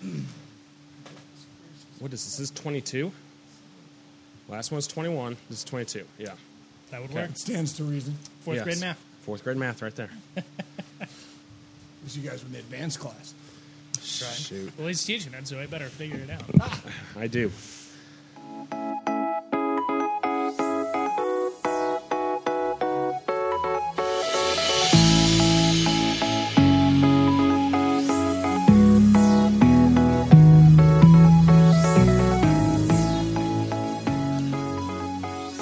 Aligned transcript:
Hmm. 0.00 0.20
What 1.98 2.12
is 2.12 2.24
this? 2.24 2.36
This 2.36 2.40
is 2.40 2.50
22. 2.52 3.10
Last 4.48 4.70
one 4.70 4.76
was 4.76 4.86
21. 4.86 5.36
This 5.50 5.58
is 5.58 5.64
22. 5.64 6.04
Yeah. 6.18 6.32
That 6.90 7.00
would 7.02 7.10
Okay. 7.10 7.20
work. 7.22 7.30
It 7.30 7.38
stands 7.38 7.72
to 7.74 7.84
reason. 7.84 8.16
Fourth 8.42 8.56
Yes. 8.56 8.64
grade 8.64 8.80
math. 8.80 8.98
Fourth 9.22 9.44
grade 9.44 9.56
math 9.56 9.82
right 9.82 9.94
there. 9.94 10.10
Because 12.00 12.16
you 12.16 12.30
guys 12.30 12.40
were 12.42 12.46
in 12.46 12.52
the 12.52 12.58
advanced 12.60 13.00
class. 13.00 13.34
Shoot. 14.00 14.72
Well, 14.78 14.86
he's 14.86 15.04
teaching 15.04 15.34
it, 15.34 15.46
so 15.48 15.58
I 15.60 15.66
better 15.66 15.88
figure 15.88 16.16
it 16.16 16.30
out. 16.30 16.80
I 17.16 17.26
do. 17.26 17.50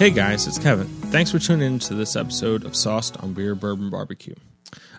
Hey 0.07 0.13
guys, 0.13 0.47
it's 0.47 0.57
Kevin. 0.57 0.87
Thanks 0.87 1.33
for 1.33 1.41
tuning 1.41 1.67
in 1.67 1.79
to 1.81 1.95
this 1.95 2.15
episode 2.15 2.65
of 2.65 2.77
Sauced 2.77 3.21
on 3.25 3.33
Beer 3.33 3.57
Bourbon 3.57 3.91
Barbecue. 3.91 4.37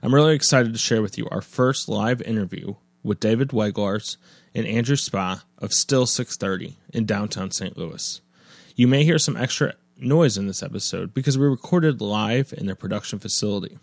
I'm 0.04 0.14
really 0.14 0.36
excited 0.36 0.74
to 0.74 0.78
share 0.78 1.02
with 1.02 1.18
you 1.18 1.30
our 1.32 1.42
first 1.42 1.88
live 1.88 2.22
interview 2.24 2.76
with 3.04 3.22
David 3.22 3.52
Weglarz 3.52 4.18
and 4.54 4.68
Andrew 4.68 4.98
Spa 4.98 5.46
of 5.60 5.72
Still 5.72 6.08
630 6.08 6.76
in 6.94 7.06
downtown 7.06 7.52
St. 7.52 7.78
Louis. 7.78 8.20
You 8.76 8.90
may 8.90 9.06
hear 9.06 9.18
some 9.18 9.38
extra 9.38 9.76
noise 9.98 10.38
in 10.38 10.46
this 10.46 10.62
episode 10.62 11.14
because 11.14 11.38
we 11.38 11.48
recorded 11.48 12.02
live 12.02 12.54
in 12.58 12.66
their 12.66 12.76
production 12.76 13.18
facility. 13.18 13.80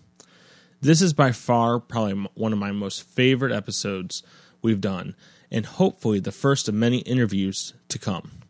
This 0.83 1.01
is 1.01 1.15
by 1.15 1.33
far 1.33 1.81
probably 1.81 2.29
one 2.35 2.53
of 2.53 2.59
my 2.59 2.71
most 2.71 3.03
favorite 3.03 3.51
episodes 3.51 4.23
we've 4.61 4.83
done, 4.83 5.17
and 5.51 5.65
hopefully 5.65 6.21
the 6.21 6.33
first 6.33 6.69
of 6.69 6.75
many 6.75 6.99
interviews 6.99 7.73
to 7.89 7.99
come. 7.99 8.43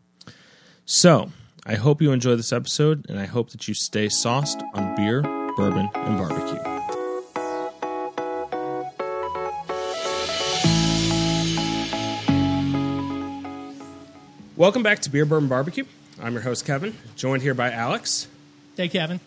So, 0.83 1.31
I 1.67 1.73
hope 1.73 1.99
you 1.99 2.11
enjoy 2.11 2.35
this 2.35 2.53
episode, 2.53 3.09
and 3.09 3.17
I 3.17 3.25
hope 3.25 3.49
that 3.49 3.67
you 3.67 3.73
stay 3.73 4.07
sauced 4.07 4.61
on 4.75 4.95
beer, 4.95 5.23
bourbon, 5.23 5.89
and 5.95 6.15
barbecue. 6.15 6.61
Welcome 14.55 14.83
back 14.83 14.99
to 14.99 15.09
Beer, 15.09 15.25
Bourbon, 15.25 15.49
Barbecue. 15.49 15.85
I'm 16.21 16.33
your 16.33 16.43
host, 16.43 16.67
Kevin, 16.67 16.95
joined 17.15 17.41
here 17.41 17.55
by 17.55 17.71
Alex. 17.71 18.27
Hey, 18.77 18.87
Kevin. 18.87 19.19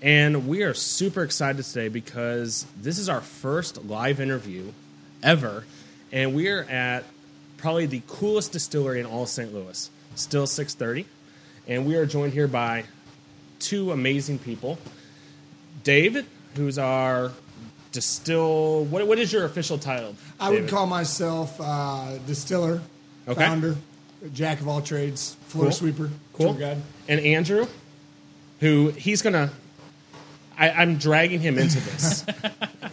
And 0.00 0.46
we 0.46 0.62
are 0.62 0.74
super 0.74 1.24
excited 1.24 1.64
today 1.64 1.88
because 1.88 2.66
this 2.80 3.00
is 3.00 3.08
our 3.08 3.20
first 3.20 3.84
live 3.86 4.20
interview 4.20 4.70
ever. 5.24 5.64
And 6.12 6.36
we 6.36 6.50
are 6.50 6.62
at 6.62 7.02
probably 7.56 7.86
the 7.86 8.02
coolest 8.06 8.52
distillery 8.52 9.00
in 9.00 9.06
all 9.06 9.24
of 9.24 9.28
St. 9.28 9.52
Louis, 9.52 9.90
Still 10.14 10.46
630. 10.46 11.08
And 11.66 11.86
we 11.86 11.96
are 11.96 12.06
joined 12.06 12.32
here 12.32 12.48
by 12.48 12.84
two 13.58 13.92
amazing 13.92 14.38
people. 14.38 14.78
David, 15.84 16.26
who's 16.56 16.78
our 16.78 17.32
distill. 17.92 18.84
What, 18.84 19.06
what 19.06 19.18
is 19.18 19.32
your 19.32 19.44
official 19.44 19.78
title? 19.78 20.14
I 20.38 20.50
would 20.50 20.68
call 20.68 20.86
myself 20.86 21.60
uh, 21.60 22.18
distiller, 22.26 22.80
Okay. 23.28 23.40
founder, 23.44 23.76
jack 24.32 24.60
of 24.60 24.68
all 24.68 24.80
trades, 24.80 25.36
floor 25.48 25.64
Cool. 25.66 25.72
sweeper, 25.72 26.10
Cool. 26.32 26.54
tour 26.54 26.60
guide. 26.60 26.78
And 27.08 27.20
Andrew, 27.20 27.66
who 28.60 28.88
he's 28.90 29.22
gonna. 29.22 29.50
I, 30.58 30.70
I'm 30.70 30.96
dragging 30.98 31.40
him 31.40 31.58
into 31.58 31.80
this. 31.80 32.24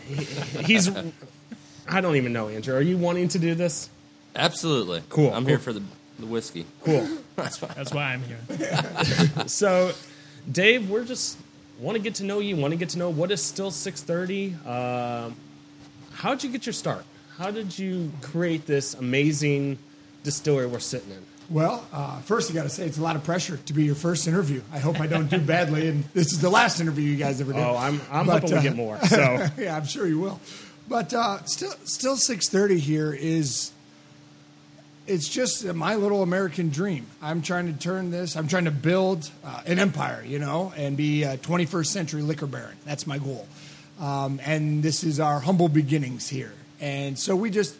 He- 0.07 0.23
he's. 0.63 0.89
I 1.89 2.01
don't 2.01 2.15
even 2.17 2.33
know, 2.33 2.47
Andrew. 2.49 2.75
Are 2.75 2.81
you 2.81 2.97
wanting 2.97 3.27
to 3.29 3.39
do 3.39 3.55
this? 3.55 3.89
Absolutely. 4.35 5.01
Cool, 5.09 5.33
I'm 5.33 5.43
cool. 5.43 5.49
here 5.49 5.59
for 5.59 5.73
the, 5.73 5.81
the 6.19 6.25
whiskey. 6.25 6.65
Cool. 6.83 7.07
That's 7.37 7.93
why 7.93 8.13
I'm 8.13 8.23
here. 8.23 8.39
So, 9.47 9.93
Dave, 10.51 10.89
we're 10.89 11.05
just 11.05 11.37
want 11.79 11.95
to 11.95 12.01
get 12.01 12.15
to 12.15 12.23
know 12.23 12.39
you. 12.39 12.55
Want 12.55 12.71
to 12.71 12.77
get 12.77 12.89
to 12.89 12.97
know 12.99 13.09
what 13.09 13.31
is 13.31 13.41
still 13.43 13.69
630. 13.71 14.55
Um, 14.67 15.35
how'd 16.13 16.43
you 16.43 16.49
get 16.49 16.65
your 16.65 16.73
start? 16.73 17.05
How 17.37 17.51
did 17.51 17.77
you 17.77 18.11
create 18.21 18.65
this 18.65 18.95
amazing 18.95 19.77
distillery 20.23 20.65
we're 20.65 20.79
sitting 20.79 21.11
in? 21.11 21.23
Well, 21.49 21.85
uh, 21.93 22.19
first, 22.21 22.49
you 22.49 22.55
got 22.55 22.63
to 22.63 22.69
say 22.69 22.85
it's 22.85 22.97
a 22.97 23.03
lot 23.03 23.15
of 23.15 23.23
pressure 23.23 23.57
to 23.57 23.73
be 23.73 23.83
your 23.85 23.95
first 23.95 24.27
interview. 24.27 24.61
I 24.73 24.79
hope 24.79 24.99
I 24.99 25.07
don't 25.07 25.29
do 25.29 25.39
badly, 25.39 25.87
and 25.87 26.03
this 26.13 26.33
is 26.33 26.41
the 26.41 26.49
last 26.49 26.81
interview 26.81 27.07
you 27.07 27.15
guys 27.17 27.39
ever 27.39 27.53
did. 27.53 27.61
Oh, 27.61 27.77
I'm 27.77 28.01
I'm 28.11 28.25
But, 28.25 28.41
hoping 28.41 28.51
we 28.51 28.57
uh, 28.57 28.61
get 28.63 28.75
more. 28.75 28.97
So, 29.05 29.47
yeah, 29.57 29.77
I'm 29.77 29.85
sure 29.85 30.07
you 30.07 30.19
will. 30.19 30.41
But 30.89 31.13
uh, 31.13 31.43
still, 31.45 31.71
still 31.83 32.15
6:30 32.15 32.79
here 32.79 33.13
is. 33.13 33.71
It's 35.07 35.29
just 35.29 35.63
my 35.73 35.95
little 35.95 36.21
American 36.21 36.69
dream. 36.69 37.05
I'm 37.21 37.41
trying 37.41 37.73
to 37.73 37.79
turn 37.79 38.11
this. 38.11 38.35
I'm 38.35 38.49
trying 38.49 38.65
to 38.65 38.71
build 38.71 39.31
uh, 39.45 39.61
an 39.65 39.79
empire, 39.79 40.21
you 40.25 40.37
know, 40.37 40.73
and 40.75 40.97
be 40.97 41.23
a 41.23 41.37
21st 41.37 41.85
century 41.85 42.21
liquor 42.21 42.45
baron. 42.45 42.75
That's 42.85 43.07
my 43.07 43.17
goal. 43.17 43.47
Um, 44.01 44.41
and 44.43 44.83
this 44.83 45.05
is 45.05 45.21
our 45.21 45.39
humble 45.39 45.69
beginnings 45.69 46.27
here. 46.27 46.53
And 46.81 47.17
so 47.17 47.37
we 47.37 47.49
just, 47.49 47.75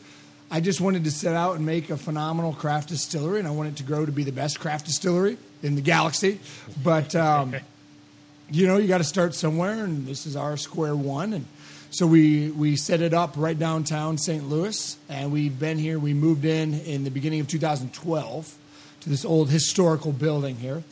I 0.49 0.61
just 0.61 0.79
wanted 0.79 1.03
to 1.03 1.11
set 1.11 1.35
out 1.35 1.57
and 1.57 1.65
make 1.65 1.89
a 1.89 1.97
phenomenal 1.97 2.53
craft 2.53 2.89
distillery, 2.89 3.39
and 3.39 3.47
I 3.47 3.51
want 3.51 3.69
it 3.69 3.75
to 3.77 3.83
grow 3.83 4.05
to 4.05 4.11
be 4.11 4.23
the 4.23 4.31
best 4.31 4.61
craft 4.61 4.85
distillery 4.85 5.37
in 5.61 5.75
the 5.75 5.81
galaxy. 5.81 6.39
But 6.81 7.13
um, 7.13 7.55
you 8.49 8.67
know, 8.67 8.77
you 8.77 8.87
got 8.87 8.99
to 8.99 9.03
start 9.03 9.35
somewhere, 9.35 9.83
and 9.83 10.07
this 10.07 10.25
is 10.25 10.37
our 10.37 10.55
square 10.55 10.95
one. 10.95 11.33
And 11.33 11.45
so 11.89 12.05
we 12.05 12.49
we 12.51 12.75
set 12.75 13.01
it 13.01 13.13
up 13.13 13.33
right 13.37 13.57
downtown 13.57 14.17
St. 14.17 14.47
Louis, 14.49 14.97
and 15.09 15.31
we've 15.31 15.57
been 15.57 15.77
here. 15.77 15.99
We 15.99 16.13
moved 16.13 16.45
in 16.45 16.73
in 16.81 17.03
the 17.03 17.11
beginning 17.11 17.39
of 17.39 17.47
2012 17.47 18.55
to 19.01 19.09
this 19.09 19.23
old 19.25 19.49
historical 19.49 20.11
building 20.11 20.55
here, 20.57 20.83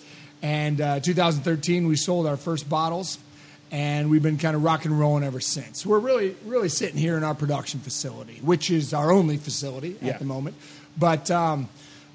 and 0.42 0.80
uh, 0.82 1.00
2013 1.00 1.88
we 1.88 1.96
sold 1.96 2.26
our 2.28 2.38
first 2.38 2.70
bottles, 2.70 3.18
and 3.72 4.10
we've 4.10 4.24
been 4.24 4.38
kind 4.38 4.56
of 4.56 4.64
rock 4.64 4.86
and 4.86 4.98
rolling 5.00 5.24
ever 5.24 5.40
since. 5.40 5.86
We're 5.86 6.00
really 6.00 6.36
really 6.46 6.70
sitting 6.70 6.98
here 6.98 7.18
in 7.18 7.24
our 7.24 7.36
production 7.36 7.80
facility, 7.82 8.40
which 8.42 8.72
is 8.72 8.94
our 8.94 9.12
only 9.12 9.38
facility 9.38 9.96
Yeah. 10.02 10.14
at 10.14 10.20
the 10.20 10.26
moment, 10.26 10.56
but. 10.98 11.30
Um, 11.32 11.70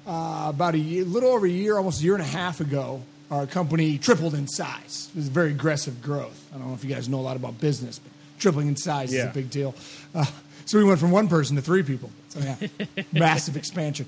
uh, 0.07 0.47
about 0.49 0.73
a 0.73 0.79
year, 0.79 1.05
little 1.05 1.29
over 1.29 1.45
a 1.45 1.49
year, 1.49 1.77
almost 1.77 2.01
a 2.01 2.03
year 2.03 2.15
and 2.15 2.23
a 2.23 2.27
half 2.27 2.59
ago, 2.59 3.03
our 3.29 3.45
company 3.45 3.99
tripled 3.99 4.33
in 4.33 4.47
size. 4.47 5.09
It 5.13 5.15
was 5.15 5.27
very 5.27 5.51
aggressive 5.51 6.01
growth. 6.01 6.43
I 6.51 6.57
don't 6.57 6.69
know 6.69 6.73
if 6.73 6.83
you 6.83 6.89
guys 6.91 7.07
know 7.07 7.19
a 7.19 7.21
lot 7.21 7.35
about 7.35 7.59
business, 7.61 7.99
but 7.99 8.11
tripling 8.41 8.67
in 8.67 8.75
size 8.75 9.13
is 9.13 9.23
a 9.23 9.27
big 9.33 9.49
deal. 9.49 9.73
Uh, 10.13 10.25
so 10.65 10.77
we 10.77 10.83
went 10.83 10.99
from 10.99 11.11
one 11.11 11.27
person 11.27 11.55
to 11.55 11.61
three 11.61 11.83
people. 11.83 12.09
So 12.29 12.39
yeah, 12.39 13.03
massive 13.13 13.55
expansion. 13.55 14.07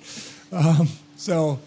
Um, 0.51 0.89
so 1.15 1.59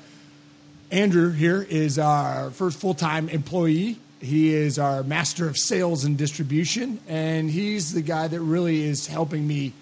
Andrew 0.90 1.32
here 1.32 1.62
is 1.62 1.98
our 1.98 2.50
first 2.50 2.78
full 2.78 2.94
time 2.94 3.28
employee. 3.28 3.98
He 4.20 4.52
is 4.52 4.78
our 4.78 5.02
master 5.02 5.48
of 5.48 5.56
sales 5.58 6.04
and 6.04 6.16
distribution, 6.16 7.00
and 7.06 7.50
he's 7.50 7.92
the 7.92 8.02
guy 8.02 8.28
that 8.28 8.40
really 8.40 8.82
is 8.84 9.06
helping 9.06 9.46
me 9.46 9.72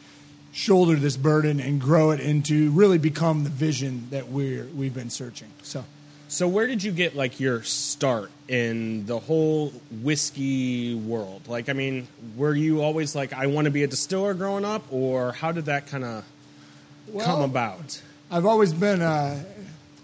shoulder 0.52 0.96
this 0.96 1.16
burden 1.16 1.60
and 1.60 1.80
grow 1.80 2.10
it 2.10 2.20
into 2.20 2.70
really 2.70 2.98
become 2.98 3.44
the 3.44 3.50
vision 3.50 4.08
that 4.10 4.28
we're 4.28 4.66
we've 4.66 4.94
been 4.94 5.10
searching. 5.10 5.48
So 5.62 5.84
so 6.34 6.48
where 6.48 6.66
did 6.66 6.82
you 6.82 6.90
get 6.90 7.14
like 7.14 7.38
your 7.38 7.62
start 7.62 8.28
in 8.48 9.06
the 9.06 9.20
whole 9.20 9.68
whiskey 10.02 10.92
world? 10.92 11.46
Like, 11.46 11.68
I 11.68 11.74
mean, 11.74 12.08
were 12.36 12.56
you 12.56 12.82
always 12.82 13.14
like, 13.14 13.32
I 13.32 13.46
want 13.46 13.66
to 13.66 13.70
be 13.70 13.84
a 13.84 13.86
distiller 13.86 14.34
growing 14.34 14.64
up, 14.64 14.82
or 14.92 15.30
how 15.30 15.52
did 15.52 15.66
that 15.66 15.86
kind 15.86 16.02
of 16.02 16.24
come 17.20 17.42
about? 17.42 18.02
I've 18.32 18.46
always 18.46 18.72
been 18.72 19.00
a, 19.00 19.44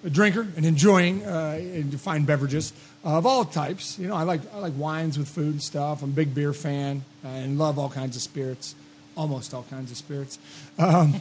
a 0.05 0.11
drinker 0.11 0.47
and 0.57 0.65
enjoying 0.65 1.25
uh, 1.25 1.59
and 1.61 2.01
fine 2.01 2.27
beverages 2.27 2.73
of 3.03 3.27
all 3.27 3.45
types. 3.45 3.99
You 3.99 4.07
know, 4.07 4.15
I 4.15 4.23
like 4.23 4.43
I 4.55 4.59
like 4.59 4.75
wines 4.77 5.19
with 5.19 5.29
food 5.29 5.55
and 5.55 5.63
stuff. 5.63 6.01
I'm 6.01 6.11
a 6.11 6.13
big 6.13 6.33
beer 6.33 6.53
fan 6.53 7.05
uh, 7.25 7.29
and 7.29 7.59
love 7.59 7.77
all 7.77 7.91
kinds 7.91 8.15
of 8.15 8.23
spirits, 8.23 8.77
almost 9.17 9.53
all 9.53 9.67
kinds 9.69 9.91
of 9.91 9.97
spirits. 9.97 10.39
Um, 10.79 11.21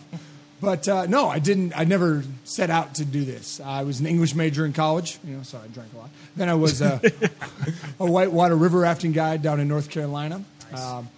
but 0.62 0.88
uh, 0.88 1.06
no, 1.06 1.28
I 1.28 1.40
didn't. 1.40 1.78
I 1.78 1.84
never 1.86 2.24
set 2.44 2.70
out 2.70 2.96
to 2.96 3.06
do 3.06 3.24
this. 3.24 3.60
I 3.60 3.84
was 3.84 4.00
an 4.00 4.06
English 4.06 4.36
major 4.36 4.66
in 4.66 4.74
college. 4.74 5.20
You 5.24 5.38
know, 5.38 5.44
so 5.44 5.60
I 5.64 5.68
drank 5.68 5.94
a 5.94 5.98
lot. 5.98 6.10
Then 6.36 6.50
I 6.50 6.56
was 6.56 6.82
a, 6.82 7.02
a 8.00 8.06
whitewater 8.06 8.56
river 8.56 8.80
rafting 8.80 9.12
guide 9.12 9.42
down 9.42 9.60
in 9.60 9.68
North 9.68 9.90
Carolina. 9.90 10.44
Um, 10.74 11.10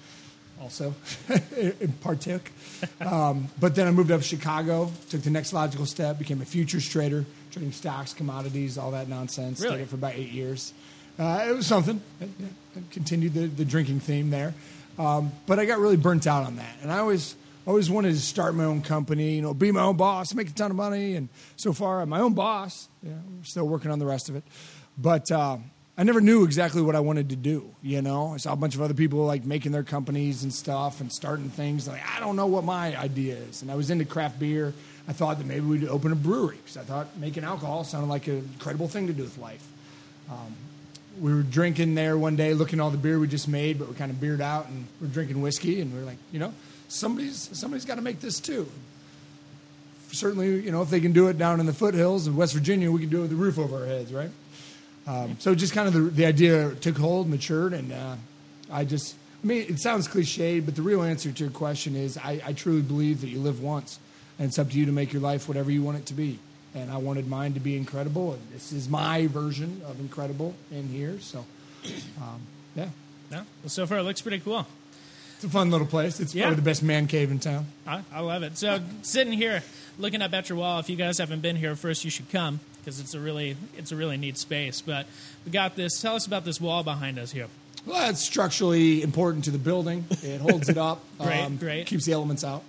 also 0.61 0.93
partook. 2.01 2.51
Um, 2.99 3.49
but 3.59 3.75
then 3.75 3.87
I 3.87 3.91
moved 3.91 4.11
up 4.11 4.21
to 4.21 4.27
Chicago, 4.27 4.91
took 5.09 5.21
the 5.21 5.29
next 5.29 5.53
logical 5.53 5.85
step, 5.85 6.19
became 6.19 6.41
a 6.41 6.45
futures 6.45 6.87
trader, 6.87 7.25
trading 7.51 7.71
stocks, 7.71 8.13
commodities, 8.13 8.77
all 8.77 8.91
that 8.91 9.07
nonsense. 9.07 9.59
Really? 9.61 9.77
Did 9.77 9.83
it 9.83 9.89
for 9.89 9.95
about 9.95 10.15
eight 10.15 10.31
years. 10.31 10.73
Uh, 11.19 11.45
it 11.47 11.55
was 11.55 11.67
something. 11.67 12.01
Continued 12.91 13.33
the, 13.33 13.47
the 13.47 13.65
drinking 13.65 13.99
theme 13.99 14.29
there. 14.29 14.53
Um, 14.97 15.31
but 15.45 15.59
I 15.59 15.65
got 15.65 15.79
really 15.79 15.97
burnt 15.97 16.27
out 16.27 16.45
on 16.45 16.57
that. 16.57 16.75
And 16.81 16.91
I 16.91 16.99
always 16.99 17.35
always 17.65 17.89
wanted 17.89 18.13
to 18.13 18.19
start 18.19 18.55
my 18.55 18.63
own 18.63 18.81
company, 18.81 19.35
you 19.35 19.41
know, 19.41 19.53
be 19.53 19.71
my 19.71 19.81
own 19.81 19.97
boss, 19.97 20.33
make 20.33 20.49
a 20.49 20.53
ton 20.53 20.71
of 20.71 20.77
money. 20.77 21.15
And 21.15 21.29
so 21.55 21.73
far, 21.73 22.01
I'm 22.01 22.09
my 22.09 22.19
own 22.19 22.33
boss. 22.33 22.89
Yeah, 23.03 23.13
we're 23.37 23.43
still 23.43 23.67
working 23.67 23.91
on 23.91 23.99
the 23.99 24.05
rest 24.05 24.29
of 24.29 24.35
it. 24.35 24.43
But 24.97 25.31
uh, 25.31 25.57
I 25.97 26.03
never 26.03 26.21
knew 26.21 26.43
exactly 26.43 26.81
what 26.81 26.95
I 26.95 26.99
wanted 26.99 27.29
to 27.29 27.35
do. 27.35 27.73
You 27.81 28.01
know, 28.01 28.33
I 28.33 28.37
saw 28.37 28.53
a 28.53 28.55
bunch 28.55 28.75
of 28.75 28.81
other 28.81 28.93
people 28.93 29.19
like 29.25 29.45
making 29.45 29.71
their 29.71 29.83
companies 29.83 30.43
and 30.43 30.53
stuff 30.53 31.01
and 31.01 31.11
starting 31.11 31.49
things. 31.49 31.87
Like 31.87 32.01
I 32.15 32.19
don't 32.19 32.35
know 32.35 32.47
what 32.47 32.63
my 32.63 32.97
idea 32.97 33.35
is. 33.35 33.61
And 33.61 33.71
I 33.71 33.75
was 33.75 33.89
into 33.89 34.05
craft 34.05 34.39
beer. 34.39 34.73
I 35.07 35.13
thought 35.13 35.37
that 35.39 35.45
maybe 35.45 35.65
we'd 35.65 35.87
open 35.87 36.11
a 36.11 36.15
brewery 36.15 36.57
because 36.57 36.77
I 36.77 36.83
thought 36.83 37.17
making 37.17 37.43
alcohol 37.43 37.83
sounded 37.83 38.07
like 38.07 38.27
an 38.27 38.37
incredible 38.53 38.87
thing 38.87 39.07
to 39.07 39.13
do 39.13 39.23
with 39.23 39.37
life. 39.37 39.67
Um, 40.29 40.55
we 41.19 41.33
were 41.33 41.41
drinking 41.41 41.95
there 41.95 42.17
one 42.17 42.35
day, 42.35 42.53
looking 42.53 42.79
at 42.79 42.83
all 42.83 42.89
the 42.89 42.97
beer 42.97 43.19
we 43.19 43.27
just 43.27 43.47
made, 43.47 43.77
but 43.77 43.87
we're 43.87 43.95
kind 43.95 44.11
of 44.11 44.21
beered 44.21 44.41
out, 44.41 44.67
and 44.67 44.87
we're 45.01 45.07
drinking 45.07 45.41
whiskey, 45.41 45.81
and 45.81 45.93
we're 45.93 46.05
like, 46.05 46.17
you 46.31 46.39
know, 46.39 46.53
somebody's 46.91 47.49
somebody's 47.57 47.85
got 47.85 47.95
to 47.95 48.01
make 48.01 48.19
this 48.19 48.39
too. 48.39 48.69
Certainly, 50.11 50.61
you 50.61 50.71
know, 50.71 50.81
if 50.81 50.89
they 50.89 50.99
can 50.99 51.13
do 51.13 51.29
it 51.29 51.37
down 51.37 51.59
in 51.59 51.65
the 51.65 51.73
foothills 51.73 52.27
of 52.27 52.35
West 52.35 52.53
Virginia, 52.53 52.91
we 52.91 52.99
can 52.99 53.09
do 53.09 53.19
it 53.19 53.21
with 53.21 53.29
the 53.29 53.37
roof 53.37 53.57
over 53.57 53.77
our 53.77 53.85
heads, 53.85 54.11
right? 54.11 54.29
Um, 55.07 55.37
so 55.39 55.55
just 55.55 55.73
kind 55.73 55.87
of 55.87 55.93
the, 55.93 56.01
the 56.01 56.25
idea 56.25 56.75
took 56.75 56.97
hold, 56.97 57.29
matured, 57.29 57.73
and 57.73 57.93
uh, 57.93 58.15
I 58.69 58.83
just, 58.83 59.15
I 59.43 59.47
mean, 59.47 59.65
it 59.69 59.79
sounds 59.79 60.07
cliched, 60.07 60.65
but 60.65 60.75
the 60.75 60.81
real 60.81 61.01
answer 61.01 61.31
to 61.31 61.43
your 61.43 61.51
question 61.51 61.95
is 61.95 62.17
I, 62.17 62.41
I 62.45 62.53
truly 62.53 62.81
believe 62.81 63.21
that 63.21 63.29
you 63.29 63.39
live 63.39 63.61
once, 63.61 63.99
and 64.37 64.47
it's 64.49 64.59
up 64.59 64.69
to 64.69 64.77
you 64.77 64.85
to 64.85 64.91
make 64.91 65.13
your 65.13 65.21
life 65.21 65.47
whatever 65.47 65.71
you 65.71 65.81
want 65.81 65.97
it 65.97 66.05
to 66.07 66.13
be. 66.13 66.39
And 66.75 66.91
I 66.91 66.97
wanted 66.97 67.27
mine 67.27 67.53
to 67.53 67.59
be 67.59 67.75
incredible, 67.77 68.33
and 68.33 68.41
this 68.53 68.71
is 68.73 68.89
my 68.89 69.27
version 69.27 69.81
of 69.87 69.99
incredible 69.99 70.55
in 70.71 70.87
here. 70.89 71.19
So, 71.19 71.45
um, 72.21 72.41
yeah, 72.75 72.89
No, 73.31 73.37
well, 73.63 73.69
so 73.69 73.87
far 73.87 73.97
it 73.97 74.03
looks 74.03 74.21
pretty 74.21 74.39
cool. 74.39 74.67
It's 75.43 75.49
a 75.49 75.49
fun 75.49 75.71
little 75.71 75.87
place. 75.87 76.19
It's 76.19 76.35
Yeah. 76.35 76.43
probably 76.43 76.57
the 76.57 76.61
best 76.61 76.83
man 76.83 77.07
cave 77.07 77.31
in 77.31 77.39
town. 77.39 77.65
I, 77.87 78.03
I 78.13 78.19
love 78.19 78.43
it. 78.43 78.59
So 78.59 78.79
sitting 79.01 79.33
here, 79.33 79.63
looking 79.97 80.21
up 80.21 80.31
at 80.33 80.49
your 80.49 80.57
wall. 80.59 80.79
If 80.79 80.87
you 80.87 80.95
guys 80.95 81.17
haven't 81.17 81.41
been 81.41 81.55
here, 81.55 81.75
first 81.75 82.05
you 82.05 82.11
should 82.11 82.29
come 82.29 82.59
because 82.79 82.99
it's 82.99 83.15
a 83.15 83.19
really 83.19 83.57
it's 83.75 83.91
a 83.91 83.95
really 83.95 84.17
neat 84.17 84.37
space. 84.37 84.81
But 84.81 85.07
we 85.43 85.51
got 85.51 85.75
this. 85.75 85.99
Tell 85.99 86.13
us 86.15 86.27
about 86.27 86.45
this 86.45 86.61
wall 86.61 86.83
behind 86.83 87.17
us 87.17 87.31
here. 87.31 87.47
Well, 87.87 88.11
it's 88.11 88.21
structurally 88.21 89.01
important 89.01 89.45
to 89.45 89.51
the 89.51 89.57
building. 89.57 90.05
It 90.21 90.41
holds 90.41 90.69
it 90.69 90.77
up. 90.77 91.03
Um, 91.19 91.57
Great, 91.57 91.59
great. 91.59 91.87
Keeps 91.87 92.05
the 92.05 92.13
elements 92.13 92.43
out. 92.43 92.61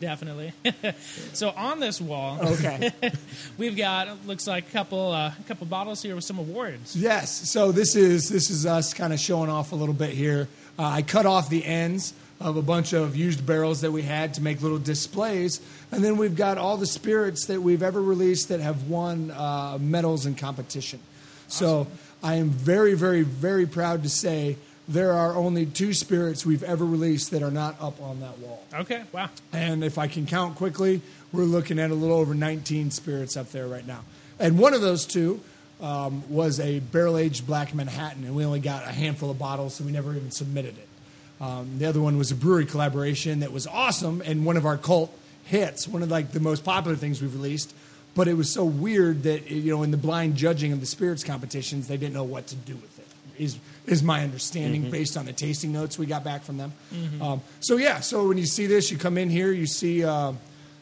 Definitely. 0.00 0.52
so 1.32 1.50
on 1.50 1.80
this 1.80 2.00
wall, 2.00 2.38
Okay. 2.42 2.90
we've 3.58 3.76
got 3.76 4.26
looks 4.26 4.46
like 4.46 4.68
a 4.68 4.70
couple 4.70 5.12
uh, 5.12 5.32
a 5.38 5.42
couple 5.48 5.66
bottles 5.66 6.02
here 6.02 6.14
with 6.14 6.24
some 6.24 6.38
awards. 6.38 6.94
Yes. 6.96 7.50
So 7.50 7.72
this 7.72 7.94
is 7.96 8.28
this 8.28 8.50
is 8.50 8.66
us 8.66 8.92
kind 8.92 9.12
of 9.12 9.20
showing 9.20 9.50
off 9.50 9.72
a 9.72 9.76
little 9.76 9.94
bit 9.94 10.10
here. 10.10 10.48
Uh, 10.78 10.82
I 10.84 11.02
cut 11.02 11.26
off 11.26 11.48
the 11.48 11.64
ends 11.64 12.12
of 12.40 12.56
a 12.56 12.62
bunch 12.62 12.92
of 12.92 13.14
used 13.16 13.46
barrels 13.46 13.80
that 13.82 13.92
we 13.92 14.02
had 14.02 14.34
to 14.34 14.42
make 14.42 14.60
little 14.60 14.78
displays, 14.78 15.60
and 15.92 16.02
then 16.04 16.16
we've 16.16 16.36
got 16.36 16.58
all 16.58 16.76
the 16.76 16.86
spirits 16.86 17.46
that 17.46 17.62
we've 17.62 17.82
ever 17.82 18.02
released 18.02 18.48
that 18.48 18.60
have 18.60 18.88
won 18.88 19.30
uh, 19.30 19.78
medals 19.80 20.26
in 20.26 20.34
competition. 20.34 20.98
So 21.46 21.86
I 22.22 22.34
am 22.34 22.50
very, 22.50 22.94
very, 22.94 23.22
very 23.22 23.66
proud 23.66 24.02
to 24.02 24.08
say 24.08 24.56
there 24.86 25.12
are 25.12 25.34
only 25.34 25.66
two 25.66 25.94
spirits 25.94 26.44
we've 26.44 26.62
ever 26.62 26.84
released 26.84 27.30
that 27.30 27.42
are 27.42 27.50
not 27.50 27.80
up 27.80 28.00
on 28.02 28.20
that 28.20 28.38
wall. 28.38 28.64
Okay. 28.74 29.02
Wow. 29.12 29.30
And 29.52 29.82
if 29.82 29.98
I 29.98 30.08
can 30.08 30.26
count 30.26 30.56
quickly, 30.56 31.00
we're 31.32 31.44
looking 31.44 31.78
at 31.78 31.90
a 31.90 31.94
little 31.94 32.16
over 32.16 32.34
19 32.34 32.90
spirits 32.90 33.36
up 33.36 33.50
there 33.50 33.66
right 33.66 33.86
now. 33.86 34.00
And 34.38 34.58
one 34.58 34.74
of 34.74 34.80
those 34.80 35.06
two 35.06 35.40
um, 35.80 36.22
was 36.30 36.60
a 36.60 36.80
barrel 36.80 37.16
aged 37.16 37.46
black 37.46 37.74
Manhattan, 37.74 38.24
and 38.24 38.34
we 38.34 38.44
only 38.44 38.60
got 38.60 38.84
a 38.84 38.92
handful 38.92 39.30
of 39.30 39.38
bottles, 39.38 39.74
so 39.74 39.84
we 39.84 39.92
never 39.92 40.14
even 40.14 40.30
submitted 40.30 40.76
it. 40.76 40.88
Um, 41.40 41.78
the 41.78 41.86
other 41.86 42.00
one 42.00 42.16
was 42.16 42.30
a 42.30 42.34
brewery 42.34 42.66
collaboration 42.66 43.40
that 43.40 43.52
was 43.52 43.66
awesome 43.66 44.22
and 44.24 44.46
one 44.46 44.56
of 44.56 44.64
our 44.64 44.78
cult 44.78 45.16
hits, 45.44 45.88
one 45.88 46.02
of 46.02 46.10
like 46.10 46.32
the 46.32 46.40
most 46.40 46.64
popular 46.64 46.96
things 46.96 47.20
we've 47.20 47.34
released. 47.34 47.74
But 48.14 48.28
it 48.28 48.34
was 48.34 48.50
so 48.50 48.64
weird 48.64 49.24
that 49.24 49.50
you 49.50 49.74
know, 49.74 49.82
in 49.82 49.90
the 49.90 49.96
blind 49.96 50.36
judging 50.36 50.72
of 50.72 50.80
the 50.80 50.86
spirits 50.86 51.24
competitions, 51.24 51.88
they 51.88 51.96
didn't 51.96 52.14
know 52.14 52.24
what 52.24 52.46
to 52.48 52.54
do 52.54 52.74
with 52.76 52.98
it. 52.98 53.06
Is 53.36 53.58
is 53.86 54.02
my 54.02 54.22
understanding 54.22 54.90
based 54.90 55.16
on 55.16 55.26
the 55.26 55.32
tasting 55.32 55.72
notes 55.72 55.98
we 55.98 56.06
got 56.06 56.24
back 56.24 56.42
from 56.42 56.56
them. 56.56 56.72
Um, 57.20 57.42
so 57.60 57.76
yeah, 57.76 58.00
so 58.00 58.28
when 58.28 58.38
you 58.38 58.46
see 58.46 58.66
this, 58.66 58.90
you 58.90 58.98
come 58.98 59.18
in 59.18 59.30
here, 59.30 59.52
you 59.52 59.66
see 59.66 60.04
uh, 60.04 60.32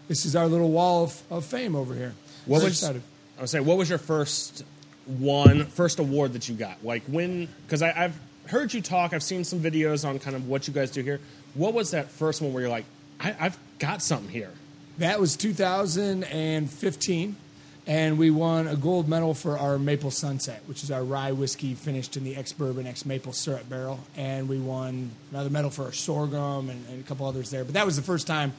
this 0.08 0.24
is 0.24 0.36
our 0.36 0.46
little 0.46 0.70
wall 0.70 1.04
of, 1.04 1.22
of 1.30 1.44
fame 1.44 1.74
over 1.74 1.94
here. 1.94 2.14
What 2.46 2.58
Very 2.58 2.70
was 2.70 2.82
excited. 2.82 3.02
I 3.38 3.42
was 3.42 3.50
saying? 3.50 3.64
What 3.64 3.78
was 3.78 3.88
your 3.88 3.98
first 3.98 4.64
one, 5.06 5.66
first 5.66 5.98
award 5.98 6.34
that 6.34 6.48
you 6.48 6.54
got? 6.54 6.84
Like 6.84 7.02
when? 7.04 7.48
Because 7.66 7.82
I've 7.82 8.18
heard 8.46 8.72
you 8.72 8.80
talk. 8.80 9.12
I've 9.12 9.22
seen 9.22 9.44
some 9.44 9.60
videos 9.60 10.08
on 10.08 10.18
kind 10.18 10.36
of 10.36 10.48
what 10.48 10.68
you 10.68 10.74
guys 10.74 10.90
do 10.90 11.02
here. 11.02 11.20
What 11.54 11.74
was 11.74 11.90
that 11.92 12.10
first 12.10 12.40
one 12.40 12.52
where 12.52 12.62
you're 12.62 12.70
like, 12.70 12.84
I, 13.20 13.34
I've 13.38 13.58
got 13.78 14.02
something 14.02 14.28
here? 14.28 14.50
That 14.98 15.18
was 15.18 15.36
2015, 15.36 17.36
and 17.86 18.16
we 18.16 18.30
won 18.30 18.68
a 18.68 18.76
gold 18.76 19.08
medal 19.08 19.34
for 19.34 19.58
our 19.58 19.78
Maple 19.78 20.10
Sunset, 20.10 20.62
which 20.66 20.84
is 20.84 20.90
our 20.90 21.02
rye 21.02 21.32
whiskey 21.32 21.74
finished 21.74 22.16
in 22.16 22.22
the 22.22 22.36
ex 22.36 22.52
bourbon, 22.52 22.86
ex 22.86 23.04
maple 23.04 23.32
syrup 23.32 23.68
barrel. 23.68 24.00
And 24.16 24.48
we 24.48 24.58
won 24.58 25.10
another 25.32 25.50
medal 25.50 25.70
for 25.70 25.86
our 25.86 25.92
sorghum 25.92 26.70
and, 26.70 26.86
and 26.88 27.04
a 27.04 27.06
couple 27.06 27.26
others 27.26 27.50
there. 27.50 27.64
But 27.64 27.74
that 27.74 27.84
was 27.84 27.96
the 27.96 28.02
first 28.02 28.26
time 28.26 28.52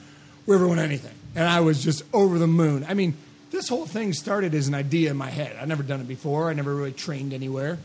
we 0.46 0.56
ever 0.56 0.68
won 0.68 0.80
anything. 0.80 1.16
And 1.36 1.48
I 1.48 1.62
was 1.62 1.82
just 1.82 2.04
over 2.14 2.38
the 2.38 2.48
moon. 2.48 2.86
I 2.88 2.94
mean, 2.96 3.16
this 3.52 3.70
whole 3.70 3.86
thing 3.86 4.12
started 4.12 4.54
as 4.54 4.68
an 4.68 4.76
idea 4.76 5.12
in 5.12 5.18
my 5.18 5.30
head. 5.30 5.56
I'd 5.56 5.70
never 5.70 5.84
done 5.84 6.02
it 6.02 6.08
before, 6.08 6.50
I 6.50 6.54
never 6.54 6.76
really 6.76 6.92
trained 6.92 7.34
anywhere. 7.34 7.78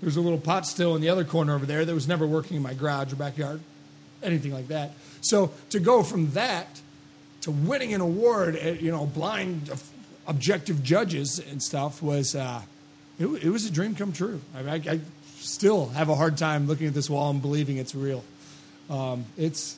There's 0.00 0.16
a 0.16 0.20
little 0.20 0.38
pot 0.38 0.66
still 0.66 0.96
in 0.96 1.02
the 1.02 1.10
other 1.10 1.24
corner 1.24 1.54
over 1.54 1.66
there 1.66 1.84
that 1.84 1.94
was 1.94 2.08
never 2.08 2.26
working 2.26 2.56
in 2.56 2.62
my 2.62 2.72
garage 2.72 3.12
or 3.12 3.16
backyard, 3.16 3.60
anything 4.22 4.52
like 4.52 4.68
that. 4.68 4.92
So 5.20 5.52
to 5.70 5.78
go 5.78 6.02
from 6.02 6.30
that 6.32 6.80
to 7.42 7.50
winning 7.50 7.94
an 7.94 8.00
award 8.00 8.56
at 8.56 8.80
you 8.80 8.90
know 8.90 9.06
blind 9.06 9.70
objective 10.26 10.82
judges 10.82 11.38
and 11.38 11.62
stuff 11.62 12.02
was 12.02 12.34
uh, 12.34 12.62
it, 13.18 13.26
it 13.26 13.50
was 13.50 13.66
a 13.66 13.70
dream 13.70 13.94
come 13.94 14.12
true. 14.12 14.40
I, 14.54 14.62
mean, 14.62 14.68
I, 14.88 14.92
I 14.92 15.00
still 15.38 15.88
have 15.88 16.08
a 16.08 16.14
hard 16.14 16.36
time 16.36 16.66
looking 16.66 16.86
at 16.86 16.94
this 16.94 17.08
wall 17.10 17.30
and 17.30 17.40
believing 17.42 17.76
it's 17.78 17.94
real. 17.94 18.22
Um, 18.88 19.24
it's 19.38 19.76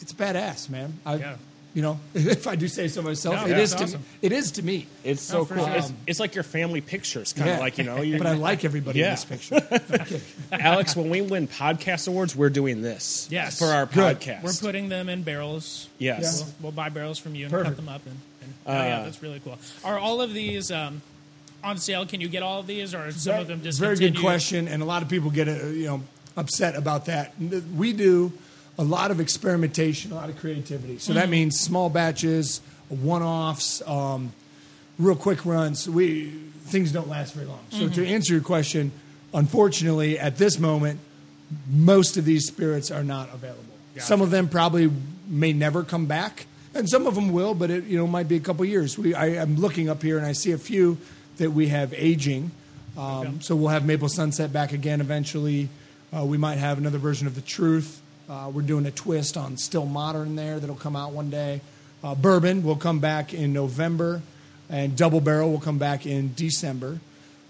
it's 0.00 0.12
badass, 0.12 0.68
man. 0.70 0.94
I, 1.04 1.16
Yeah. 1.16 1.36
You 1.74 1.82
know, 1.82 2.00
if 2.14 2.46
I 2.46 2.56
do 2.56 2.68
say 2.68 2.88
so 2.88 3.02
myself, 3.02 3.36
No, 3.36 3.44
it 3.44 3.50
yeah, 3.50 3.58
is 3.58 3.74
it 3.74 3.82
is 3.82 3.90
to 3.92 3.98
me 3.98 4.06
it's 4.22 4.50
to 4.52 4.62
me. 4.62 4.86
It's 5.04 5.20
so 5.20 5.44
for 5.44 5.56
cool. 5.56 5.66
sure. 5.66 5.74
It's, 5.76 5.92
it's 6.06 6.20
like 6.20 6.34
your 6.34 6.42
family 6.44 6.80
pictures, 6.80 7.34
kind 7.34 7.50
of 7.50 7.56
Yeah. 7.56 7.60
like 7.60 7.76
you 7.76 7.84
know. 7.84 7.96
But 8.18 8.26
I 8.26 8.32
like 8.32 8.64
everybody 8.64 9.00
Yeah. 9.00 9.06
in 9.08 9.10
this 9.12 9.24
picture. 9.26 9.56
Okay. 10.00 10.20
Alex, 10.52 10.96
when 10.96 11.10
we 11.10 11.20
win 11.20 11.46
podcast 11.48 12.08
awards, 12.08 12.34
we're 12.34 12.48
doing 12.48 12.80
this. 12.80 13.28
Yes. 13.30 13.58
for 13.58 13.66
our 13.66 13.84
Good. 13.84 14.20
podcast. 14.20 14.42
We're 14.42 14.54
putting 14.54 14.88
them 14.88 15.10
in 15.10 15.22
barrels. 15.22 15.88
Yes. 15.98 16.44
We'll, 16.44 16.54
we'll 16.62 16.72
buy 16.72 16.88
barrels 16.88 17.18
from 17.18 17.34
you 17.34 17.44
and 17.44 17.50
Perfect. 17.52 17.76
cut 17.76 17.84
them 17.84 17.88
up. 17.94 18.06
And, 18.06 18.16
oh 18.66 18.72
yeah, 18.72 19.02
that's 19.02 19.22
really 19.22 19.40
cool. 19.40 19.58
Are 19.84 19.98
all 19.98 20.20
of 20.20 20.32
these 20.34 20.70
um, 20.70 21.02
on 21.64 21.78
sale? 21.78 22.06
Can 22.06 22.20
you 22.20 22.28
get 22.28 22.42
all 22.42 22.60
of 22.60 22.66
these, 22.66 22.94
or 22.94 22.98
are 23.08 23.12
some 23.12 23.40
of 23.40 23.46
them 23.48 23.62
just 23.62 23.78
Very 23.80 23.96
good 23.96 24.18
question, 24.18 24.68
and 24.68 24.82
a 24.82 24.86
lot 24.86 25.02
of 25.02 25.08
people 25.08 25.30
get 25.30 25.48
uh, 25.48 25.66
you 25.66 25.86
know 25.86 26.02
upset 26.36 26.76
about 26.76 27.06
that. 27.06 27.32
We 27.38 27.92
do 27.92 28.32
a 28.78 28.84
lot 28.84 29.10
of 29.10 29.20
experimentation, 29.20 30.12
a 30.12 30.14
lot 30.14 30.28
of 30.28 30.38
creativity. 30.38 30.98
So 30.98 31.10
Mm-hmm. 31.12 31.20
that 31.20 31.28
means 31.30 31.58
small 31.58 31.88
batches, 31.88 32.60
one-offs, 32.90 33.80
um, 33.88 34.32
real 34.98 35.16
quick 35.16 35.46
runs. 35.46 35.88
We 35.88 36.30
things 36.66 36.92
don't 36.92 37.08
last 37.08 37.32
very 37.34 37.46
long. 37.46 37.60
So 37.70 37.84
Mm-hmm. 37.84 37.94
to 37.94 38.06
answer 38.06 38.32
your 38.34 38.42
question, 38.42 38.92
unfortunately, 39.32 40.18
at 40.18 40.36
this 40.36 40.58
moment, 40.58 41.00
most 41.70 42.16
of 42.16 42.24
these 42.24 42.46
spirits 42.46 42.90
are 42.90 43.04
not 43.04 43.32
available. 43.32 43.62
Some 43.98 44.20
of 44.20 44.30
them 44.30 44.48
probably 44.48 44.90
may 45.26 45.52
never 45.54 45.82
come 45.82 46.04
back, 46.06 46.44
and 46.76 46.88
some 46.88 47.06
of 47.06 47.14
them 47.14 47.32
will, 47.32 47.54
but 47.54 47.70
it 47.70 47.84
you 47.84 47.96
know 47.98 48.06
might 48.06 48.28
be 48.28 48.36
a 48.36 48.40
couple 48.40 48.64
years. 48.64 48.98
We 48.98 49.14
I, 49.14 49.40
I'm 49.40 49.56
looking 49.56 49.88
up 49.88 50.02
here 50.02 50.18
and 50.18 50.26
I 50.26 50.32
see 50.32 50.52
a 50.52 50.58
few 50.58 50.98
that 51.38 51.50
we 51.50 51.68
have 51.68 51.92
aging. 51.94 52.50
Um, 52.96 53.04
Okay. 53.26 53.32
So 53.40 53.56
we'll 53.56 53.68
have 53.68 53.84
Maple 53.84 54.08
Sunset 54.08 54.52
back 54.52 54.72
again 54.72 55.00
eventually. 55.00 55.68
Uh, 56.16 56.24
we 56.24 56.38
might 56.38 56.56
have 56.56 56.78
another 56.78 56.98
version 56.98 57.26
of 57.26 57.34
the 57.34 57.40
Truth. 57.42 58.00
Uh, 58.28 58.50
we're 58.52 58.62
doing 58.62 58.86
a 58.86 58.90
twist 58.90 59.36
on 59.36 59.56
Still 59.56 59.86
Modern 59.86 60.34
there 60.34 60.58
that'll 60.58 60.76
come 60.76 60.96
out 60.96 61.12
one 61.12 61.30
day. 61.30 61.60
Uh, 62.02 62.14
Bourbon 62.14 62.62
will 62.62 62.76
come 62.76 62.98
back 63.00 63.34
in 63.34 63.52
November, 63.52 64.22
and 64.70 64.96
Double 64.96 65.20
Barrel 65.20 65.50
will 65.50 65.60
come 65.60 65.78
back 65.78 66.06
in 66.06 66.32
December. 66.34 67.00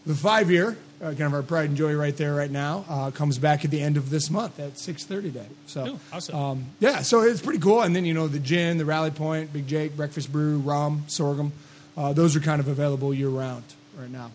The 0.04 0.14
five 0.14 0.50
year, 0.50 0.76
uh, 1.02 1.06
kind 1.08 1.22
of 1.22 1.34
our 1.34 1.42
pride 1.42 1.68
and 1.68 1.76
joy 1.76 1.94
right 1.94 2.16
there 2.16 2.34
right 2.34 2.50
now, 2.50 2.84
uh, 2.88 3.10
comes 3.10 3.38
back 3.38 3.64
at 3.64 3.70
the 3.70 3.80
end 3.80 3.96
of 3.96 4.08
this 4.10 4.30
month 4.30 4.58
at 4.58 4.78
six 4.78 5.04
thirty 5.04 5.30
day. 5.30 5.46
So 5.66 5.86
Ooh, 5.86 6.00
awesome. 6.12 6.34
um, 6.34 6.64
yeah, 6.80 7.02
so 7.02 7.20
it's 7.22 7.40
pretty 7.42 7.58
cool. 7.58 7.82
And 7.82 7.94
then 7.94 8.04
you 8.04 8.14
know 8.14 8.28
the 8.28 8.38
gin, 8.38 8.78
the 8.78 8.84
Rally 8.84 9.10
Point, 9.10 9.52
Big 9.52 9.66
Jake, 9.66 9.96
Breakfast 9.96 10.32
Brew, 10.32 10.58
rum, 10.58 11.04
sorghum. 11.06 11.52
Uh, 11.96 12.12
those 12.12 12.34
are 12.36 12.40
kind 12.40 12.60
of 12.60 12.68
available 12.68 13.12
year 13.14 13.28
round 13.28 13.64
right 13.98 14.10
now. 14.10 14.30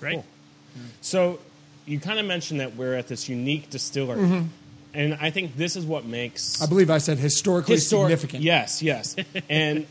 Great. 0.00 0.14
Cool. 0.14 0.24
So 1.00 1.38
you 1.86 1.98
kind 2.00 2.18
of 2.18 2.26
mentioned 2.26 2.60
that 2.60 2.76
we're 2.76 2.94
at 2.94 3.08
this 3.08 3.28
unique 3.28 3.68
distillery, 3.70 4.20
Mm-hmm. 4.20 4.46
and 4.94 5.14
I 5.20 5.30
think 5.30 5.56
this 5.56 5.76
is 5.76 5.84
what 5.84 6.04
makes 6.06 6.60
I 6.62 6.66
believe 6.66 6.90
I 6.90 6.98
said 6.98 7.18
historically 7.18 7.76
Histor- 7.76 8.02
significant. 8.02 8.42
Yes, 8.42 8.82
yes. 8.82 9.16
and 9.50 9.86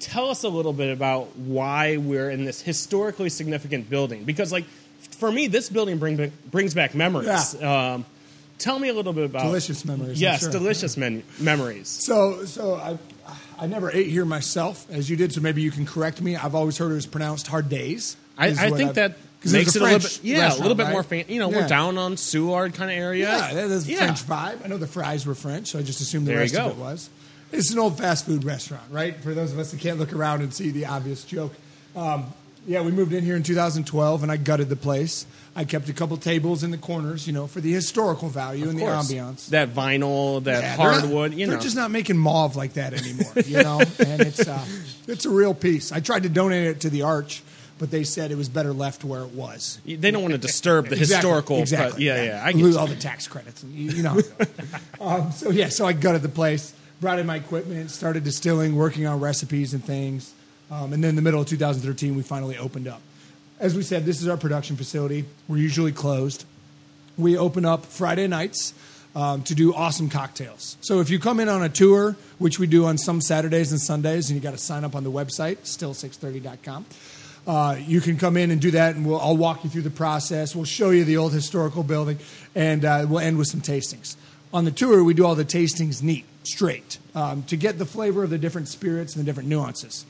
tell 0.00 0.30
us 0.30 0.44
a 0.44 0.48
little 0.48 0.72
bit 0.72 0.92
about 0.92 1.36
why 1.36 1.96
we're 1.96 2.30
in 2.30 2.44
this 2.44 2.60
historically 2.62 3.28
significant 3.30 3.90
building. 3.90 4.24
Because, 4.24 4.52
like, 4.52 4.64
for 5.18 5.30
me, 5.30 5.46
this 5.48 5.68
building 5.70 5.98
bring, 5.98 6.32
brings 6.50 6.74
back 6.74 6.94
memories. 6.94 7.60
Um, 7.62 8.04
tell 8.58 8.78
me 8.78 8.88
a 8.88 8.94
little 8.94 9.12
bit 9.12 9.24
about 9.26 9.42
Delicious 9.44 9.84
memories, 9.84 10.20
Yes, 10.20 10.40
sure. 10.40 10.50
delicious 10.50 10.96
men- 10.96 11.22
memories. 11.40 11.88
So, 11.88 12.44
so 12.44 12.74
I, 12.76 12.98
I 13.58 13.66
never 13.66 13.90
ate 13.90 14.08
here 14.08 14.24
myself, 14.24 14.88
as 14.90 15.08
you 15.10 15.16
did. 15.16 15.32
So 15.32 15.40
maybe 15.40 15.62
you 15.62 15.70
can 15.70 15.86
correct 15.86 16.20
me. 16.20 16.36
I've 16.36 16.54
always 16.54 16.78
heard 16.78 16.90
it 16.90 16.94
was 16.94 17.06
pronounced 17.06 17.46
hard 17.46 17.68
days. 17.68 18.16
I, 18.36 18.48
I 18.48 18.52
think 18.70 18.80
I've- 18.90 18.92
that 18.92 19.16
makes 19.44 19.68
it's 19.68 19.76
it 19.76 19.82
a 19.82 19.84
little 19.84 19.98
bit, 20.00 20.20
yeah, 20.24 20.52
a 20.52 20.56
little 20.56 20.74
bit 20.74 20.84
restaurant, 20.86 20.90
more 20.92 21.00
right? 21.00 21.26
fan. 21.26 21.34
You 21.34 21.38
know, 21.40 21.50
Yeah. 21.50 21.60
we're 21.62 21.68
down 21.68 21.96
on 21.98 22.16
Seward 22.16 22.74
kind 22.74 22.90
of 22.90 22.96
area. 22.96 23.28
Yeah, 23.30 23.54
that 23.54 23.70
is 23.70 23.88
Yeah. 23.88 23.98
French 23.98 24.26
vibe. 24.26 24.64
I 24.64 24.68
know 24.68 24.78
the 24.78 24.86
fries 24.88 25.24
were 25.26 25.34
French, 25.36 25.68
so 25.68 25.78
I 25.78 25.82
just 25.82 26.00
assumed 26.00 26.26
the 26.26 26.32
There 26.32 26.40
rest 26.40 26.56
of 26.56 26.72
it 26.72 26.76
was. 26.76 27.08
It's 27.52 27.70
an 27.70 27.78
old 27.78 27.96
fast 27.96 28.26
food 28.26 28.44
restaurant, 28.44 28.82
right? 28.90 29.16
For 29.22 29.34
those 29.34 29.52
of 29.52 29.58
us 29.60 29.70
that 29.70 29.80
can't 29.80 29.98
look 29.98 30.12
around 30.12 30.42
and 30.42 30.52
see 30.52 30.70
the 30.70 30.86
obvious 30.86 31.22
joke. 31.24 31.54
Um, 31.96 32.26
yeah, 32.68 32.82
we 32.82 32.92
moved 32.92 33.12
in 33.12 33.24
here 33.24 33.34
in 33.34 33.42
2012, 33.42 34.22
and 34.22 34.30
I 34.30 34.36
gutted 34.36 34.68
the 34.68 34.76
place. 34.76 35.26
I 35.56 35.64
kept 35.64 35.88
a 35.88 35.92
couple 35.92 36.16
tables 36.18 36.62
in 36.62 36.70
the 36.70 36.78
corners, 36.78 37.26
you 37.26 37.32
know, 37.32 37.46
for 37.48 37.60
the 37.60 37.72
historical 37.72 38.28
value 38.28 38.68
and 38.68 38.78
the 38.78 38.82
course. 38.84 39.10
ambiance. 39.10 39.48
That 39.48 39.70
vinyl, 39.70 40.44
that 40.44 40.62
Yeah, 40.62 40.76
hardwood, 40.76 41.34
you 41.34 41.46
know. 41.46 41.52
they're 41.54 41.60
just 41.60 41.74
not 41.74 41.90
making 41.90 42.16
mauve 42.18 42.54
like 42.54 42.74
that 42.74 42.92
anymore, 42.92 43.32
you 43.44 43.62
know. 43.64 43.80
and 43.98 44.20
it's 44.22 44.46
uh, 44.46 44.64
it's 45.08 45.24
a 45.26 45.30
real 45.30 45.54
piece. 45.54 45.90
I 45.90 45.98
tried 46.00 46.22
to 46.24 46.28
donate 46.28 46.66
it 46.68 46.80
to 46.82 46.90
the 46.90 47.02
Arch, 47.02 47.42
but 47.78 47.90
they 47.90 48.04
said 48.04 48.30
it 48.30 48.36
was 48.36 48.48
better 48.48 48.72
left 48.72 49.02
where 49.02 49.22
it 49.22 49.30
was. 49.30 49.80
they 49.84 50.10
don't 50.12 50.22
want 50.22 50.32
to 50.32 50.38
disturb 50.38 50.88
the 50.88 50.96
Exactly, 50.96 51.14
historical. 51.16 51.58
exactly. 51.60 52.04
Yeah, 52.04 52.22
yeah, 52.22 52.42
I 52.44 52.50
lose 52.52 52.76
all 52.76 52.86
the 52.86 52.94
tax 52.96 53.26
credits. 53.26 53.64
You, 53.64 53.90
you 53.92 54.02
know. 54.02 54.10
how 54.10 54.18
it 54.18 54.38
goes. 54.38 54.80
um, 55.00 55.32
so 55.32 55.50
yeah, 55.50 55.70
so 55.70 55.86
I 55.86 55.92
gutted 55.94 56.22
the 56.22 56.28
place, 56.28 56.72
brought 57.00 57.18
in 57.18 57.26
my 57.26 57.36
equipment, 57.36 57.90
started 57.90 58.22
distilling, 58.24 58.76
working 58.76 59.06
on 59.06 59.18
recipes 59.20 59.74
and 59.74 59.82
things, 59.84 60.32
um, 60.70 60.92
and 60.92 61.02
then 61.02 61.10
in 61.10 61.16
the 61.16 61.22
middle 61.22 61.40
of 61.40 61.46
2013, 61.46 62.16
we 62.16 62.22
finally 62.22 62.58
opened 62.58 62.88
up. 62.88 63.00
As 63.58 63.74
we 63.74 63.82
said, 63.82 64.04
this 64.04 64.22
is 64.22 64.28
our 64.28 64.36
production 64.36 64.76
facility. 64.76 65.24
We're 65.48 65.58
usually 65.58 65.92
closed. 65.92 66.44
We 67.16 67.36
open 67.36 67.64
up 67.64 67.86
Friday 67.86 68.28
nights 68.28 68.74
um, 69.16 69.42
to 69.42 69.54
do 69.54 69.74
awesome 69.74 70.08
cocktails. 70.08 70.76
So 70.80 71.00
if 71.00 71.10
you 71.10 71.18
come 71.18 71.40
in 71.40 71.48
on 71.48 71.62
a 71.62 71.68
tour, 71.68 72.16
which 72.38 72.58
we 72.58 72.66
do 72.66 72.84
on 72.84 72.98
some 72.98 73.20
Saturdays 73.20 73.72
and 73.72 73.80
Sundays, 73.80 74.30
and 74.30 74.36
you 74.36 74.42
got 74.42 74.52
to 74.52 74.58
sign 74.58 74.84
up 74.84 74.94
on 74.94 75.02
the 75.02 75.10
website, 75.10 75.58
still630.com. 75.58 76.86
Uh, 77.46 77.76
you 77.80 78.00
can 78.00 78.18
come 78.18 78.36
in 78.36 78.50
and 78.50 78.60
do 78.60 78.70
that, 78.72 78.94
and 78.94 79.06
we'll, 79.06 79.18
I'll 79.18 79.36
walk 79.36 79.64
you 79.64 79.70
through 79.70 79.82
the 79.82 79.90
process. 79.90 80.54
We'll 80.54 80.66
show 80.66 80.90
you 80.90 81.04
the 81.04 81.16
old 81.16 81.32
historical 81.32 81.82
building, 81.82 82.18
and 82.54 82.84
uh, 82.84 83.06
we'll 83.08 83.20
end 83.20 83.38
with 83.38 83.48
some 83.48 83.62
tastings. 83.62 84.16
On 84.52 84.64
the 84.64 84.70
tour, 84.70 85.02
we 85.02 85.14
do 85.14 85.24
all 85.24 85.34
the 85.34 85.44
tastings 85.44 86.02
neat, 86.02 86.26
straight, 86.42 86.98
um, 87.14 87.42
to 87.44 87.56
get 87.56 87.78
the 87.78 87.86
flavor 87.86 88.22
of 88.22 88.30
the 88.30 88.38
different 88.38 88.68
spirits 88.68 89.16
and 89.16 89.24
the 89.24 89.26
different 89.26 89.48
nuances. 89.48 90.04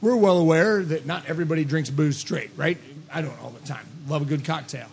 We're 0.00 0.16
well 0.16 0.38
aware 0.38 0.82
that 0.82 1.04
not 1.04 1.26
everybody 1.26 1.64
drinks 1.64 1.90
booze 1.90 2.16
straight, 2.16 2.50
right? 2.56 2.78
I 3.12 3.22
don't 3.22 3.38
all 3.42 3.50
the 3.50 3.66
time. 3.66 3.86
Love 4.08 4.22
a 4.22 4.24
good 4.24 4.44
cocktail. 4.44 4.86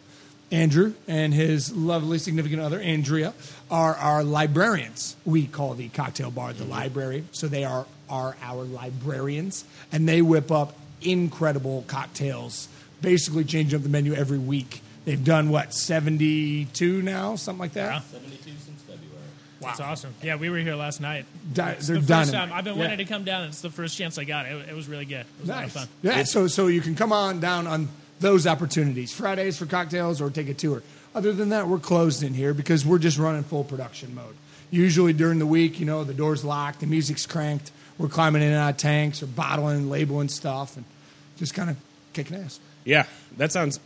Andrew 0.52 0.94
and 1.08 1.34
his 1.34 1.74
lovely 1.74 2.20
significant 2.20 2.62
other, 2.62 2.80
Andrea, 2.80 3.34
are 3.70 3.96
our 3.96 4.24
librarians. 4.24 5.16
We 5.26 5.46
call 5.46 5.74
the 5.74 5.90
cocktail 5.90 6.32
bar 6.32 6.54
the 6.54 6.64
library, 6.64 7.26
so 7.32 7.48
they 7.48 7.66
are, 7.66 7.86
are 8.10 8.36
our 8.42 8.64
librarians, 8.64 9.66
and 9.92 10.08
they 10.08 10.22
whip 10.22 10.52
up 10.52 10.78
incredible 11.02 11.84
cocktails, 11.88 12.70
basically 13.02 13.44
change 13.44 13.74
up 13.74 13.84
the 13.84 13.90
menu 13.90 14.14
every 14.14 14.40
week. 14.40 14.82
They've 15.06 15.24
done 15.24 15.50
what, 15.50 15.74
72 15.74 17.02
now, 17.02 17.36
something 17.36 17.60
like 17.60 17.74
that? 17.74 18.04
Yeah. 18.12 18.20
That's 19.62 19.80
awesome. 19.80 20.14
Yeah, 20.22 20.36
we 20.36 20.50
were 20.50 20.58
here 20.58 20.76
last 20.76 21.02
night. 21.02 21.26
Di- 21.54 21.72
It's 21.72 21.88
they're 21.88 21.96
the 21.96 22.02
first 22.02 22.32
dynamite. 22.32 22.50
time 22.50 22.54
I've 22.58 22.64
been 22.64 22.76
Yeah. 22.76 22.82
wanting 22.82 22.98
to 23.00 23.06
come 23.06 23.24
down. 23.24 23.46
It's 23.46 23.62
the 23.62 23.70
first 23.72 23.98
chance 23.98 24.18
I 24.18 24.24
got. 24.24 24.46
It, 24.46 24.70
it 24.70 24.76
was 24.76 24.88
really 24.88 25.06
good. 25.06 25.22
It 25.22 25.42
was 25.42 25.50
a 25.50 25.54
lot 25.54 25.64
of 25.66 25.72
fun. 25.72 25.88
Yeah, 26.04 26.24
so 26.24 26.48
so 26.48 26.68
you 26.68 26.82
can 26.82 26.96
come 26.96 27.12
on 27.12 27.40
down 27.40 27.66
on 27.68 27.90
those 28.20 28.46
opportunities. 28.48 29.12
Fridays 29.14 29.58
for 29.58 29.66
cocktails 29.66 30.22
or 30.22 30.30
take 30.30 30.50
a 30.50 30.54
tour. 30.54 30.84
Other 31.16 31.34
than 31.34 31.50
that, 31.50 31.68
we're 31.68 31.80
closed 31.80 32.22
in 32.24 32.34
here 32.34 32.54
because 32.54 32.86
we're 32.86 33.00
just 33.00 33.18
running 33.18 33.44
full 33.44 33.64
production 33.64 34.14
mode. 34.14 34.36
Usually 34.70 35.14
during 35.14 35.40
the 35.40 35.46
week, 35.48 35.80
you 35.80 35.86
know, 35.86 36.04
the 36.04 36.14
door's 36.14 36.44
locked, 36.44 36.82
the 36.82 36.88
music's 36.88 37.26
cranked, 37.26 37.72
we're 37.98 38.10
climbing 38.10 38.42
in 38.44 38.50
and 38.50 38.58
out 38.58 38.70
of 38.72 38.78
tanks 38.78 39.24
or 39.24 39.28
bottling, 39.28 39.90
labeling 39.90 40.30
stuff, 40.30 40.76
and 40.76 40.86
just 41.38 41.54
kind 41.54 41.70
of 41.70 41.78
kicking 42.14 42.38
ass. 42.38 42.60
Yeah, 42.86 43.06
that 43.38 43.52
sounds. 43.52 43.80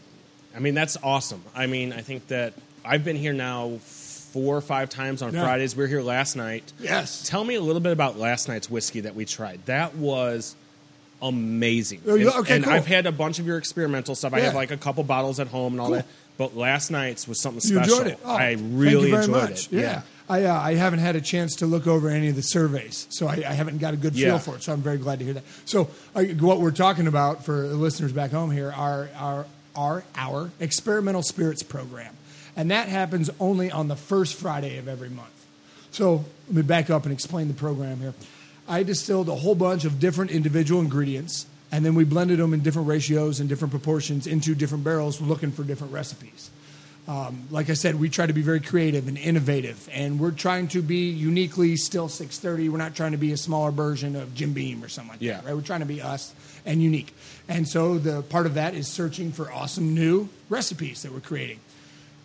I 0.55 0.59
mean, 0.59 0.73
that's 0.73 0.97
awesome. 1.03 1.43
I 1.55 1.67
mean, 1.67 1.93
I 1.93 2.01
think 2.01 2.27
that 2.27 2.53
I've 2.83 3.05
been 3.05 3.15
here 3.15 3.31
now 3.33 3.79
four 4.31 4.55
or 4.57 4.61
five 4.61 4.89
times 4.89 5.21
on 5.21 5.33
Yeah. 5.33 5.43
Fridays. 5.43 5.75
We 5.75 5.83
were 5.83 5.87
here 5.87 6.01
last 6.01 6.35
night. 6.35 6.63
Yes. 6.79 7.27
Tell 7.27 7.43
me 7.43 7.55
a 7.55 7.61
little 7.61 7.81
bit 7.81 7.91
about 7.91 8.17
last 8.17 8.47
night's 8.47 8.69
whiskey 8.69 9.01
that 9.01 9.15
we 9.15 9.25
tried. 9.25 9.59
That 9.65 9.95
was 9.95 10.55
amazing. 11.21 12.01
Oh, 12.07 12.15
and, 12.15 12.27
okay, 12.27 12.55
and 12.55 12.63
cool. 12.63 12.73
I've 12.73 12.87
had 12.87 13.05
a 13.05 13.11
bunch 13.11 13.39
of 13.39 13.45
your 13.45 13.57
experimental 13.57 14.15
stuff. 14.15 14.33
I 14.33 14.39
have 14.41 14.55
like 14.55 14.71
a 14.71 14.77
couple 14.77 15.03
bottles 15.03 15.39
at 15.39 15.47
home 15.47 15.73
and 15.73 15.81
all 15.81 15.87
Cool. 15.87 15.95
that. 15.97 16.05
But 16.37 16.55
last 16.57 16.89
night's 16.89 17.27
was 17.27 17.39
something 17.39 17.59
special. 17.59 17.95
You 17.97 18.01
enjoyed 18.01 18.07
it. 18.13 18.19
Oh, 18.25 18.33
I 18.35 18.53
really 18.59 19.11
enjoyed 19.11 19.29
much. 19.29 19.67
it. 19.71 19.73
Yeah. 19.81 20.01
I, 20.27 20.45
uh, 20.45 20.59
I 20.59 20.73
haven't 20.75 20.99
had 20.99 21.15
a 21.15 21.21
chance 21.21 21.55
to 21.57 21.65
look 21.67 21.85
over 21.87 22.09
any 22.09 22.29
of 22.29 22.35
the 22.37 22.41
surveys, 22.41 23.05
so 23.09 23.27
I, 23.27 23.33
I 23.45 23.51
haven't 23.53 23.79
got 23.79 23.93
a 23.93 23.97
good 23.97 24.13
feel 24.13 24.27
Yeah. 24.27 24.37
for 24.37 24.55
it. 24.55 24.63
So 24.63 24.71
I'm 24.71 24.81
very 24.81 24.97
glad 24.97 25.19
to 25.19 25.25
hear 25.25 25.33
that. 25.35 25.43
So 25.65 25.89
uh, 26.15 26.23
what 26.23 26.61
we're 26.61 26.71
talking 26.71 27.05
about 27.07 27.43
for 27.43 27.67
the 27.67 27.75
listeners 27.75 28.13
back 28.13 28.31
home 28.31 28.49
here 28.49 28.71
are 28.71 29.09
our, 29.15 29.45
our, 29.75 30.03
our 30.15 30.49
experimental 30.61 31.21
spirits 31.21 31.63
program, 31.63 32.15
and 32.55 32.71
that 32.71 32.89
happens 32.89 33.29
only 33.39 33.71
on 33.71 33.87
the 33.87 33.95
first 33.95 34.35
Friday 34.35 34.77
of 34.77 34.87
every 34.87 35.09
month. 35.09 35.29
So 35.91 36.25
let 36.47 36.55
me 36.55 36.61
back 36.61 36.89
up 36.89 37.03
and 37.03 37.13
explain 37.13 37.47
the 37.47 37.53
program 37.53 37.99
here. 37.99 38.13
I 38.67 38.83
distilled 38.83 39.27
a 39.29 39.35
whole 39.35 39.55
bunch 39.55 39.83
of 39.85 39.99
different 39.99 40.31
individual 40.31 40.79
ingredients, 40.81 41.45
and 41.71 41.85
then 41.85 41.95
we 41.95 42.03
blended 42.05 42.39
them 42.39 42.53
in 42.53 42.61
different 42.61 42.87
ratios 42.87 43.39
and 43.39 43.49
different 43.49 43.71
proportions 43.71 44.27
into 44.27 44.55
different 44.55 44.83
barrels, 44.83 45.19
looking 45.19 45.51
for 45.51 45.63
different 45.63 45.91
recipes. 45.93 46.49
Um, 47.07 47.47
like 47.49 47.69
I 47.69 47.73
said, 47.73 47.99
we 47.99 48.09
try 48.09 48.27
to 48.27 48.31
be 48.33 48.43
very 48.43 48.59
creative 48.61 49.07
and 49.07 49.17
innovative, 49.17 49.89
and 49.91 50.19
we're 50.19 50.31
trying 50.31 50.67
to 50.69 50.81
be 50.83 51.09
uniquely 51.09 51.75
still 51.75 52.07
630. 52.07 52.69
We're 52.69 52.77
not 52.77 52.95
trying 52.95 53.11
to 53.13 53.17
be 53.17 53.31
a 53.31 53.37
smaller 53.37 53.71
version 53.71 54.15
of 54.15 54.33
Jim 54.35 54.53
Beam 54.53 54.83
or 54.83 54.87
something 54.87 55.13
like 55.13 55.21
Yeah. 55.21 55.37
that, 55.37 55.45
right? 55.45 55.55
We're 55.55 55.61
trying 55.61 55.79
to 55.79 55.85
be 55.87 56.01
us 56.01 56.31
and 56.65 56.81
unique. 56.81 57.13
And 57.49 57.67
so 57.67 57.97
the 57.97 58.21
part 58.21 58.45
of 58.45 58.53
that 58.53 58.75
is 58.75 58.87
searching 58.87 59.31
for 59.31 59.51
awesome 59.51 59.95
new 59.95 60.29
recipes 60.47 61.01
that 61.01 61.11
we're 61.11 61.19
creating. 61.21 61.59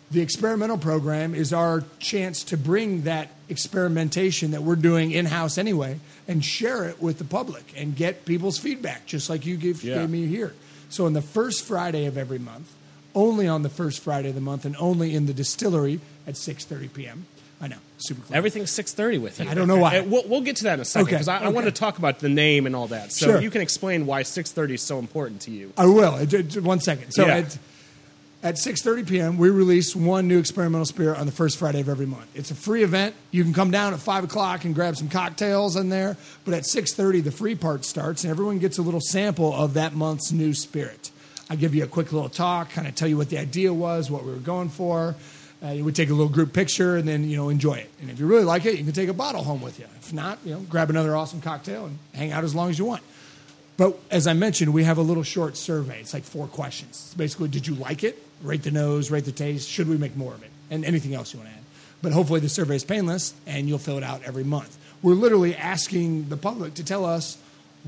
The 0.09 0.21
experimental 0.21 0.77
program 0.77 1.35
is 1.35 1.51
our 1.51 1.83
chance 1.99 2.43
to 2.45 2.57
bring 2.57 3.01
that 3.03 3.29
experimentation 3.49 4.51
that 4.51 4.63
we're 4.63 4.75
doing 4.77 5.11
in 5.11 5.25
house 5.25 5.57
anyway 5.57 5.99
and 6.27 6.43
share 6.43 6.85
it 6.85 7.01
with 7.01 7.17
the 7.17 7.25
public 7.25 7.73
and 7.75 7.95
get 7.95 8.23
people's 8.25 8.57
feedback, 8.57 9.05
just 9.05 9.29
like 9.29 9.45
you 9.45 9.57
give, 9.57 9.83
Yeah. 9.83 9.95
gave 9.99 10.09
me 10.09 10.25
here. 10.27 10.53
So, 10.89 11.05
on 11.05 11.13
the 11.13 11.21
first 11.21 11.63
Friday 11.65 12.05
of 12.05 12.17
every 12.17 12.39
month, 12.39 12.71
only 13.13 13.47
on 13.47 13.63
the 13.63 13.69
first 13.69 13.99
Friday 14.01 14.29
of 14.29 14.35
the 14.35 14.41
month, 14.41 14.63
and 14.63 14.75
only 14.79 15.13
in 15.13 15.25
the 15.25 15.33
distillery 15.33 15.99
at 16.25 16.35
6:30 16.35 16.87
p.m. 16.93 17.25
I 17.59 17.67
know, 17.67 17.77
super 17.97 18.21
clever. 18.21 18.37
Everything's 18.37 18.69
six 18.71 18.93
thirty 18.93 19.17
with 19.17 19.39
you. 19.39 19.49
I 19.49 19.55
don't 19.55 19.67
know 19.67 19.77
why. 19.77 19.97
Uh, 19.97 20.03
We'll, 20.03 20.23
we'll 20.27 20.41
get 20.41 20.57
to 20.57 20.65
that 20.65 20.75
in 20.75 20.79
a 20.81 20.85
second 20.85 21.07
because 21.09 21.27
I, 21.27 21.37
I 21.39 21.45
okay. 21.45 21.53
want 21.53 21.65
to 21.65 21.71
talk 21.71 21.97
about 21.97 22.19
the 22.19 22.29
name 22.29 22.67
and 22.67 22.75
all 22.75 22.87
that. 22.89 23.11
So 23.11 23.25
Sure. 23.25 23.41
you 23.41 23.49
can 23.49 23.61
explain 23.61 24.05
why 24.05 24.21
six 24.21 24.51
thirty 24.51 24.75
is 24.75 24.83
so 24.83 24.99
important 24.99 25.41
to 25.41 25.51
you. 25.51 25.73
I 25.75 25.87
will. 25.87 26.11
One 26.61 26.79
second. 26.79 27.11
So 27.13 27.25
Yeah. 27.25 27.45
At, 28.43 28.49
at 28.49 28.55
6.30 28.55 29.07
p.m., 29.07 29.37
we 29.37 29.49
release 29.49 29.95
one 29.95 30.27
new 30.27 30.39
experimental 30.39 30.85
spirit 30.85 31.19
on 31.19 31.25
the 31.25 31.31
first 31.31 31.57
Friday 31.57 31.79
of 31.79 31.89
every 31.89 32.05
month. 32.05 32.27
It's 32.35 32.51
a 32.51 32.55
free 32.55 32.83
event. 32.83 33.15
You 33.31 33.43
can 33.43 33.53
come 33.53 33.71
down 33.71 33.93
at 33.93 33.99
5 33.99 34.25
o'clock 34.25 34.65
and 34.65 34.73
grab 34.75 34.95
some 34.95 35.09
cocktails 35.09 35.75
in 35.75 35.89
there. 35.89 36.17
But 36.45 36.53
at 36.53 36.63
6.30, 36.63 37.23
the 37.23 37.31
free 37.31 37.55
part 37.55 37.85
starts, 37.85 38.23
and 38.23 38.31
everyone 38.31 38.59
gets 38.59 38.77
a 38.77 38.81
little 38.81 39.01
sample 39.01 39.53
of 39.53 39.73
that 39.75 39.93
month's 39.93 40.31
new 40.31 40.53
spirit. 40.53 41.11
I 41.49 41.55
give 41.55 41.73
you 41.73 41.83
a 41.83 41.87
quick 41.87 42.11
little 42.11 42.29
talk, 42.29 42.71
kind 42.71 42.87
of 42.87 42.95
tell 42.95 43.07
you 43.07 43.17
what 43.17 43.29
the 43.29 43.37
idea 43.37 43.73
was, 43.73 44.11
what 44.11 44.25
we 44.25 44.31
were 44.31 44.37
going 44.37 44.69
for. 44.69 45.15
Uh, 45.63 45.69
you 45.69 45.83
would 45.83 45.95
take 45.95 46.09
a 46.09 46.13
little 46.13 46.31
group 46.31 46.53
picture 46.53 46.97
and 46.97 47.07
then 47.07 47.27
you 47.27 47.35
know 47.35 47.49
enjoy 47.49 47.73
it. 47.73 47.89
And 47.99 48.11
if 48.11 48.19
you 48.19 48.27
really 48.27 48.43
like 48.43 48.65
it, 48.65 48.77
you 48.77 48.83
can 48.83 48.93
take 48.93 49.09
a 49.09 49.13
bottle 49.13 49.43
home 49.43 49.61
with 49.61 49.79
you. 49.79 49.85
If 49.97 50.13
not, 50.13 50.37
you 50.45 50.53
know, 50.53 50.59
grab 50.59 50.91
another 50.91 51.15
awesome 51.15 51.41
cocktail 51.41 51.85
and 51.85 51.97
hang 52.13 52.31
out 52.31 52.43
as 52.43 52.53
long 52.53 52.69
as 52.69 52.77
you 52.77 52.85
want. 52.85 53.01
But 53.77 53.97
as 54.09 54.25
I 54.27 54.33
mentioned, 54.33 54.73
we 54.73 54.83
have 54.83 54.97
a 54.97 55.01
little 55.03 55.23
short 55.23 55.55
survey. 55.55 55.99
It's 55.99 56.13
like 56.13 56.23
four 56.23 56.47
questions. 56.47 56.89
It's 57.07 57.13
basically, 57.13 57.47
did 57.49 57.67
you 57.67 57.75
like 57.75 58.03
it? 58.03 58.21
Rate 58.41 58.63
the 58.63 58.71
nose, 58.71 59.11
rate 59.11 59.25
the 59.25 59.31
taste. 59.31 59.69
Should 59.69 59.87
we 59.87 59.97
make 59.97 60.15
more 60.15 60.33
of 60.33 60.41
it? 60.43 60.49
And 60.71 60.83
anything 60.83 61.13
else 61.13 61.33
you 61.33 61.39
want 61.39 61.51
to 61.51 61.55
add. 61.55 61.63
But 62.01 62.11
hopefully, 62.11 62.39
the 62.39 62.49
survey 62.49 62.75
is 62.75 62.83
painless 62.83 63.33
and 63.45 63.67
you'll 63.67 63.77
fill 63.79 63.97
it 63.97 64.03
out 64.03 64.21
every 64.23 64.43
month. 64.43 64.77
We're 65.01 65.13
literally 65.13 65.55
asking 65.55 66.29
the 66.29 66.37
public 66.37 66.73
to 66.75 66.83
tell 66.83 67.05
us 67.05 67.37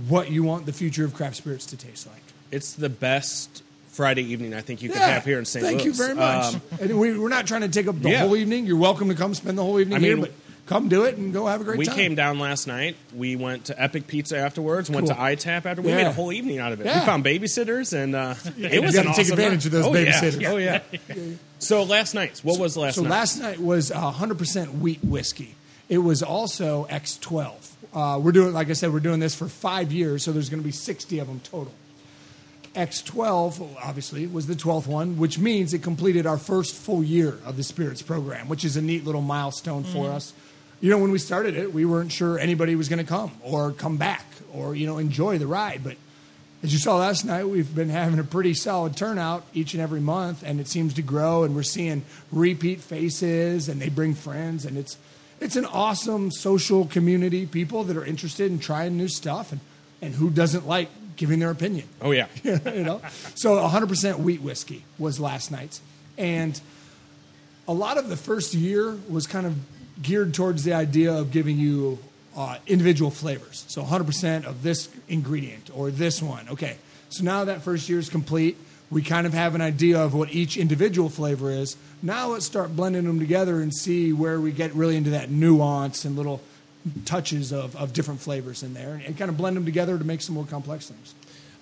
what 0.08 0.31
you 0.31 0.43
want 0.43 0.65
the 0.65 0.74
future 0.74 1.05
of 1.05 1.13
craft 1.13 1.36
spirits 1.38 1.65
to 1.67 1.77
taste 1.77 2.08
like. 2.08 2.22
It's 2.51 2.74
the 2.74 2.89
best 2.89 3.63
Friday 3.89 4.24
evening 4.24 4.53
I 4.53 4.62
think 4.62 4.81
you 4.81 4.89
could 4.89 5.00
Yeah, 5.00 5.10
have 5.10 5.25
here 5.25 5.39
in 5.39 5.46
St. 5.46 5.63
Thank 5.65 5.79
Louis. 5.79 5.86
you 5.86 5.93
very 5.93 6.15
much. 6.15 6.53
Um, 6.55 6.62
and 6.79 7.00
we, 7.00 7.17
we're 7.19 7.29
not 7.29 7.48
trying 7.48 7.62
to 7.62 7.67
take 7.67 7.88
up 7.88 8.00
the 8.00 8.10
Yeah. 8.12 8.19
whole 8.19 8.36
evening. 8.36 8.65
You're 8.65 8.77
welcome 8.77 9.10
to 9.10 9.15
come 9.15 9.34
spend 9.34 9.58
the 9.58 9.63
whole 9.63 9.79
evening 9.79 9.98
I 9.98 10.00
mean, 10.00 10.17
here, 10.17 10.17
but 10.17 10.31
come 10.70 10.88
do 10.88 11.04
it 11.04 11.18
and 11.18 11.34
go 11.34 11.48
have 11.48 11.62
a 11.62 11.64
great 11.64 11.80
we 11.80 11.86
time. 11.86 11.96
We 11.98 12.02
came 12.04 12.16
down 12.16 12.38
last 12.40 12.68
night. 12.68 12.96
We 13.14 13.36
went 13.36 13.66
to 13.66 13.82
Epic 13.82 14.06
Pizza 14.08 14.38
afterwards. 14.38 14.90
Went 14.90 15.08
Cool. 15.08 15.16
to 15.16 15.22
ITAP 15.22 15.66
after. 15.66 15.82
We 15.82 15.90
Yeah. 15.90 15.98
made 15.98 16.06
a 16.06 16.12
whole 16.14 16.32
evening 16.32 16.60
out 16.60 16.72
of 16.72 16.80
it. 16.80 16.86
Yeah. 16.86 17.00
We 17.00 17.06
found 17.06 17.26
babysitters, 17.26 17.92
and 17.92 18.16
uh, 18.16 18.36
it 18.58 18.74
You 18.74 18.82
was 18.84 18.94
gotta 18.96 19.10
an 19.10 19.16
take 19.16 19.30
advantage 19.30 19.66
night. 19.66 19.66
of 19.66 19.72
those 19.72 19.86
oh, 19.88 19.94
yeah. 19.96 20.22
babysitters. 20.22 20.48
Oh 20.48 20.58
yeah. 20.58 20.82
so 21.58 21.84
last 21.84 22.14
night, 22.14 22.40
what 22.44 22.60
was 22.60 22.78
last 22.78 22.96
so 22.96 23.02
night? 23.02 23.10
last 23.10 23.40
night 23.42 23.60
was 23.60 23.92
uh, 23.92 24.12
100% 24.12 24.80
wheat 24.80 25.04
whiskey. 25.04 25.56
It 25.90 25.98
was 25.98 26.22
also 26.22 26.86
X12. 26.90 27.54
Uh, 27.92 28.20
we're 28.22 28.32
doing, 28.32 28.54
like 28.54 28.70
I 28.70 28.74
said, 28.74 28.94
we're 28.94 29.00
doing 29.00 29.20
this 29.20 29.34
for 29.34 29.48
five 29.48 29.92
years, 29.92 30.24
so 30.24 30.32
there's 30.32 30.50
going 30.50 30.62
to 30.62 30.66
be 30.66 30.72
60 30.72 31.18
of 31.18 31.28
them 31.28 31.40
total. 31.40 31.74
X12, 32.76 33.76
obviously, 33.84 34.28
was 34.28 34.46
the 34.46 34.54
12th 34.54 34.86
one, 34.86 35.18
which 35.18 35.40
means 35.40 35.74
it 35.74 35.82
completed 35.82 36.28
our 36.28 36.38
first 36.38 36.76
full 36.76 37.04
year 37.04 37.40
of 37.44 37.58
the 37.58 37.64
Spirits 37.64 38.04
program, 38.04 38.48
which 38.48 38.64
is 38.64 38.78
a 38.78 38.82
neat 38.82 39.04
little 39.06 39.22
milestone 39.22 39.84
for 39.84 40.12
us. 40.12 40.34
You 40.82 40.90
know, 40.90 40.98
when 40.98 41.12
we 41.12 41.20
started 41.20 41.58
it, 41.58 41.74
we 41.74 41.86
weren't 41.86 42.12
sure 42.12 42.40
anybody 42.40 42.76
was 42.76 42.88
going 42.88 43.04
to 43.04 43.10
come 43.10 43.32
or 43.44 43.72
come 43.72 43.98
back 43.98 44.26
or, 44.54 44.76
you 44.76 44.86
know, 44.86 44.98
enjoy 44.98 45.38
the 45.38 45.48
ride. 45.48 45.84
But 45.84 45.98
as 46.64 46.74
you 46.74 46.80
saw 46.80 46.98
last 46.98 47.26
night, 47.26 47.48
we've 47.48 47.74
been 47.74 47.90
having 47.90 48.20
a 48.20 48.24
pretty 48.24 48.54
solid 48.54 48.96
turnout 48.96 49.46
each 49.54 49.74
and 49.74 49.82
every 49.82 50.02
month, 50.02 50.44
and 50.44 50.60
it 50.60 50.68
seems 50.68 50.94
to 50.96 51.02
grow. 51.02 51.44
And 51.44 51.56
we're 51.56 51.64
seeing 51.64 52.04
repeat 52.32 52.82
faces, 52.82 53.70
and 53.70 53.82
they 53.82 53.90
bring 53.90 54.14
friends, 54.14 54.66
and 54.66 54.78
it's 54.78 54.98
it's 55.40 55.56
an 55.56 55.66
awesome 55.66 56.32
social 56.32 56.86
community. 56.86 57.46
People 57.46 57.86
that 57.86 57.96
are 57.96 58.04
interested 58.04 58.52
in 58.52 58.60
trying 58.60 58.98
new 58.98 59.08
stuff, 59.08 59.52
and 59.54 59.62
and 60.02 60.14
who 60.14 60.30
doesn't 60.30 60.68
like 60.68 60.90
giving 61.16 61.40
their 61.40 61.52
opinion. 61.52 61.88
Oh 62.02 62.12
yeah. 62.12 62.28
you 62.44 62.84
know, 62.84 63.02
so 63.36 63.56
100% 63.56 64.20
wheat 64.20 64.42
whiskey 64.42 64.84
was 64.98 65.20
last 65.20 65.52
night's, 65.52 65.82
and 66.18 66.60
a 67.68 67.74
lot 67.74 67.98
of 67.98 68.10
the 68.10 68.18
first 68.18 68.54
year 68.54 68.98
was 69.10 69.28
kind 69.28 69.46
of 69.46 69.56
geared 70.01 70.34
towards 70.34 70.63
the 70.63 70.74
idea 70.74 71.13
of 71.13 71.32
giving 71.32 71.58
you 71.58 72.00
uh, 72.36 72.58
individual 72.68 73.12
flavors. 73.12 73.65
So 73.68 73.84
100% 73.84 74.46
of 74.46 74.63
this 74.63 74.89
ingredient 75.08 75.70
or 75.74 75.91
this 75.91 76.22
one. 76.22 76.48
Okay. 76.50 76.77
So 77.10 77.24
now 77.24 77.46
that 77.46 77.63
first 77.63 77.89
year 77.89 78.00
is 78.00 78.10
complete, 78.10 78.56
we 78.91 79.01
kind 79.01 79.27
of 79.27 79.34
have 79.34 79.56
an 79.56 79.62
idea 79.62 80.00
of 80.00 80.13
what 80.13 80.32
each 80.32 80.58
individual 80.58 81.10
flavor 81.10 81.51
is. 81.51 81.75
Now 82.01 82.29
let's 82.29 82.46
start 82.46 82.75
blending 82.75 83.06
them 83.06 83.20
together 83.20 83.62
and 83.62 83.74
see 83.74 84.13
where 84.13 84.39
we 84.39 84.51
get 84.51 84.74
really 84.74 84.96
into 84.96 85.12
that 85.12 85.29
nuance 85.29 86.06
and 86.06 86.15
little 86.15 86.41
touches 87.06 87.51
of, 87.51 87.75
of 87.75 87.94
different 87.94 88.20
flavors 88.22 88.63
in 88.63 88.74
there 88.74 88.94
and, 88.94 89.03
and 89.03 89.18
kind 89.18 89.29
of 89.29 89.38
blend 89.38 89.58
them 89.58 89.65
together 89.65 89.98
to 89.98 90.03
make 90.03 90.22
some 90.22 90.36
more 90.36 90.46
complex 90.46 90.88
things. 90.88 91.13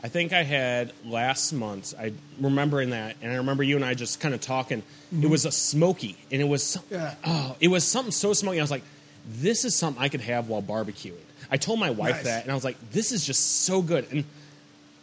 I 0.04 0.10
think 0.10 0.32
I 0.32 0.44
had 0.44 0.94
last 1.06 1.52
month. 1.54 1.94
I 2.00 2.14
remembering 2.40 2.92
that, 2.92 3.16
and 3.22 3.32
I 3.32 3.36
remember 3.38 3.64
you 3.64 3.76
and 3.76 3.84
I 3.84 3.94
just 3.96 4.20
kind 4.20 4.34
of 4.36 4.42
talking. 4.42 4.80
It 4.80 5.16
mm-hmm. 5.16 5.30
was 5.30 5.46
a 5.46 5.52
smoky, 5.52 6.18
and 6.32 6.42
it 6.42 6.48
was 6.48 6.64
some- 6.64 6.84
Yeah. 6.90 7.16
oh, 7.26 7.56
it 7.60 7.70
was 7.70 7.84
something 7.84 8.12
so 8.12 8.34
smoky. 8.34 8.60
I 8.60 8.64
was 8.64 8.72
like, 8.72 8.84
this 9.28 9.66
is 9.66 9.76
something 9.76 10.02
I 10.02 10.10
could 10.10 10.22
have 10.22 10.50
while 10.50 10.62
barbecuing. 10.62 11.14
I 11.50 11.58
told 11.58 11.80
my 11.80 11.90
wife 11.90 12.16
Nice. 12.16 12.24
that, 12.26 12.44
and 12.44 12.52
I 12.52 12.56
was 12.56 12.64
like, 12.64 12.78
this 12.92 13.12
is 13.12 13.26
just 13.26 13.64
so 13.64 13.82
good. 13.82 14.08
And 14.12 14.24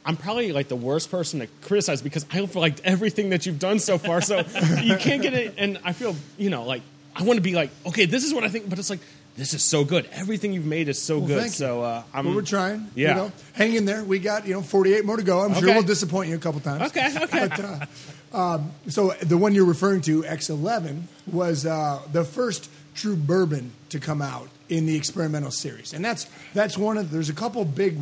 I'm 0.07 0.17
probably 0.17 0.53
like 0.53 0.69
the 0.69 0.77
worst 0.77 1.11
person 1.11 1.41
to 1.41 1.47
criticize 1.63 2.03
because 2.03 2.27
I 2.33 2.41
liked 2.55 2.81
everything 2.85 3.31
that 3.31 3.47
you've 3.47 3.59
done 3.59 3.79
so 3.79 3.99
far. 3.99 4.21
So 4.21 4.39
you 4.83 4.97
can't 4.97 5.23
get 5.23 5.35
it, 5.35 5.55
and 5.57 5.79
I 5.85 5.93
feel 5.93 6.15
you 6.37 6.51
know 6.51 6.65
like 6.65 6.83
I 7.17 7.23
want 7.23 7.39
to 7.39 7.43
be 7.43 7.55
like, 7.55 7.71
okay, 7.87 8.05
this 8.05 8.25
is 8.25 8.35
what 8.35 8.45
I 8.45 8.49
think, 8.49 8.69
but 8.69 8.79
it's 8.79 8.91
like 8.91 9.01
this 9.37 9.53
is 9.53 9.65
so 9.65 9.85
good. 9.85 10.09
Everything 10.13 10.53
you've 10.53 10.65
made 10.67 10.89
is 10.89 11.01
so 11.01 11.19
Well, 11.19 11.27
good. 11.27 11.51
So 11.51 11.83
uh, 11.83 12.03
I'm. 12.13 12.27
Well, 12.27 12.37
we're 12.37 12.43
trying. 12.43 12.89
Yeah. 12.95 13.09
You 13.09 13.15
know, 13.15 13.33
hang 13.53 13.75
in 13.75 13.85
there. 13.85 14.05
We 14.05 14.21
got, 14.21 14.47
you 14.47 14.55
know, 14.55 14.63
48 14.63 15.05
more 15.05 15.17
to 15.17 15.23
go. 15.25 15.41
I'm 15.41 15.55
sure 15.55 15.69
we'll 15.69 15.83
disappoint 15.83 16.29
you 16.31 16.37
a 16.37 16.39
couple 16.39 16.61
times. 16.61 16.83
Okay. 16.91 17.13
Okay. 17.25 17.49
But, 17.49 17.61
uh, 17.61 18.37
um, 18.37 18.73
so 18.89 19.11
the 19.23 19.37
one 19.37 19.55
you're 19.55 19.65
referring 19.65 20.01
to, 20.03 20.23
X11, 20.23 21.03
was 21.31 21.65
uh, 21.67 22.01
the 22.13 22.25
first 22.25 22.69
true 22.95 23.17
bourbon 23.17 23.73
to 23.91 23.99
come 24.01 24.21
out 24.21 24.49
in 24.69 24.87
the 24.87 24.97
experimental 24.97 25.51
series, 25.51 25.93
and 25.93 26.05
that's 26.05 26.29
that's 26.53 26.77
one 26.79 26.97
of. 26.99 27.11
There's 27.11 27.29
a 27.31 27.35
couple 27.35 27.65
big 27.65 27.99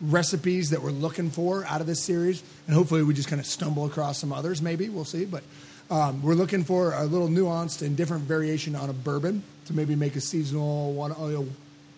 recipes 0.00 0.70
that 0.70 0.82
we're 0.82 0.90
looking 0.90 1.30
for 1.30 1.64
out 1.66 1.80
of 1.80 1.86
this 1.86 2.02
series, 2.02 2.42
and 2.66 2.74
hopefully 2.74 3.02
we 3.02 3.14
just 3.14 3.28
kind 3.28 3.40
of 3.40 3.46
stumble 3.46 3.84
across 3.86 4.18
some 4.18 4.32
others. 4.32 4.60
Maybe 4.62 4.88
we'll 4.88 5.04
see, 5.04 5.24
but. 5.24 5.42
Um, 5.90 6.22
we're 6.22 6.34
looking 6.34 6.62
for 6.62 6.92
a 6.94 7.04
little 7.04 7.26
nuanced 7.26 7.82
and 7.82 7.96
different 7.96 8.22
variation 8.22 8.76
on 8.76 8.88
a 8.90 8.92
bourbon 8.92 9.42
to 9.66 9.74
maybe 9.74 9.96
make 9.96 10.14
a 10.14 10.20
seasonal 10.20 10.92
one, 10.92 11.10
uh, 11.10 11.42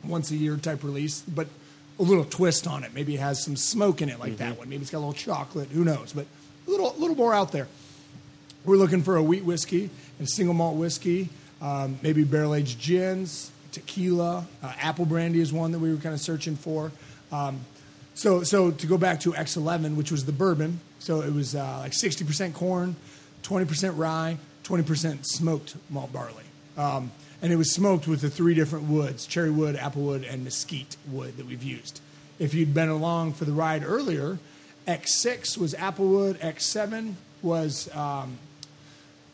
once 0.02 0.30
a 0.30 0.36
year 0.36 0.56
type 0.56 0.82
release, 0.82 1.20
but 1.20 1.46
a 1.98 2.02
little 2.02 2.24
twist 2.24 2.66
on 2.66 2.84
it. 2.84 2.94
Maybe 2.94 3.16
it 3.16 3.20
has 3.20 3.44
some 3.44 3.54
smoke 3.54 4.00
in 4.00 4.08
it, 4.08 4.18
like 4.18 4.38
that 4.38 4.56
one. 4.56 4.70
Maybe 4.70 4.80
it's 4.80 4.90
got 4.90 4.98
a 4.98 5.00
little 5.00 5.12
chocolate. 5.12 5.68
Who 5.68 5.84
knows? 5.84 6.14
But 6.14 6.26
a 6.66 6.70
little, 6.70 6.90
a 6.90 6.98
little 6.98 7.16
more 7.16 7.34
out 7.34 7.52
there. 7.52 7.68
We're 8.64 8.76
looking 8.76 9.02
for 9.02 9.16
a 9.16 9.22
wheat 9.22 9.44
whiskey 9.44 9.90
and 10.18 10.26
single 10.26 10.54
malt 10.54 10.76
whiskey, 10.76 11.28
um, 11.60 11.98
maybe 12.00 12.24
barrel 12.24 12.54
aged 12.54 12.80
gins, 12.80 13.50
tequila, 13.72 14.46
uh, 14.62 14.72
apple 14.80 15.04
brandy 15.04 15.40
is 15.40 15.52
one 15.52 15.72
that 15.72 15.80
we 15.80 15.92
were 15.92 16.00
kind 16.00 16.14
of 16.14 16.20
searching 16.20 16.56
for. 16.56 16.92
Um, 17.30 17.60
so, 18.14 18.42
so 18.42 18.70
to 18.70 18.86
go 18.86 18.96
back 18.96 19.20
to 19.20 19.32
X11, 19.32 19.96
which 19.96 20.10
was 20.10 20.24
the 20.24 20.32
bourbon, 20.32 20.80
so 20.98 21.20
it 21.20 21.32
was 21.32 21.54
uh, 21.54 21.80
like 21.80 21.92
60% 21.92 22.54
corn, 22.54 22.96
20% 23.42 23.96
rye, 23.96 24.38
20% 24.64 25.26
smoked 25.26 25.76
malt 25.90 26.12
barley. 26.12 26.44
Um, 26.76 27.12
and 27.40 27.52
it 27.52 27.56
was 27.56 27.72
smoked 27.72 28.06
with 28.06 28.20
the 28.20 28.30
three 28.30 28.54
different 28.54 28.88
woods 28.88 29.26
cherry 29.26 29.50
wood, 29.50 29.76
apple 29.76 30.02
wood, 30.02 30.24
and 30.24 30.44
mesquite 30.44 30.96
wood 31.10 31.36
that 31.36 31.46
we've 31.46 31.62
used. 31.62 32.00
If 32.38 32.54
you'd 32.54 32.72
been 32.72 32.88
along 32.88 33.34
for 33.34 33.44
the 33.44 33.52
ride 33.52 33.84
earlier, 33.84 34.38
X6 34.86 35.58
was 35.58 35.74
apple 35.74 36.08
wood, 36.08 36.40
X7 36.40 37.14
was 37.42 37.94
um, 37.94 38.38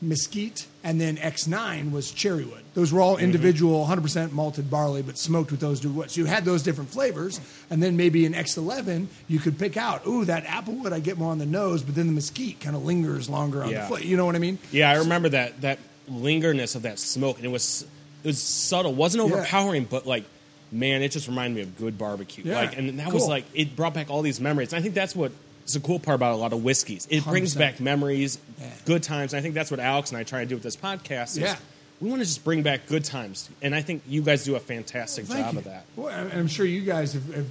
mesquite, 0.00 0.66
and 0.84 1.00
then 1.00 1.16
X9 1.16 1.90
was 1.90 2.12
cherry 2.12 2.44
wood. 2.44 2.62
Those 2.74 2.92
were 2.92 3.00
all 3.00 3.16
mm-hmm. 3.16 3.24
individual 3.24 3.86
100% 3.86 4.32
malted 4.32 4.70
barley, 4.70 5.02
but 5.02 5.18
smoked 5.18 5.50
with 5.50 5.60
those 5.60 5.80
two 5.80 5.90
woods. 5.90 6.14
So 6.14 6.20
you 6.20 6.26
had 6.26 6.44
those 6.44 6.62
different 6.62 6.90
flavors, 6.90 7.40
and 7.70 7.82
then 7.82 7.96
maybe 7.96 8.24
in 8.24 8.32
X11 8.32 9.08
you 9.26 9.40
could 9.40 9.58
pick 9.58 9.76
out, 9.76 10.06
ooh, 10.06 10.24
that 10.26 10.44
apple 10.46 10.74
wood 10.74 10.92
I 10.92 11.00
get 11.00 11.18
more 11.18 11.32
on 11.32 11.38
the 11.38 11.46
nose, 11.46 11.82
but 11.82 11.94
then 11.94 12.06
the 12.06 12.12
mesquite 12.12 12.60
kind 12.60 12.76
of 12.76 12.84
lingers 12.84 13.28
longer 13.28 13.64
on 13.64 13.70
Yeah. 13.70 13.82
the 13.82 13.88
foot. 13.88 14.04
You 14.04 14.16
know 14.16 14.24
what 14.24 14.36
I 14.36 14.38
mean? 14.38 14.58
Yeah, 14.70 14.90
I 14.90 14.98
remember 14.98 15.30
that 15.30 15.60
that 15.62 15.78
lingerness 16.08 16.76
of 16.76 16.82
that 16.82 16.98
smoke, 16.98 17.36
and 17.36 17.44
it 17.44 17.50
was 17.50 17.84
it 18.22 18.28
was 18.28 18.40
subtle, 18.42 18.94
wasn't 18.94 19.26
Yeah. 19.26 19.34
overpowering, 19.34 19.84
but 19.84 20.06
like 20.06 20.24
man, 20.70 21.02
it 21.02 21.08
just 21.10 21.28
reminded 21.28 21.56
me 21.56 21.62
of 21.62 21.78
good 21.78 21.96
barbecue. 21.96 22.44
Yeah, 22.44 22.56
Like, 22.56 22.76
and 22.76 22.98
that 22.98 23.10
was 23.12 23.26
like 23.26 23.44
it 23.54 23.74
brought 23.74 23.94
back 23.94 24.10
all 24.10 24.22
these 24.22 24.40
memories. 24.40 24.72
And 24.72 24.80
I 24.80 24.82
think 24.82 24.94
that's 24.94 25.16
what 25.16 25.32
is 25.68 25.74
the 25.74 25.86
cool 25.86 25.98
part 25.98 26.14
about 26.16 26.34
a 26.34 26.36
lot 26.36 26.52
of 26.52 26.62
whiskeys. 26.64 27.06
It 27.10 27.24
brings 27.24 27.54
100%. 27.54 27.58
back 27.58 27.80
memories, 27.80 28.38
Yeah. 28.60 28.70
good 28.84 29.02
times. 29.02 29.32
And 29.32 29.38
I 29.38 29.42
think 29.42 29.54
that's 29.54 29.70
what 29.70 29.80
Alex 29.80 30.10
and 30.10 30.18
I 30.18 30.22
try 30.24 30.40
to 30.40 30.46
do 30.46 30.54
with 30.56 30.62
this 30.64 30.76
podcast. 30.76 31.32
Is 31.32 31.38
Yeah. 31.38 31.56
we 32.00 32.08
want 32.08 32.20
to 32.22 32.26
just 32.26 32.44
bring 32.44 32.62
back 32.62 32.86
good 32.86 33.04
times, 33.04 33.48
and 33.62 33.74
I 33.74 33.82
think 33.82 34.02
you 34.08 34.22
guys 34.22 34.44
do 34.44 34.54
a 34.56 34.60
fantastic 34.60 35.26
Thank 35.26 35.44
job 35.44 35.52
you. 35.54 35.58
of 35.60 35.64
that. 35.66 35.84
Well, 35.96 36.08
I'm- 36.08 36.30
I'm 36.34 36.48
sure 36.48 36.64
you 36.66 36.80
guys 36.82 37.12
have, 37.14 37.34
have 37.34 37.46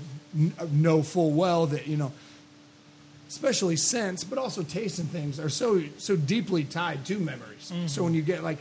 uh, 0.59 0.65
know 0.71 1.01
full 1.03 1.31
well 1.31 1.65
that 1.67 1.87
you 1.87 1.97
know, 1.97 2.11
especially 3.29 3.75
scents, 3.75 4.23
but 4.23 4.37
also 4.37 4.63
tastes 4.63 4.99
and 4.99 5.09
things 5.09 5.39
are 5.39 5.49
so 5.49 5.83
so 5.97 6.15
deeply 6.15 6.63
tied 6.63 7.05
to 7.05 7.19
memories. 7.19 7.71
Mm-hmm. 7.73 7.87
So 7.87 8.03
when 8.03 8.13
you 8.13 8.21
get 8.21 8.43
like, 8.43 8.57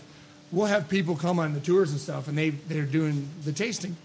we'll 0.52 0.66
have 0.66 0.88
people 0.88 1.16
come 1.16 1.38
on 1.38 1.54
the 1.54 1.60
tours 1.60 1.90
and 1.92 2.00
stuff, 2.00 2.28
and 2.28 2.36
they 2.36 2.50
they're 2.50 2.82
doing 2.84 3.28
the 3.44 3.52
tasting 3.52 3.96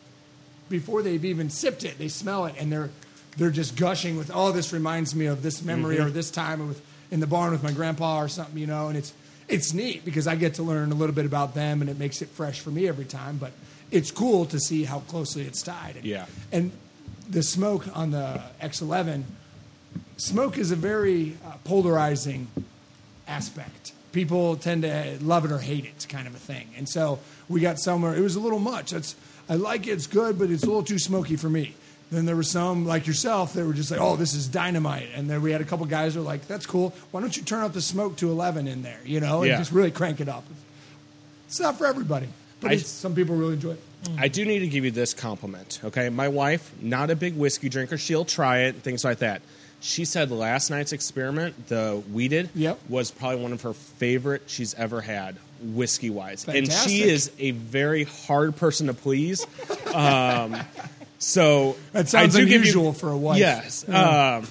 before 0.70 1.02
they've 1.02 1.26
even 1.26 1.50
sipped 1.50 1.84
it. 1.84 1.98
They 1.98 2.08
smell 2.08 2.46
it, 2.46 2.56
and 2.60 2.72
they're 2.72 2.90
they're 3.38 3.52
just 3.52 3.76
gushing 3.76 4.17
with, 4.17 4.32
oh, 4.34 4.52
this 4.52 4.74
reminds 4.74 5.15
me 5.15 5.26
of 5.26 5.41
this 5.41 5.62
memory 5.63 6.00
or 6.00 6.10
this 6.10 6.32
time 6.32 6.67
with 6.67 6.82
in 7.12 7.20
the 7.20 7.28
barn 7.28 7.52
with 7.52 7.63
my 7.63 7.72
grandpa 7.72 8.20
or 8.20 8.28
something, 8.28 8.58
you 8.58 8.67
know. 8.67 8.88
And 8.88 8.98
it's 8.98 9.13
it's 9.48 9.74
neat 9.74 10.06
because 10.06 10.28
I 10.28 10.36
get 10.36 10.56
to 10.56 10.63
learn 10.63 10.91
a 10.91 10.96
little 10.96 11.15
bit 11.15 11.26
about 11.26 11.54
them, 11.54 11.82
and 11.82 11.89
it 11.89 12.00
makes 12.00 12.22
it 12.22 12.30
fresh 12.30 12.60
for 12.60 12.70
me 12.70 12.88
every 12.88 13.06
time. 13.06 13.38
But 13.38 13.52
it's 13.91 14.12
cool 14.12 14.46
to 14.48 14.60
see 14.60 14.84
how 14.86 15.00
closely 15.00 15.44
it's 15.44 15.62
tied. 15.62 15.98
And, 15.98 16.06
Yeah. 16.06 16.26
And 16.52 16.72
the 17.30 17.44
smoke 17.44 17.86
on 17.96 18.12
the 18.12 18.41
X11, 18.62 19.24
smoke 20.17 20.58
is 20.58 20.72
a 20.72 20.76
very 20.76 21.38
uh, 21.46 21.54
polarizing 21.63 22.48
aspect. 23.28 23.94
People 24.12 24.58
tend 24.58 24.84
to 24.84 25.17
love 25.22 25.46
it 25.46 25.52
or 25.52 25.60
hate 25.60 25.86
it, 25.86 26.06
kind 26.10 26.28
of 26.28 26.36
a 26.36 26.39
thing. 26.39 26.70
And 26.78 26.88
so 26.88 27.20
we 27.48 27.62
got 27.62 27.80
somewhere. 27.80 28.15
It 28.15 28.22
was 28.22 28.36
a 28.36 28.39
little 28.41 28.60
much. 28.60 28.91
It's 28.94 29.15
I 29.50 29.56
like 29.56 29.88
it. 29.88 29.91
It's 29.91 30.08
good, 30.08 30.38
but 30.39 30.50
it's 30.50 30.63
a 30.63 30.65
little 30.65 30.84
too 30.84 31.00
smoky 31.00 31.36
for 31.36 31.50
me. 31.50 31.76
Then 32.12 32.26
there 32.26 32.36
were 32.36 32.43
some 32.43 32.86
like 32.86 33.08
yourself 33.08 33.54
that 33.54 33.65
were 33.65 33.74
just 33.74 33.89
like, 33.89 34.02
"Oh, 34.02 34.17
this 34.17 34.34
is 34.34 34.47
dynamite." 34.47 35.08
And 35.15 35.30
then 35.30 35.41
we 35.41 35.52
had 35.54 35.62
a 35.62 35.63
couple 35.63 35.86
guys 35.86 36.13
who 36.13 36.19
were 36.19 36.26
like, 36.26 36.45
"That's 36.47 36.65
cool. 36.65 36.93
Why 37.12 37.21
don't 37.21 37.36
you 37.38 37.43
turn 37.43 37.63
up 37.63 37.71
the 37.74 37.82
smoke 37.82 38.17
to 38.17 38.30
11 38.30 38.67
in 38.67 38.82
there? 38.84 39.00
You 39.06 39.21
know, 39.21 39.43
and 39.43 39.50
Yeah. 39.52 39.58
just 39.58 39.71
really 39.71 39.91
crank 39.91 40.19
it 40.19 40.28
up." 40.28 40.43
It's 41.47 41.60
not 41.60 41.78
for 41.78 41.86
everybody, 41.88 42.28
but 42.60 42.71
I- 42.71 42.74
it's, 42.76 42.89
some 42.89 43.15
people 43.15 43.36
really 43.36 43.54
enjoy 43.54 43.71
it. 43.71 43.82
I 44.17 44.28
do 44.30 44.43
need 44.45 44.60
to 44.60 44.67
give 44.67 44.84
you 44.84 44.91
this 44.91 45.13
compliment, 45.13 45.80
okay? 45.86 46.10
My 46.10 46.28
wife, 46.28 46.71
not 46.82 47.10
a 47.12 47.15
big 47.15 47.36
whiskey 47.38 47.69
drinker. 47.69 47.97
She'll 47.97 48.26
try 48.26 48.62
it, 48.63 48.76
things 48.82 49.04
like 49.04 49.19
that. 49.19 49.41
She 49.80 50.06
said 50.06 50.32
last 50.32 50.69
night's 50.69 50.91
experiment, 50.91 51.67
the 51.67 52.02
wheated, 52.12 52.50
Yep. 52.56 52.80
was 52.89 53.12
probably 53.12 53.41
one 53.41 53.54
of 53.54 53.62
her 53.62 53.74
favorite 53.74 54.43
she's 54.47 54.74
ever 54.74 55.02
had, 55.02 55.36
whiskey 55.62 56.10
wise. 56.10 56.45
And 56.47 56.56
Fantastic. 56.67 56.91
she 56.91 57.04
is 57.04 57.32
a 57.39 57.52
very 57.52 58.04
hard 58.04 58.56
person 58.56 58.88
to 58.88 58.93
please. 58.93 59.45
Um, 59.93 60.58
so 61.21 61.75
That 61.93 62.10
sounds 62.10 62.36
I 62.36 62.39
do 62.39 62.45
give 62.45 62.62
unusual 62.62 62.86
you, 62.88 62.93
for 62.93 63.10
a 63.10 63.17
wife. 63.17 63.38
Yes. 63.39 63.88
Um, 63.88 64.47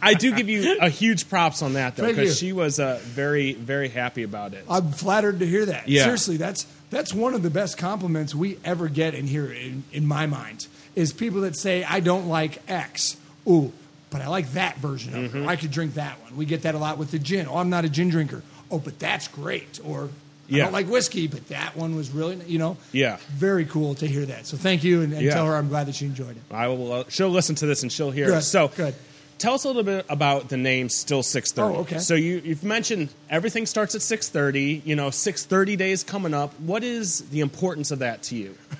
I 0.00 0.14
do 0.14 0.34
give 0.34 0.48
you 0.48 0.78
a 0.80 0.88
huge 0.88 1.28
props 1.28 1.62
on 1.62 1.74
that 1.74 1.96
though, 1.96 2.06
because 2.06 2.38
she 2.38 2.52
was 2.52 2.78
uh, 2.78 3.00
very, 3.02 3.52
very 3.54 3.88
happy 3.88 4.22
about 4.22 4.54
it. 4.54 4.64
I'm 4.68 4.92
flattered 4.92 5.38
to 5.40 5.46
hear 5.46 5.66
that. 5.66 5.88
Yeah. 5.88 6.04
Seriously, 6.04 6.36
that's 6.36 6.66
that's 6.90 7.12
one 7.12 7.34
of 7.34 7.42
the 7.42 7.50
best 7.50 7.76
compliments 7.78 8.34
we 8.34 8.58
ever 8.64 8.88
get 8.88 9.14
in 9.14 9.26
here, 9.26 9.50
in, 9.52 9.84
in 9.92 10.06
my 10.06 10.26
mind, 10.26 10.66
is 10.94 11.12
people 11.12 11.42
that 11.42 11.56
say, 11.58 11.84
I 11.84 12.00
don't 12.00 12.28
like 12.28 12.62
X. 12.70 13.16
Ooh, 13.46 13.72
but 14.10 14.20
I 14.22 14.28
like 14.28 14.52
that 14.52 14.76
version 14.78 15.14
of 15.14 15.30
Mm-hmm. 15.32 15.42
it. 15.44 15.46
I 15.48 15.56
could 15.56 15.70
drink 15.70 15.94
that 15.94 16.20
one. 16.22 16.36
We 16.36 16.46
get 16.46 16.62
that 16.62 16.74
a 16.74 16.78
lot 16.78 16.96
with 16.96 17.10
the 17.10 17.18
gin. 17.18 17.46
Oh, 17.48 17.56
I'm 17.58 17.68
not 17.70 17.84
a 17.84 17.88
gin 17.90 18.08
drinker. 18.08 18.42
Oh, 18.70 18.78
but 18.78 18.98
that's 18.98 19.28
great. 19.28 19.80
Or 19.84 20.08
I 20.50 20.56
Yeah. 20.56 20.64
don't 20.64 20.72
like 20.72 20.88
whiskey, 20.88 21.26
but 21.26 21.46
that 21.48 21.76
one 21.76 21.94
was 21.94 22.10
really, 22.10 22.38
you 22.46 22.58
know, 22.58 22.76
Yeah. 22.92 23.18
very 23.36 23.64
cool 23.66 23.94
to 23.96 24.06
hear 24.06 24.24
that. 24.26 24.46
So 24.46 24.56
thank 24.56 24.82
you, 24.82 25.02
and, 25.02 25.12
and 25.12 25.22
Yeah. 25.22 25.34
tell 25.34 25.46
her 25.46 25.54
I'm 25.56 25.68
glad 25.68 25.86
that 25.88 25.94
she 25.94 26.06
enjoyed 26.06 26.30
it. 26.36 26.42
I 26.50 26.68
will. 26.68 26.92
Uh, 26.92 27.04
she'll 27.08 27.28
listen 27.28 27.54
to 27.56 27.66
this 27.66 27.82
and 27.82 27.92
she'll 27.92 28.10
hear. 28.10 28.26
Good, 28.26 28.38
it. 28.38 28.42
So 28.42 28.68
good. 28.76 28.94
Tell 29.38 29.54
us 29.54 29.62
a 29.64 29.68
little 29.68 29.84
bit 29.84 30.04
about 30.08 30.48
the 30.48 30.56
name 30.56 30.88
Still 30.88 31.22
Six 31.22 31.52
Thirty. 31.52 31.76
Oh, 31.76 31.80
okay. 31.82 31.98
So 31.98 32.14
you, 32.16 32.40
you've 32.44 32.64
mentioned 32.64 33.10
everything 33.30 33.66
starts 33.66 33.94
at 33.94 34.02
six 34.02 34.28
thirty. 34.28 34.82
You 34.84 34.96
know, 34.96 35.10
six 35.10 35.44
thirty 35.44 35.76
days 35.76 36.02
coming 36.02 36.34
up. 36.34 36.58
What 36.58 36.82
is 36.82 37.20
the 37.30 37.40
importance 37.40 37.90
of 37.90 38.00
that 38.00 38.22
to 38.24 38.34
you? 38.36 38.54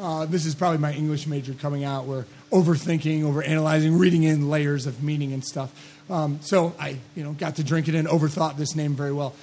Uh, 0.00 0.26
this 0.26 0.46
is 0.46 0.54
probably 0.54 0.78
my 0.78 0.92
English 0.92 1.26
major 1.26 1.52
coming 1.54 1.82
out. 1.82 2.04
We're 2.06 2.24
overthinking, 2.52 3.22
overanalyzing, 3.22 3.98
reading 3.98 4.22
in 4.22 4.48
layers 4.48 4.86
of 4.86 5.02
meaning 5.02 5.32
and 5.32 5.44
stuff. 5.44 5.72
Um, 6.08 6.38
so 6.40 6.72
I, 6.78 6.98
you 7.16 7.24
know, 7.24 7.32
got 7.32 7.56
to 7.56 7.64
drink 7.64 7.88
it 7.88 7.96
and 7.96 8.06
overthought 8.06 8.56
this 8.56 8.76
name 8.76 8.94
very 8.94 9.12
well. 9.12 9.34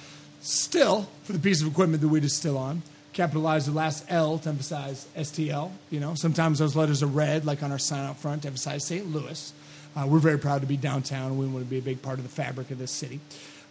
Still, 0.46 1.08
for 1.24 1.32
the 1.32 1.40
piece 1.40 1.60
of 1.60 1.66
equipment 1.66 2.00
that 2.02 2.06
we 2.06 2.20
still 2.28 2.56
on, 2.56 2.82
capitalize 3.12 3.66
the 3.66 3.72
last 3.72 4.04
L 4.08 4.38
to 4.38 4.48
emphasize 4.48 5.08
STL. 5.16 5.72
You 5.90 5.98
know, 5.98 6.14
sometimes 6.14 6.60
those 6.60 6.76
letters 6.76 7.02
are 7.02 7.08
red, 7.08 7.44
like 7.44 7.64
on 7.64 7.72
our 7.72 7.80
sign 7.80 8.06
out 8.06 8.16
front 8.18 8.42
to 8.42 8.48
emphasize 8.48 8.86
St. 8.86 9.12
Louis. 9.12 9.52
Uh, 9.96 10.06
we're 10.06 10.20
very 10.20 10.38
proud 10.38 10.60
to 10.60 10.68
be 10.68 10.76
downtown, 10.76 11.36
we 11.36 11.48
want 11.48 11.64
to 11.64 11.68
be 11.68 11.78
a 11.78 11.82
big 11.82 12.00
part 12.00 12.18
of 12.18 12.22
the 12.22 12.30
fabric 12.30 12.70
of 12.70 12.78
this 12.78 12.92
city. 12.92 13.18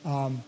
Um, 0.04 0.44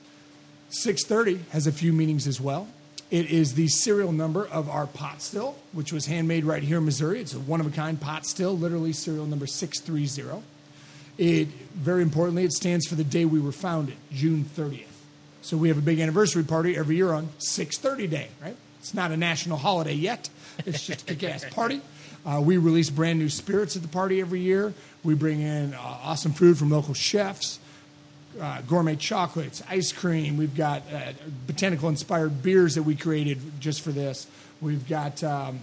630 0.69 1.45
has 1.51 1.65
a 1.65 1.71
few 1.71 1.93
meanings 1.93 2.27
as 2.27 2.41
well. 2.41 2.67
It 3.09 3.31
is 3.31 3.53
the 3.53 3.69
serial 3.69 4.11
number 4.11 4.45
of 4.47 4.69
our 4.69 4.85
pot 4.85 5.21
still, 5.21 5.55
which 5.71 5.93
was 5.93 6.07
handmade 6.07 6.43
right 6.43 6.61
here 6.61 6.79
in 6.79 6.83
Missouri. 6.83 7.21
It's 7.21 7.35
a 7.35 7.39
one 7.39 7.61
of 7.61 7.67
a 7.67 7.71
kind 7.71 8.01
pot 8.01 8.25
still, 8.25 8.57
literally 8.57 8.91
serial 8.91 9.27
number 9.27 9.47
630. 9.47 10.43
It 11.17 11.47
very 11.73 12.01
importantly, 12.01 12.43
it 12.43 12.51
stands 12.51 12.85
for 12.85 12.95
the 12.95 13.05
day 13.05 13.23
we 13.23 13.39
were 13.39 13.53
founded, 13.53 13.95
June 14.11 14.43
30th. 14.43 14.96
So 15.47 15.55
we 15.55 15.69
have 15.69 15.77
a 15.77 15.81
big 15.81 16.01
anniversary 16.01 16.43
party 16.43 16.75
every 16.75 16.97
year 16.97 17.13
on 17.13 17.29
630 17.37 18.07
Day, 18.07 18.27
right? 18.43 18.57
It's 18.81 18.93
not 18.93 19.11
a 19.11 19.17
national 19.17 19.57
holiday 19.57 19.93
yet. 19.93 20.29
It's 20.65 20.85
just 20.85 21.09
a 21.09 21.15
kick-ass 21.15 21.45
party. 21.51 21.79
Uh, 22.25 22.41
we 22.43 22.57
release 22.57 22.89
brand 22.89 23.17
new 23.17 23.29
spirits 23.29 23.77
at 23.77 23.81
the 23.81 23.87
party 23.87 24.19
every 24.19 24.41
year. 24.41 24.73
We 25.05 25.13
bring 25.15 25.39
in 25.39 25.73
uh, 25.73 25.79
awesome 25.79 26.33
food 26.33 26.57
from 26.57 26.69
local 26.69 26.93
chefs 26.93 27.59
uh, 28.41 28.61
gourmet 28.63 28.97
chocolates, 28.97 29.63
ice 29.69 29.93
cream. 29.93 30.35
We've 30.35 30.53
got 30.53 30.83
uh, 30.93 31.13
botanical 31.47 31.87
inspired 31.87 32.43
beers 32.43 32.75
that 32.75 32.83
we 32.83 32.95
created 32.95 33.39
just 33.61 33.79
for 33.81 33.91
this. 33.93 34.27
We've 34.59 34.85
got 34.89 35.23
um, 35.23 35.59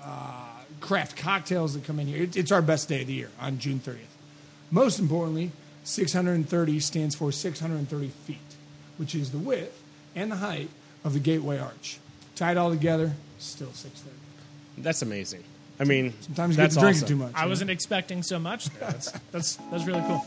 uh, 0.00 0.44
craft 0.80 1.16
cocktails 1.16 1.74
that 1.74 1.82
come 1.82 1.98
in 1.98 2.06
here. 2.06 2.22
It, 2.22 2.36
it's 2.36 2.52
our 2.52 2.62
best 2.62 2.88
day 2.88 3.00
of 3.00 3.08
the 3.08 3.14
year 3.14 3.30
on 3.40 3.58
June 3.58 3.80
30th. 3.80 3.98
Most 4.70 5.00
importantly, 5.00 5.50
630 5.84 6.80
stands 6.80 7.14
for 7.14 7.32
630 7.32 8.08
feet, 8.08 8.38
which 8.96 9.14
is 9.14 9.32
the 9.32 9.38
width 9.38 9.78
and 10.14 10.30
the 10.30 10.36
height 10.36 10.68
of 11.04 11.12
the 11.12 11.20
Gateway 11.20 11.58
Arch. 11.58 11.98
Tied 12.34 12.56
all 12.56 12.70
together, 12.70 13.12
still 13.38 13.72
630. 13.72 14.82
That's 14.82 15.02
amazing. 15.02 15.42
I 15.78 15.84
mean, 15.84 16.14
Sometimes 16.20 16.56
you 16.56 16.62
get 16.62 16.62
that's 16.62 16.74
to 16.74 16.80
drinking 16.80 17.04
awesome. 17.04 17.08
too 17.08 17.16
much. 17.24 17.32
I 17.34 17.40
you 17.40 17.44
know? 17.44 17.48
wasn't 17.50 17.70
expecting 17.70 18.22
so 18.22 18.38
much. 18.38 18.70
That's 18.80 19.10
that's 19.32 19.56
that's 19.70 19.84
really 19.86 20.00
cool. 20.02 20.24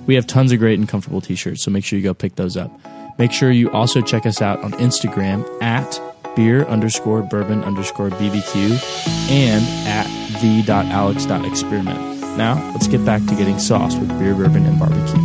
We 0.08 0.16
have 0.16 0.28
tons 0.28 0.52
of 0.52 0.60
great 0.60 0.80
and 0.80 0.88
comfortable 0.88 1.22
t 1.22 1.36
shirts, 1.36 1.62
so 1.62 1.72
make 1.72 1.86
sure 1.86 1.98
you 1.98 2.04
go 2.04 2.14
pick 2.14 2.36
those 2.36 2.58
up. 2.58 2.72
Make 3.18 3.32
sure 3.32 3.52
you 3.52 3.70
also 3.72 4.02
check 4.02 4.26
us 4.26 4.42
out 4.42 4.64
on 4.64 4.72
Instagram 4.74 5.46
at 5.62 6.02
beer 6.36 6.66
underscore 6.66 7.22
bourbon 7.22 7.64
underscore 7.64 8.10
bbq 8.10 9.30
and 9.30 9.64
at 9.88 10.08
the.alex.experiment. 10.42 12.22
Now, 12.38 12.72
let's 12.72 12.88
get 12.88 13.06
back 13.06 13.24
to 13.26 13.36
getting 13.36 13.60
sauced 13.60 14.00
with 14.00 14.10
beer, 14.18 14.34
bourbon, 14.34 14.66
and 14.66 14.80
barbecue. 14.80 15.22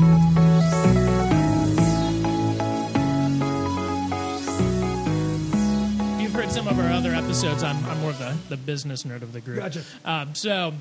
You've 6.21 6.33
heard 6.33 6.51
some 6.51 6.67
of 6.67 6.79
our 6.81 6.91
other 6.91 7.15
episodes. 7.15 7.63
I'm, 7.63 7.83
I'm 7.87 8.01
more 8.01 8.11
of 8.11 8.19
the, 8.19 8.37
the 8.49 8.57
business 8.57 9.05
nerd 9.05 9.23
of 9.23 9.33
the 9.33 9.41
group. 9.41 9.61
Gotcha. 9.61 9.83
Um, 10.05 10.35
so, 10.35 10.75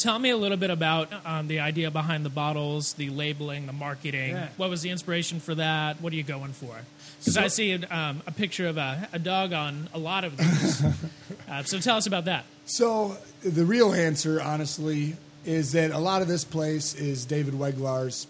tell 0.00 0.18
me 0.18 0.30
a 0.30 0.36
little 0.36 0.56
bit 0.56 0.70
about 0.70 1.12
um, 1.24 1.46
the 1.46 1.60
idea 1.60 1.90
behind 1.90 2.24
the 2.24 2.30
bottles, 2.30 2.94
the 2.94 3.10
labeling, 3.10 3.66
the 3.66 3.72
marketing. 3.72 4.30
Yeah. 4.30 4.48
What 4.56 4.70
was 4.70 4.82
the 4.82 4.90
inspiration 4.90 5.40
for 5.40 5.54
that? 5.54 6.00
What 6.00 6.12
are 6.12 6.16
you 6.16 6.22
going 6.22 6.52
for? 6.52 6.74
Because 7.18 7.36
I 7.36 7.48
see 7.48 7.74
um, 7.74 8.22
a 8.26 8.32
picture 8.32 8.66
of 8.66 8.78
a, 8.78 9.08
a 9.12 9.18
dog 9.18 9.52
on 9.52 9.88
a 9.92 9.98
lot 9.98 10.24
of 10.24 10.36
these. 10.36 10.84
uh, 11.50 11.62
so, 11.64 11.78
tell 11.78 11.98
us 11.98 12.06
about 12.06 12.24
that. 12.24 12.44
So 12.64 13.16
the 13.42 13.64
real 13.64 13.92
answer, 13.92 14.40
honestly, 14.40 15.16
is 15.44 15.72
that 15.72 15.90
a 15.90 15.98
lot 15.98 16.22
of 16.22 16.28
this 16.28 16.44
place 16.44 16.94
is 16.94 17.26
David 17.26 17.54
Weglarz 17.54 18.26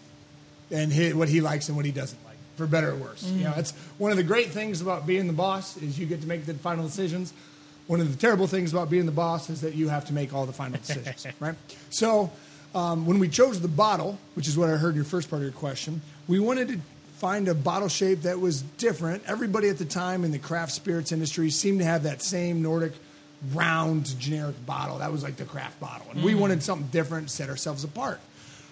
and 0.71 0.91
hi 0.91 1.09
what 1.09 1.29
he 1.29 1.41
likes 1.41 1.67
and 1.67 1.77
what 1.77 1.85
he 1.85 1.91
doesn't 1.91 2.23
like, 2.25 2.37
for 2.55 2.67
better 2.67 2.91
or 2.91 2.95
worse. 2.95 3.23
You 3.23 3.43
know, 3.45 3.53
it's 3.55 3.71
one 3.97 4.11
of 4.11 4.17
the 4.17 4.23
great 4.23 4.49
things 4.49 4.81
about 4.81 5.05
being 5.05 5.27
the 5.27 5.33
boss 5.33 5.77
is 5.77 5.99
you 5.99 6.05
get 6.05 6.21
to 6.21 6.27
make 6.27 6.45
the 6.45 6.53
final 6.55 6.85
decisions. 6.85 7.33
One 7.87 7.99
of 7.99 8.11
the 8.11 8.17
terrible 8.17 8.47
things 8.47 8.71
about 8.71 8.89
being 8.89 9.05
the 9.05 9.11
boss 9.11 9.49
is 9.49 9.61
that 9.61 9.75
you 9.75 9.89
have 9.89 10.05
to 10.05 10.13
make 10.13 10.33
all 10.33 10.45
the 10.45 10.53
final 10.53 10.77
decisions, 10.77 11.27
right? 11.39 11.55
So 11.89 12.31
um, 12.73 13.05
when 13.05 13.19
we 13.19 13.27
chose 13.27 13.59
the 13.59 13.67
bottle, 13.67 14.17
which 14.35 14.47
is 14.47 14.57
what 14.57 14.69
I 14.69 14.77
heard 14.77 14.89
in 14.89 14.95
your 14.95 15.05
first 15.05 15.29
part 15.29 15.41
of 15.41 15.43
your 15.43 15.51
question, 15.51 16.01
we 16.27 16.39
wanted 16.39 16.69
to 16.69 16.79
find 17.17 17.47
a 17.47 17.53
bottle 17.53 17.89
shape 17.89 18.21
that 18.23 18.39
was 18.39 18.61
different. 18.61 19.23
Everybody 19.27 19.69
at 19.69 19.77
the 19.77 19.85
time 19.85 20.23
in 20.23 20.31
the 20.31 20.39
craft 20.39 20.71
spirits 20.71 21.11
industry 21.11 21.49
seemed 21.49 21.79
to 21.79 21.85
have 21.85 22.03
that 22.03 22.21
same 22.21 22.61
Nordic 22.61 22.93
round 23.53 24.17
generic 24.19 24.65
bottle. 24.65 24.99
That 24.99 25.11
was 25.11 25.23
like 25.23 25.35
the 25.35 25.45
craft 25.45 25.79
bottle. 25.79 26.07
And 26.11 26.23
we 26.23 26.35
wanted 26.35 26.63
something 26.63 26.87
different, 26.87 27.29
set 27.29 27.49
ourselves 27.49 27.83
apart. 27.83 28.19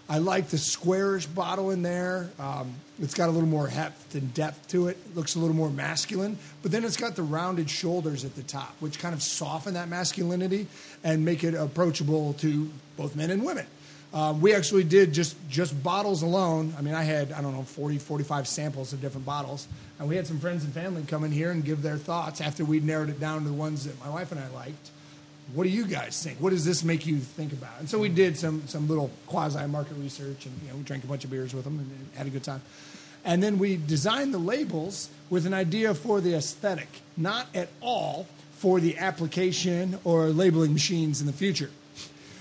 I 0.08 0.18
like 0.18 0.48
the 0.48 0.58
squarish 0.58 1.28
bottle 1.28 1.70
in 1.70 1.84
there. 1.84 2.30
Um, 2.40 2.74
it's 3.02 3.14
got 3.14 3.30
a 3.30 3.32
little 3.32 3.48
more 3.48 3.68
heft 3.68 4.16
and 4.16 4.34
depth 4.34 4.68
to 4.70 4.88
it. 4.88 4.98
It 5.06 5.16
looks 5.16 5.36
a 5.36 5.40
little 5.40 5.56
more 5.56 5.70
masculine, 5.70 6.38
but 6.62 6.72
then 6.72 6.84
it's 6.84 6.98
got 6.98 7.16
the 7.16 7.24
rounded 7.24 7.70
shoulders 7.70 8.26
at 8.26 8.36
the 8.36 8.44
top, 8.44 8.76
which 8.80 9.00
kind 9.00 9.14
of 9.14 9.24
soften 9.24 9.74
that 9.76 9.90
masculinity 9.90 10.68
and 11.04 11.24
make 11.24 11.44
it 11.44 11.54
approachable 11.54 12.34
to 12.34 12.70
both 12.98 13.16
men 13.16 13.32
and 13.32 13.46
women. 13.46 13.66
Um, 14.12 14.42
we 14.42 14.56
actually 14.56 14.84
did 14.84 15.14
just 15.14 15.38
just 15.50 15.84
bottles 15.84 16.24
alone. 16.24 16.74
I 16.78 16.82
mean, 16.82 16.96
I 16.96 17.04
had 17.04 17.32
I 17.32 17.42
don't 17.42 17.54
know 17.54 17.62
40, 17.62 18.00
45 18.00 18.48
samples 18.48 18.92
of 18.92 19.02
different 19.02 19.26
bottles, 19.26 19.68
and 20.00 20.10
we 20.10 20.16
had 20.16 20.26
some 20.26 20.40
friends 20.40 20.64
and 20.64 20.74
family 20.74 21.04
come 21.04 21.24
in 21.24 21.32
here 21.32 21.52
and 21.52 21.64
give 21.64 21.84
their 21.84 21.98
thoughts 21.98 22.42
after 22.42 22.66
we 22.66 22.80
narrowed 22.80 23.10
it 23.10 23.20
down 23.20 23.44
to 23.44 23.48
the 23.48 23.54
ones 23.54 23.86
that 23.86 24.00
my 24.00 24.10
wife 24.10 24.32
and 24.32 24.42
I 24.42 24.48
liked 24.50 24.90
what 25.54 25.64
do 25.64 25.70
you 25.70 25.86
guys 25.86 26.22
think? 26.22 26.40
What 26.40 26.52
does 26.52 26.66
this 26.66 26.84
make 26.84 27.06
you 27.06 27.18
think 27.18 27.54
about? 27.54 27.80
And 27.80 27.90
so 27.90 28.00
we 28.00 28.10
did 28.10 28.38
some 28.38 28.68
some 28.68 28.88
little 28.88 29.10
quasi 29.28 29.66
market 29.68 29.96
research, 29.96 30.46
and 30.46 30.60
you 30.64 30.70
know, 30.70 30.78
we 30.78 30.84
drank 30.84 31.04
a 31.04 31.08
bunch 31.08 31.24
of 31.24 31.32
beers 31.32 31.54
with 31.54 31.64
them 31.64 31.80
and 31.80 32.10
had 32.16 32.28
a 32.28 32.30
good 32.30 32.44
time. 32.44 32.62
And 33.26 33.44
then 33.44 33.60
we 33.60 33.76
designed 33.76 34.34
the 34.34 34.40
labels 34.40 35.10
with 35.30 35.46
an 35.46 35.54
idea 35.54 35.94
for 35.94 36.22
the 36.22 36.36
aesthetic, 36.36 36.88
not 37.18 37.48
at 37.54 37.70
all 37.82 38.28
for 38.54 38.80
the 38.80 38.98
application 38.98 40.00
or 40.04 40.28
labeling 40.28 40.74
machines 40.74 41.22
in 41.22 41.28
the 41.28 41.34
future. 41.34 41.70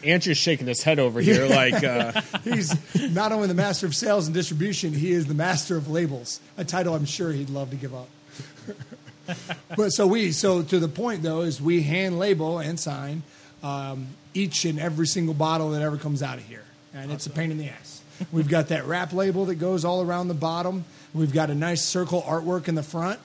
Andrew's 0.05 0.39
shaking 0.39 0.67
his 0.67 0.83
head 0.83 0.99
over 0.99 1.21
here 1.21 1.47
like, 1.49 1.83
uh, 1.83 2.21
He's 2.45 2.75
not 3.13 3.33
only 3.33 3.49
the 3.49 3.55
master 3.55 3.87
of 3.87 3.95
sales 3.95 4.27
and 4.27 4.35
distribution, 4.35 4.93
he 4.93 5.13
is 5.13 5.27
the 5.27 5.35
master 5.35 5.77
of 5.77 5.89
labels, 5.89 6.41
a 6.57 6.65
title 6.65 6.95
I'm 6.95 7.05
sure 7.05 7.33
he'd 7.33 7.51
love 7.51 7.71
to 7.71 7.77
give 7.77 7.95
up. 7.95 8.09
but 9.77 9.91
so 9.91 10.07
we, 10.07 10.33
so 10.33 10.63
to 10.63 10.79
the 10.79 10.89
point 10.89 11.23
though, 11.23 11.43
is 11.43 11.61
we 11.61 11.83
hand 11.83 12.19
label 12.19 12.59
and 12.59 12.79
sign 12.79 13.23
um, 13.63 14.09
each 14.35 14.65
and 14.65 14.79
every 14.79 15.07
single 15.07 15.35
bottle 15.35 15.71
that 15.71 15.83
ever 15.83 15.97
comes 15.97 16.23
out 16.23 16.39
of 16.39 16.45
here. 16.45 16.65
And 16.95 17.13
it's 17.13 17.27
a 17.27 17.31
pain 17.31 17.51
in 17.51 17.59
the 17.59 17.69
ass. 17.69 18.03
We've 18.33 18.49
got 18.49 18.69
that 18.69 18.87
wrap 18.87 19.13
label 19.13 19.45
that 19.47 19.57
goes 19.57 19.85
all 19.85 20.03
around 20.03 20.29
the 20.29 20.35
bottom. 20.35 20.85
We've 21.15 21.33
got 21.33 21.51
a 21.51 21.55
nice 21.55 21.85
circle 21.85 22.23
artwork 22.23 22.69
in 22.69 22.75
the 22.75 22.83
front. 22.83 23.21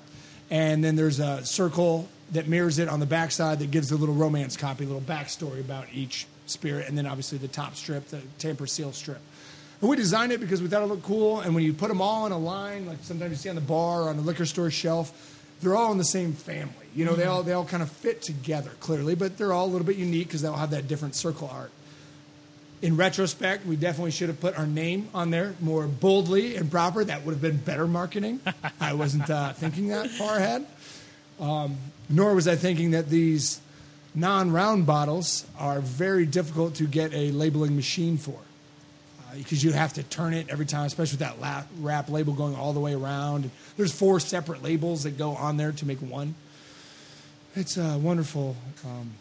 And 0.51 0.83
then 0.83 0.95
there's 0.95 1.19
a 1.19 1.43
circle 1.45 2.07
that 2.31 2.47
mirrors 2.47 2.79
it 2.79 2.87
on 2.87 2.99
the 2.99 3.05
backside 3.05 3.59
that 3.59 3.71
gives 3.71 3.91
a 3.91 3.95
little 3.95 4.15
romance 4.15 4.57
copy, 4.57 4.83
a 4.83 4.87
little 4.87 5.01
backstory 5.01 5.59
about 5.59 5.87
each 5.93 6.27
spirit. 6.45 6.87
And 6.87 6.97
then 6.97 7.07
obviously 7.07 7.37
the 7.37 7.47
top 7.47 7.75
strip, 7.75 8.07
the 8.09 8.21
tamper 8.37 8.67
seal 8.67 8.91
strip. 8.91 9.21
And 9.81 9.89
we 9.89 9.95
designed 9.95 10.31
it 10.31 10.39
because 10.39 10.61
we 10.61 10.67
thought 10.67 10.83
it 10.83 10.85
looked 10.85 11.03
cool. 11.03 11.41
And 11.41 11.55
when 11.55 11.63
you 11.63 11.73
put 11.73 11.89
them 11.89 12.01
all 12.01 12.25
in 12.25 12.31
a 12.31 12.37
line, 12.37 12.85
like 12.85 12.99
sometimes 13.01 13.31
you 13.31 13.37
see 13.37 13.49
on 13.49 13.55
the 13.55 13.61
bar 13.61 14.03
or 14.03 14.09
on 14.09 14.17
the 14.17 14.23
liquor 14.23 14.45
store 14.45 14.69
shelf, 14.69 15.32
they're 15.63 15.75
all 15.75 15.91
in 15.91 15.97
the 15.97 16.03
same 16.03 16.33
family. 16.33 16.73
You 16.95 17.05
know, 17.05 17.15
they 17.15 17.25
all 17.25 17.43
they 17.43 17.53
all 17.53 17.65
kind 17.65 17.81
of 17.81 17.91
fit 17.91 18.21
together 18.21 18.71
clearly, 18.79 19.15
but 19.15 19.37
they're 19.37 19.53
all 19.53 19.65
a 19.65 19.71
little 19.71 19.87
bit 19.87 19.97
unique 19.97 20.27
because 20.27 20.41
they'll 20.41 20.53
have 20.53 20.71
that 20.71 20.87
different 20.87 21.15
circle 21.15 21.49
art. 21.51 21.71
In 22.81 22.97
retrospect, 22.97 23.65
we 23.65 23.77
definitely 23.77 24.11
should 24.11 24.27
have 24.27 24.41
put 24.41 24.59
our 24.59 24.67
name 24.67 25.07
on 25.13 25.29
there 25.31 25.55
more 25.61 25.87
boldly 25.87 26.57
and 26.57 26.69
proper. 26.69 27.03
That 27.03 27.23
would 27.25 27.31
have 27.31 27.41
been 27.41 27.57
better 27.57 27.87
marketing. 27.87 28.41
I 28.79 28.93
wasn't 28.93 29.29
uh, 29.29 29.53
thinking 29.53 29.87
that 29.87 30.09
far 30.09 30.37
ahead. 30.37 30.67
Um, 31.39 31.77
nor 32.09 32.35
was 32.35 32.47
I 32.47 32.57
thinking 32.57 32.91
that 32.91 33.09
these 33.09 33.61
non-round 34.13 34.85
bottles 34.85 35.45
are 35.57 35.79
very 35.79 36.25
difficult 36.25 36.75
to 36.75 36.85
get 36.85 37.13
a 37.13 37.31
labeling 37.31 37.75
machine 37.75 38.17
for 38.17 38.37
because 39.37 39.63
you 39.63 39.71
have 39.71 39.93
to 39.93 40.03
turn 40.03 40.33
it 40.33 40.47
every 40.49 40.65
time, 40.65 40.85
especially 40.85 41.17
with 41.19 41.39
that 41.41 41.65
wrap 41.79 42.09
label 42.09 42.33
going 42.33 42.55
all 42.55 42.73
the 42.73 42.79
way 42.79 42.93
around. 42.93 43.49
There's 43.77 43.93
four 43.93 44.19
separate 44.19 44.63
labels 44.63 45.03
that 45.03 45.17
go 45.17 45.31
on 45.35 45.57
there 45.57 45.71
to 45.71 45.85
make 45.85 45.99
one. 45.99 46.35
It's 47.55 47.77
a 47.77 47.97
wonderful 47.97 48.55
um, 48.85 49.11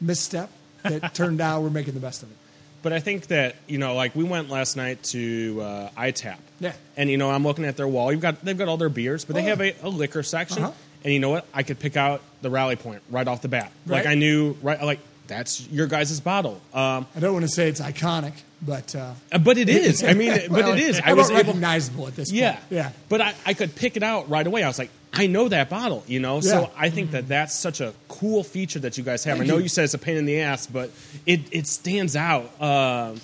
misstep 0.00 0.50
that 0.82 1.14
turned 1.14 1.40
out 1.40 1.62
we're 1.62 1.70
making 1.70 1.94
the 1.94 2.00
best 2.00 2.22
of 2.22 2.30
it. 2.30 2.36
but 2.82 2.92
I 2.92 3.00
think 3.00 3.28
that 3.28 3.56
you 3.66 3.78
know, 3.78 3.94
like 3.94 4.14
we 4.14 4.24
went 4.24 4.50
last 4.50 4.76
night 4.76 5.02
to 5.04 5.60
uh, 5.62 5.90
ITAP, 5.96 6.36
Yeah. 6.60 6.72
and 6.96 7.08
you 7.10 7.16
know, 7.16 7.30
I'm 7.30 7.42
looking 7.42 7.64
at 7.64 7.76
their 7.76 7.88
wall. 7.88 8.12
You've 8.12 8.20
got 8.20 8.44
they've 8.44 8.58
got 8.58 8.68
all 8.68 8.76
their 8.76 8.88
beers, 8.90 9.24
but 9.24 9.34
they 9.36 9.42
Oh, 9.42 9.46
have 9.46 9.60
a, 9.60 9.74
a 9.82 9.88
liquor 9.88 10.22
section. 10.22 10.64
Uh-huh. 10.64 10.72
And 11.04 11.12
you 11.12 11.18
know 11.20 11.30
what? 11.30 11.46
I 11.52 11.62
could 11.62 11.78
pick 11.78 11.96
out 11.98 12.22
the 12.42 12.48
rally 12.50 12.76
point 12.76 13.02
right 13.10 13.26
off 13.28 13.42
the 13.42 13.48
bat. 13.48 13.70
Like 13.86 14.06
I 14.06 14.14
knew 14.14 14.56
right, 14.62 14.82
like 14.82 15.00
that's 15.26 15.66
your 15.68 15.86
guys' 15.86 16.20
bottle. 16.20 16.60
Um, 16.72 17.06
I 17.14 17.20
don't 17.20 17.32
want 17.32 17.44
to 17.44 17.50
say 17.50 17.68
it's 17.68 17.80
iconic, 17.80 18.34
but 18.62 18.94
uh, 18.94 19.14
but 19.40 19.58
it 19.58 19.68
is. 19.68 20.02
I 20.04 20.14
mean, 20.14 20.32
but 20.50 20.68
it 20.68 20.78
is. 20.78 21.00
I 21.04 21.14
was 21.14 21.30
about 21.30 21.40
able. 21.40 21.48
recognizable 21.48 22.06
at 22.08 22.16
this 22.16 22.30
point. 22.30 22.40
Yeah, 22.40 22.58
yeah. 22.70 22.92
But 23.08 23.20
I, 23.20 23.34
I 23.46 23.54
could 23.54 23.74
pick 23.74 23.96
it 23.96 24.02
out 24.02 24.28
right 24.28 24.46
away. 24.46 24.62
I 24.62 24.68
was 24.68 24.78
like, 24.78 24.90
I 25.12 25.26
know 25.26 25.48
that 25.48 25.70
bottle, 25.70 26.04
you 26.06 26.20
know. 26.20 26.36
Yeah. 26.36 26.40
So 26.40 26.70
I 26.76 26.90
think 26.90 27.12
that 27.12 27.28
that's 27.28 27.54
such 27.54 27.80
a 27.80 27.94
cool 28.08 28.42
feature 28.44 28.80
that 28.80 28.98
you 28.98 29.04
guys 29.04 29.24
have. 29.24 29.38
Thank 29.38 29.48
I 29.48 29.52
know 29.52 29.58
you. 29.58 29.64
you 29.64 29.68
said 29.68 29.84
it's 29.84 29.94
a 29.94 29.98
pain 29.98 30.16
in 30.16 30.26
the 30.26 30.40
ass, 30.40 30.66
but 30.66 30.90
it 31.26 31.40
it 31.52 31.66
stands 31.66 32.16
out. 32.16 32.50
Uh, 32.60 33.14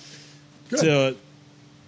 to, 0.69 1.17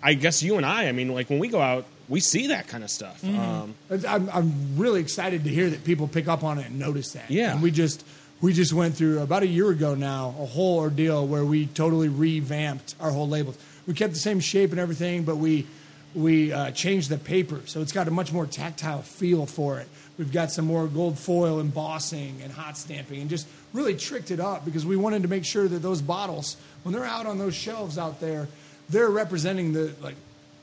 I 0.02 0.14
guess 0.14 0.44
you 0.44 0.58
and 0.58 0.66
I. 0.66 0.88
I 0.88 0.92
mean, 0.92 1.14
like 1.14 1.30
when 1.30 1.40
we 1.40 1.48
go 1.48 1.62
out, 1.62 1.86
we 2.10 2.20
see 2.20 2.48
that 2.48 2.68
kind 2.68 2.84
of 2.84 2.90
stuff. 2.90 3.22
Mm-hmm. 3.22 3.40
Um, 3.40 3.76
I'm, 4.08 4.30
I'm 4.30 4.78
really 4.78 5.00
excited 5.00 5.46
to 5.46 5.50
hear 5.50 5.70
that 5.70 5.84
people 5.84 6.08
pick 6.08 6.28
up 6.28 6.44
on 6.44 6.60
it 6.60 6.68
and 6.68 6.80
notice 6.80 7.14
that. 7.14 7.32
Yeah. 7.32 7.54
And 7.54 7.62
we 7.62 7.72
just 7.72 8.06
we 8.44 8.52
just 8.52 8.74
went 8.74 8.94
through 8.94 9.22
about 9.22 9.42
a 9.42 9.48
year 9.48 9.70
ago 9.70 9.96
now 9.96 10.36
a 10.38 10.46
whole 10.46 10.80
ordeal 10.80 11.26
where 11.26 11.46
we 11.46 11.66
totally 11.66 12.10
revamped 12.10 12.94
our 13.00 13.10
whole 13.10 13.30
labels. 13.30 13.58
We 13.88 13.94
kept 13.94 14.12
the 14.12 14.20
same 14.20 14.42
shape 14.42 14.72
and 14.72 14.82
everything, 14.82 15.24
but 15.24 15.38
we 15.38 15.66
we 16.14 16.52
uh, 16.52 16.72
changed 16.72 17.10
the 17.10 17.18
paper, 17.18 17.62
so 17.66 17.82
it's 17.82 17.94
got 17.94 18.08
a 18.10 18.12
much 18.12 18.34
more 18.34 18.46
tactile 18.46 19.02
feel 19.02 19.46
for 19.46 19.80
it. 19.80 19.88
We've 20.18 20.32
got 20.32 20.52
some 20.52 20.66
more 20.66 20.88
gold 20.88 21.18
foil 21.18 21.62
embossing 21.62 22.42
and 22.44 22.52
hot 22.52 22.78
stamping, 22.78 23.22
and 23.22 23.30
just 23.30 23.48
really 23.72 23.96
tricked 23.96 24.30
it 24.30 24.42
up 24.42 24.66
because 24.66 24.86
we 24.86 24.98
wanted 24.98 25.22
to 25.22 25.30
make 25.30 25.46
sure 25.46 25.68
that 25.70 25.80
those 25.80 26.02
bottles, 26.02 26.58
when 26.84 26.94
they're 26.94 27.06
out 27.06 27.26
on 27.26 27.38
those 27.38 27.56
shelves 27.56 27.98
out 27.98 28.20
there, 28.20 28.50
they're 28.90 29.10
representing 29.10 29.72
the 29.72 29.94
like 30.02 30.16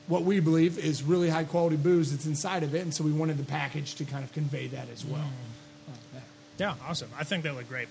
what 0.07 0.21
we 0.21 0.39
believe 0.39 0.77
is 0.77 1.01
really 1.01 1.29
high 1.29 1.45
quality 1.45 1.77
booze 1.77 2.11
that's 2.11 2.27
inside 2.27 2.61
of 2.61 2.75
it, 2.75 2.81
and 2.81 2.93
so 2.93 3.03
we 3.03 3.11
wanted 3.11 3.39
the 3.39 3.43
package 3.43 3.95
to 3.95 4.05
kind 4.05 4.23
of 4.23 4.31
convey 4.33 4.67
that 4.67 4.87
as 4.93 5.03
well. 5.03 5.31
Yeah, 6.61 6.75
awesome. 6.87 7.09
I 7.17 7.23
think 7.23 7.43
they 7.43 7.49
look 7.49 7.67
great. 7.67 7.87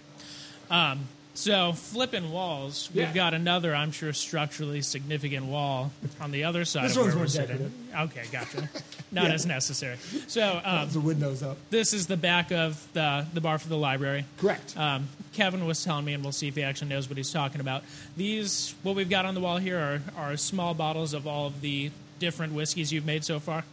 Um, 0.71 1.09
so 1.35 1.73
flipping 1.73 2.31
walls, 2.31 2.89
Yeah. 2.93 3.07
we've 3.07 3.15
got 3.15 3.35
another, 3.35 3.75
I'm 3.75 3.91
sure, 3.91 4.13
structurally 4.13 4.81
significant 4.83 5.47
wall 5.47 5.91
on 6.21 6.31
the 6.31 6.45
other 6.45 6.65
side 6.65 6.85
This 6.85 6.93
of 6.97 7.03
one's 7.03 7.15
where 7.15 7.15
we're 7.17 7.19
more 7.19 7.29
sitting. 7.29 7.73
Okay, 7.97 8.23
gotcha. 8.31 8.69
Not 9.13 9.25
Yeah. 9.27 9.33
as 9.35 9.45
necessary. 9.47 9.97
So 10.29 10.61
um, 10.65 10.89
The 10.91 11.01
windows 11.01 11.43
up. 11.43 11.57
this 11.71 11.93
is 11.93 12.07
the 12.07 12.17
back 12.17 12.53
of 12.53 12.81
the 12.93 13.27
the 13.35 13.41
bar 13.41 13.59
for 13.59 13.69
the 13.69 13.77
library. 13.77 14.25
Correct. 14.39 14.77
Um, 14.77 15.09
Kevin 15.33 15.67
was 15.67 15.83
telling 15.83 16.05
me, 16.05 16.13
and 16.15 16.23
we'll 16.23 16.31
see 16.33 16.47
if 16.47 16.55
he 16.55 16.63
actually 16.63 16.91
knows 16.91 17.09
what 17.09 17.17
he's 17.17 17.33
talking 17.33 17.61
about. 17.61 17.83
These, 18.17 18.75
what 18.85 18.95
we've 18.95 19.11
got 19.11 19.25
on 19.25 19.35
the 19.35 19.41
wall 19.41 19.57
here, 19.57 19.79
are, 20.17 20.31
are 20.31 20.37
small 20.37 20.75
bottles 20.75 21.13
of 21.13 21.27
all 21.27 21.49
of 21.49 21.61
the 21.61 21.91
different 22.21 22.53
whiskeys 22.53 22.93
you've 22.93 23.07
made 23.07 23.25
so 23.25 23.41
far. 23.41 23.65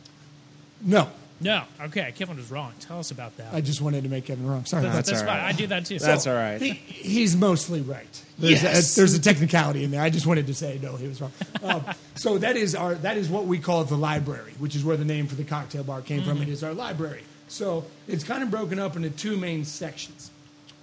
No, 0.82 1.10
No, 1.40 1.64
okay, 1.82 2.12
Kevin 2.16 2.36
was 2.38 2.50
wrong. 2.50 2.74
Tell 2.80 2.98
us 3.00 3.12
about 3.12 3.38
that. 3.38 3.54
I 3.54 3.62
just 3.62 3.80
wanted 3.80 4.04
to 4.04 4.10
make 4.10 4.26
Kevin 4.26 4.48
wrong. 4.48 4.66
Sorry. 4.66 4.84
that's 4.84 5.10
about 5.10 5.20
all 5.22 5.28
fine. 5.28 5.38
right. 5.38 5.46
I 5.48 5.52
do 5.52 5.68
that 5.68 5.86
too. 5.86 6.00
that's 6.00 6.24
So- 6.24 6.32
all 6.32 6.38
right. 6.42 6.60
He, 6.60 6.72
he's 6.74 7.36
mostly 7.36 7.82
right. 7.82 8.24
There's, 8.40 8.64
Yes. 8.64 8.96
a, 8.98 9.00
there's 9.00 9.14
a 9.14 9.22
technicality 9.22 9.84
in 9.84 9.92
there. 9.92 10.02
I 10.02 10.10
just 10.10 10.26
wanted 10.26 10.48
to 10.48 10.54
say 10.56 10.80
no, 10.82 10.96
he 10.96 11.08
was 11.08 11.22
wrong. 11.22 11.32
Um, 11.64 11.84
so 12.16 12.38
that 12.40 12.56
is 12.58 12.74
our 12.76 12.96
that 12.96 13.18
is 13.18 13.30
what 13.30 13.46
we 13.46 13.60
call 13.60 13.84
the 13.84 13.96
library, 13.98 14.54
which 14.60 14.76
is 14.76 14.84
where 14.84 14.98
the 14.98 15.06
name 15.06 15.28
for 15.28 15.36
the 15.36 15.44
cocktail 15.44 15.84
bar 15.84 16.02
came 16.02 16.24
from. 16.24 16.42
It 16.42 16.50
is 16.50 16.64
our 16.64 16.74
library. 16.74 17.24
So 17.48 17.86
it's 18.08 18.24
kind 18.24 18.42
of 18.44 18.50
broken 18.52 18.80
up 18.80 18.96
into 18.96 19.10
two 19.10 19.38
main 19.38 19.64
sections. 19.66 20.32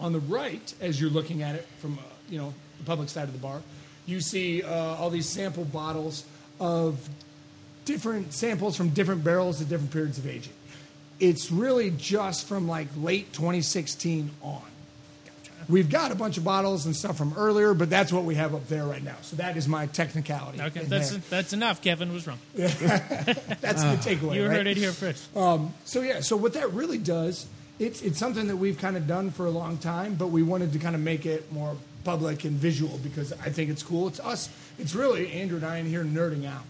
On 0.00 0.12
the 0.12 0.20
right, 0.20 0.72
as 0.80 1.00
you're 1.00 1.10
looking 1.10 1.42
at 1.42 1.54
it 1.54 1.66
from 1.80 1.98
uh, 1.98 2.02
you 2.28 2.38
know 2.38 2.54
the 2.78 2.84
public 2.84 3.08
side 3.08 3.24
of 3.24 3.32
the 3.32 3.38
bar, 3.38 3.60
you 4.06 4.20
see 4.20 4.62
uh, 4.62 4.68
all 4.72 5.10
these 5.10 5.28
sample 5.28 5.64
bottles 5.64 6.24
of 6.60 7.08
different 7.84 8.32
samples 8.32 8.76
from 8.76 8.90
different 8.90 9.24
barrels 9.24 9.60
at 9.60 9.68
different 9.68 9.92
periods 9.92 10.18
of 10.18 10.26
aging. 10.26 10.52
It's 11.20 11.50
really 11.50 11.90
just 11.90 12.46
from 12.46 12.66
like 12.66 12.88
late 12.96 13.32
2016 13.32 14.30
on. 14.42 14.62
We've 15.68 15.88
got 15.88 16.12
a 16.12 16.14
bunch 16.14 16.36
of 16.36 16.44
bottles 16.44 16.84
and 16.84 16.94
stuff 16.94 17.16
from 17.16 17.32
earlier, 17.36 17.72
but 17.74 17.88
that's 17.88 18.12
what 18.12 18.24
we 18.24 18.34
have 18.34 18.54
up 18.54 18.68
there 18.68 18.84
right 18.84 19.02
now. 19.02 19.16
So 19.22 19.36
that 19.36 19.56
is 19.56 19.66
my 19.66 19.86
technicality. 19.86 20.60
Okay, 20.60 20.84
that's 20.84 21.10
there. 21.10 21.22
that's 21.30 21.52
enough. 21.52 21.80
Kevin 21.80 22.12
was 22.12 22.26
wrong. 22.26 22.38
that's 22.54 22.82
the 22.82 23.96
takeaway. 24.02 24.34
You 24.34 24.46
right? 24.46 24.56
heard 24.56 24.66
it 24.66 24.76
here 24.76 24.92
first. 24.92 25.34
Um, 25.36 25.72
so 25.84 26.02
yeah, 26.02 26.20
so 26.20 26.36
what 26.36 26.52
that 26.54 26.72
really 26.72 26.98
does, 26.98 27.46
it's 27.78 28.02
it's 28.02 28.18
something 28.18 28.48
that 28.48 28.56
we've 28.56 28.78
kind 28.78 28.96
of 28.96 29.06
done 29.06 29.30
for 29.30 29.46
a 29.46 29.50
long 29.50 29.78
time, 29.78 30.14
but 30.14 30.28
we 30.28 30.42
wanted 30.42 30.72
to 30.74 30.78
kind 30.78 30.94
of 30.94 31.00
make 31.00 31.24
it 31.24 31.50
more 31.50 31.76
public 32.04 32.44
and 32.44 32.52
visual 32.52 32.98
because 33.02 33.32
I 33.32 33.48
think 33.48 33.70
it's 33.70 33.82
cool. 33.82 34.08
It's 34.08 34.20
us. 34.20 34.50
It's 34.78 34.94
really 34.94 35.30
Andrew 35.32 35.56
and 35.58 35.66
I 35.66 35.78
in 35.78 35.86
here 35.86 36.04
nerding 36.04 36.46
out, 36.46 36.64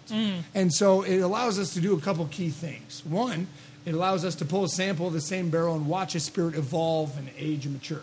and 0.55 0.73
so 0.73 1.03
it 1.03 1.19
allows 1.21 1.59
us 1.59 1.73
to 1.75 1.81
do 1.81 1.97
a 1.97 2.01
couple 2.01 2.27
key 2.27 2.51
things. 2.51 3.03
One, 3.07 3.47
it 3.87 3.95
allows 3.95 4.25
us 4.25 4.35
to 4.37 4.45
pull 4.45 4.65
a 4.65 4.69
sample 4.69 5.07
of 5.07 5.13
the 5.15 5.21
same 5.21 5.51
barrel 5.51 5.75
and 5.75 5.87
watch 5.87 6.15
a 6.15 6.21
spirit 6.21 6.55
evolve 6.55 7.17
and 7.17 7.31
age 7.39 7.65
and 7.65 7.75
mature. 7.75 8.03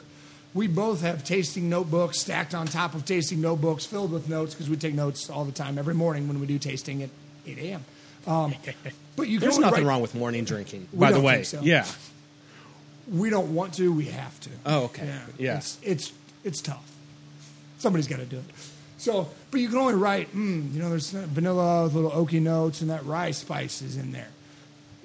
We 0.54 0.68
both 0.68 1.02
have 1.02 1.24
tasting 1.24 1.70
notebooks 1.70 2.20
stacked 2.20 2.54
on 2.54 2.68
top 2.68 2.94
of 2.94 3.06
tasting 3.06 3.40
notebooks 3.42 3.86
filled 3.86 4.12
with 4.12 4.28
notes 4.28 4.54
because 4.54 4.70
we 4.70 4.76
take 4.76 4.94
notes 4.94 5.30
all 5.30 5.46
the 5.46 5.52
time 5.54 5.78
every 5.78 5.94
morning 5.94 6.28
when 6.28 6.40
we 6.42 6.46
do 6.46 6.60
tasting 6.60 7.04
at 7.04 7.10
8 7.48 7.58
a.m. 7.60 7.86
Um, 8.28 8.54
but 9.16 9.28
you 9.30 9.40
There's 9.40 9.58
nothing 9.58 9.84
write- 9.86 9.90
wrong 9.90 10.02
with 10.02 10.14
morning 10.14 10.44
drinking, 10.44 10.88
We 10.92 11.00
by 11.00 11.12
the 11.12 11.18
don't 11.18 11.24
way. 11.26 11.36
think 11.36 11.46
so. 11.46 11.62
Yeah. 11.62 11.86
We 13.10 13.30
don't 13.30 13.54
want 13.56 13.74
to. 13.76 13.92
We 13.94 14.06
have 14.06 14.40
to. 14.42 14.50
Oh, 14.66 14.84
okay. 14.86 15.10
Yeah. 15.38 15.58
It's 15.58 15.78
it's 15.84 16.12
it's 16.44 16.62
tough. 16.62 16.90
Somebody's 17.80 18.08
got 18.08 18.20
to 18.20 18.26
do 18.26 18.38
it. 18.38 18.46
So, 18.98 19.30
but 19.52 19.60
you 19.60 19.68
can 19.68 19.78
only 19.78 19.96
write. 19.96 20.34
Mm, 20.34 20.74
you 20.74 20.80
know, 20.80 20.90
there's 20.90 21.12
vanilla 21.12 21.84
with 21.84 21.94
little 21.94 22.12
oaky 22.12 22.42
notes 22.42 22.82
and 22.82 22.90
that 22.90 23.06
rye 23.06 23.32
spice 23.32 23.82
is 23.82 23.98
in 23.98 24.12
there. 24.12 24.30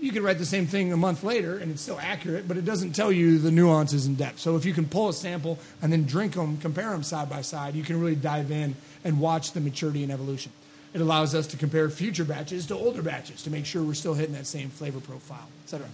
You 0.00 0.12
could 0.12 0.22
write 0.22 0.38
the 0.38 0.46
same 0.46 0.66
thing 0.66 0.92
a 0.92 0.96
month 0.96 1.24
later 1.24 1.58
and 1.58 1.72
it's 1.72 1.82
still 1.82 1.98
accurate, 1.98 2.46
but 2.46 2.56
it 2.56 2.64
doesn't 2.64 2.92
tell 2.92 3.10
you 3.10 3.38
the 3.38 3.50
nuances 3.50 4.06
in 4.06 4.14
depth. 4.14 4.38
So 4.38 4.54
if 4.56 4.64
you 4.64 4.72
can 4.72 4.86
pull 4.86 5.08
a 5.08 5.12
sample 5.12 5.58
and 5.82 5.92
then 5.92 6.04
drink 6.04 6.34
them, 6.34 6.58
compare 6.58 6.90
them 6.90 7.02
side 7.02 7.28
by 7.28 7.40
side, 7.40 7.74
you 7.74 7.82
can 7.82 7.98
really 7.98 8.14
dive 8.14 8.50
in 8.50 8.76
and 9.04 9.20
watch 9.20 9.52
the 9.52 9.60
maturity 9.60 10.02
and 10.02 10.12
evolution. 10.12 10.52
It 10.92 11.00
allows 11.00 11.34
us 11.34 11.46
to 11.48 11.56
compare 11.56 11.90
future 11.90 12.24
batches 12.24 12.66
to 12.66 12.74
older 12.74 13.02
batches 13.02 13.42
to 13.42 13.50
make 13.50 13.66
sure 13.66 13.82
we're 13.82 13.94
still 13.94 14.14
hitting 14.14 14.34
that 14.34 14.46
same 14.46 14.70
flavor 14.70 15.00
profile, 15.00 15.48
et 15.64 15.70
cetera. 15.70 15.88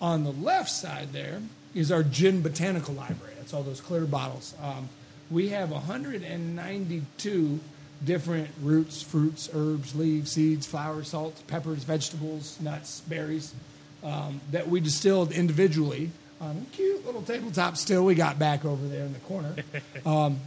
On 0.00 0.24
the 0.24 0.32
left 0.32 0.70
side 0.70 1.12
there 1.12 1.40
is 1.74 1.92
our 1.92 2.02
gin 2.02 2.42
botanical 2.42 2.94
library. 2.94 3.34
That's 3.38 3.54
all 3.54 3.62
those 3.62 3.80
clear 3.80 4.04
bottles. 4.04 4.54
Um, 4.60 4.88
we 5.30 5.50
have 5.50 5.70
192 5.70 7.60
different 8.04 8.48
roots, 8.62 9.02
fruits, 9.02 9.48
herbs, 9.54 9.94
leaves, 9.94 10.32
seeds, 10.32 10.66
flowers, 10.66 11.08
salts, 11.08 11.42
peppers, 11.42 11.84
vegetables, 11.84 12.58
nuts, 12.60 13.00
berries 13.02 13.54
um, 14.02 14.40
that 14.50 14.68
we 14.68 14.80
distilled 14.80 15.32
individually 15.32 16.10
on 16.40 16.56
a 16.56 16.74
cute 16.74 17.04
little 17.04 17.22
tabletop 17.22 17.76
still 17.76 18.04
we 18.04 18.14
got 18.14 18.38
back 18.38 18.64
over 18.64 18.86
there 18.88 19.04
in 19.04 19.12
the 19.12 19.18
corner. 19.20 19.54
Um, 20.06 20.40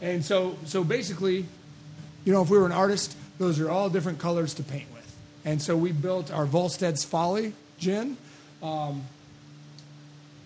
and 0.00 0.24
so, 0.24 0.56
so 0.64 0.84
basically, 0.84 1.46
you 2.24 2.32
know, 2.32 2.42
if 2.42 2.50
we 2.50 2.58
were 2.58 2.66
an 2.66 2.72
artist, 2.72 3.16
those 3.38 3.60
are 3.60 3.70
all 3.70 3.88
different 3.88 4.18
colors 4.18 4.54
to 4.54 4.62
paint 4.62 4.86
with. 4.92 5.16
And 5.44 5.60
so 5.60 5.76
we 5.76 5.92
built 5.92 6.32
our 6.32 6.46
Volstead's 6.46 7.04
Folly 7.04 7.52
gin 7.78 8.16
um, 8.62 9.04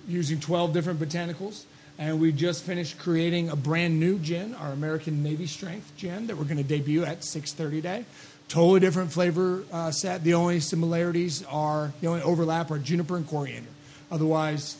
using 0.06 0.40
12 0.40 0.72
different 0.72 1.00
botanicals. 1.00 1.64
And 2.00 2.18
we 2.18 2.32
just 2.32 2.64
finished 2.64 2.98
creating 2.98 3.50
a 3.50 3.56
brand 3.56 4.00
new 4.00 4.18
gin, 4.18 4.54
our 4.54 4.72
American 4.72 5.22
Navy 5.22 5.46
Strength 5.46 5.92
gin, 5.98 6.28
that 6.28 6.38
we're 6.38 6.44
going 6.44 6.56
to 6.56 6.64
debut 6.64 7.04
at 7.04 7.20
6:30 7.20 7.82
Day. 7.82 8.06
Totally 8.48 8.80
different 8.80 9.12
flavor 9.12 9.64
uh, 9.70 9.90
set. 9.90 10.24
The 10.24 10.32
only 10.32 10.60
similarities 10.60 11.44
are 11.44 11.92
the 12.00 12.06
only 12.06 12.22
overlap 12.22 12.70
are 12.70 12.78
juniper 12.78 13.18
and 13.18 13.28
coriander. 13.28 13.68
Otherwise, 14.10 14.78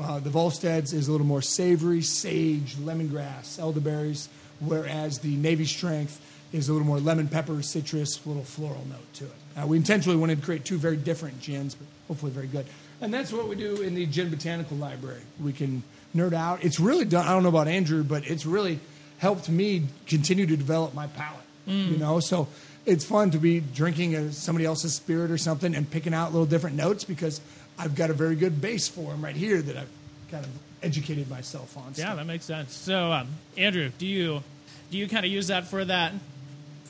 uh, 0.00 0.18
the 0.20 0.30
Volstead's 0.30 0.94
is 0.94 1.08
a 1.08 1.12
little 1.12 1.26
more 1.26 1.42
savory, 1.42 2.00
sage, 2.00 2.76
lemongrass, 2.76 3.58
elderberries, 3.58 4.30
whereas 4.58 5.18
the 5.18 5.36
Navy 5.36 5.66
Strength 5.66 6.22
is 6.54 6.70
a 6.70 6.72
little 6.72 6.88
more 6.88 7.00
lemon 7.00 7.28
pepper, 7.28 7.60
citrus, 7.60 8.18
little 8.26 8.44
floral 8.44 8.86
note 8.88 9.12
to 9.12 9.24
it. 9.24 9.32
Uh, 9.60 9.66
we 9.66 9.76
intentionally 9.76 10.18
wanted 10.18 10.38
to 10.38 10.44
create 10.44 10.64
two 10.64 10.78
very 10.78 10.96
different 10.96 11.38
gins, 11.38 11.74
but 11.74 11.86
hopefully 12.08 12.32
very 12.32 12.46
good. 12.46 12.64
And 13.02 13.12
that's 13.12 13.30
what 13.30 13.46
we 13.46 13.56
do 13.56 13.82
in 13.82 13.94
the 13.94 14.06
Gin 14.06 14.30
Botanical 14.30 14.78
Library. 14.78 15.20
We 15.38 15.52
can 15.52 15.82
nerd 16.14 16.32
out. 16.34 16.64
It's 16.64 16.78
really 16.80 17.04
done. 17.04 17.26
I 17.26 17.30
don't 17.30 17.42
know 17.42 17.48
about 17.48 17.68
Andrew, 17.68 18.02
but 18.04 18.26
it's 18.28 18.44
really 18.46 18.78
helped 19.18 19.48
me 19.48 19.84
continue 20.06 20.46
to 20.46 20.56
develop 20.56 20.94
my 20.94 21.06
palate. 21.06 21.38
You 21.66 21.96
know, 21.96 22.18
so 22.18 22.48
it's 22.86 23.04
fun 23.04 23.30
to 23.30 23.38
be 23.38 23.60
drinking 23.60 24.16
a, 24.16 24.32
somebody 24.32 24.64
else's 24.66 24.94
spirit 24.94 25.30
or 25.30 25.38
something 25.38 25.76
and 25.76 25.88
picking 25.88 26.12
out 26.12 26.32
little 26.32 26.44
different 26.46 26.74
notes 26.74 27.04
because 27.04 27.40
I've 27.78 27.94
got 27.94 28.10
a 28.10 28.14
very 28.14 28.34
good 28.34 28.60
base 28.60 28.88
for 28.88 29.12
them 29.12 29.22
right 29.22 29.36
here 29.36 29.62
that 29.62 29.76
I've 29.76 29.88
kind 30.28 30.44
of 30.44 30.50
educated 30.82 31.30
myself 31.30 31.76
on. 31.76 31.92
Yeah, 31.94 32.10
So- 32.10 32.16
that 32.16 32.26
makes 32.26 32.44
sense. 32.46 32.74
So, 32.74 33.12
um, 33.12 33.28
Andrew, 33.56 33.90
do 33.98 34.06
you 34.06 34.42
do 34.90 34.98
you 34.98 35.08
kind 35.08 35.24
of 35.24 35.30
use 35.30 35.46
that 35.46 35.68
for 35.68 35.84
that 35.84 36.12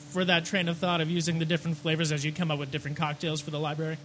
for 0.09 0.25
that 0.25 0.45
train 0.45 0.67
of 0.69 0.77
thought 0.77 1.01
of 1.01 1.09
using 1.09 1.37
the 1.39 1.45
different 1.45 1.77
flavors 1.77 2.11
as 2.11 2.25
you 2.25 2.31
come 2.31 2.49
up 2.49 2.57
with 2.57 2.71
different 2.71 2.97
cocktails 2.97 3.41
for 3.41 3.51
the 3.51 3.59
library? 3.59 3.97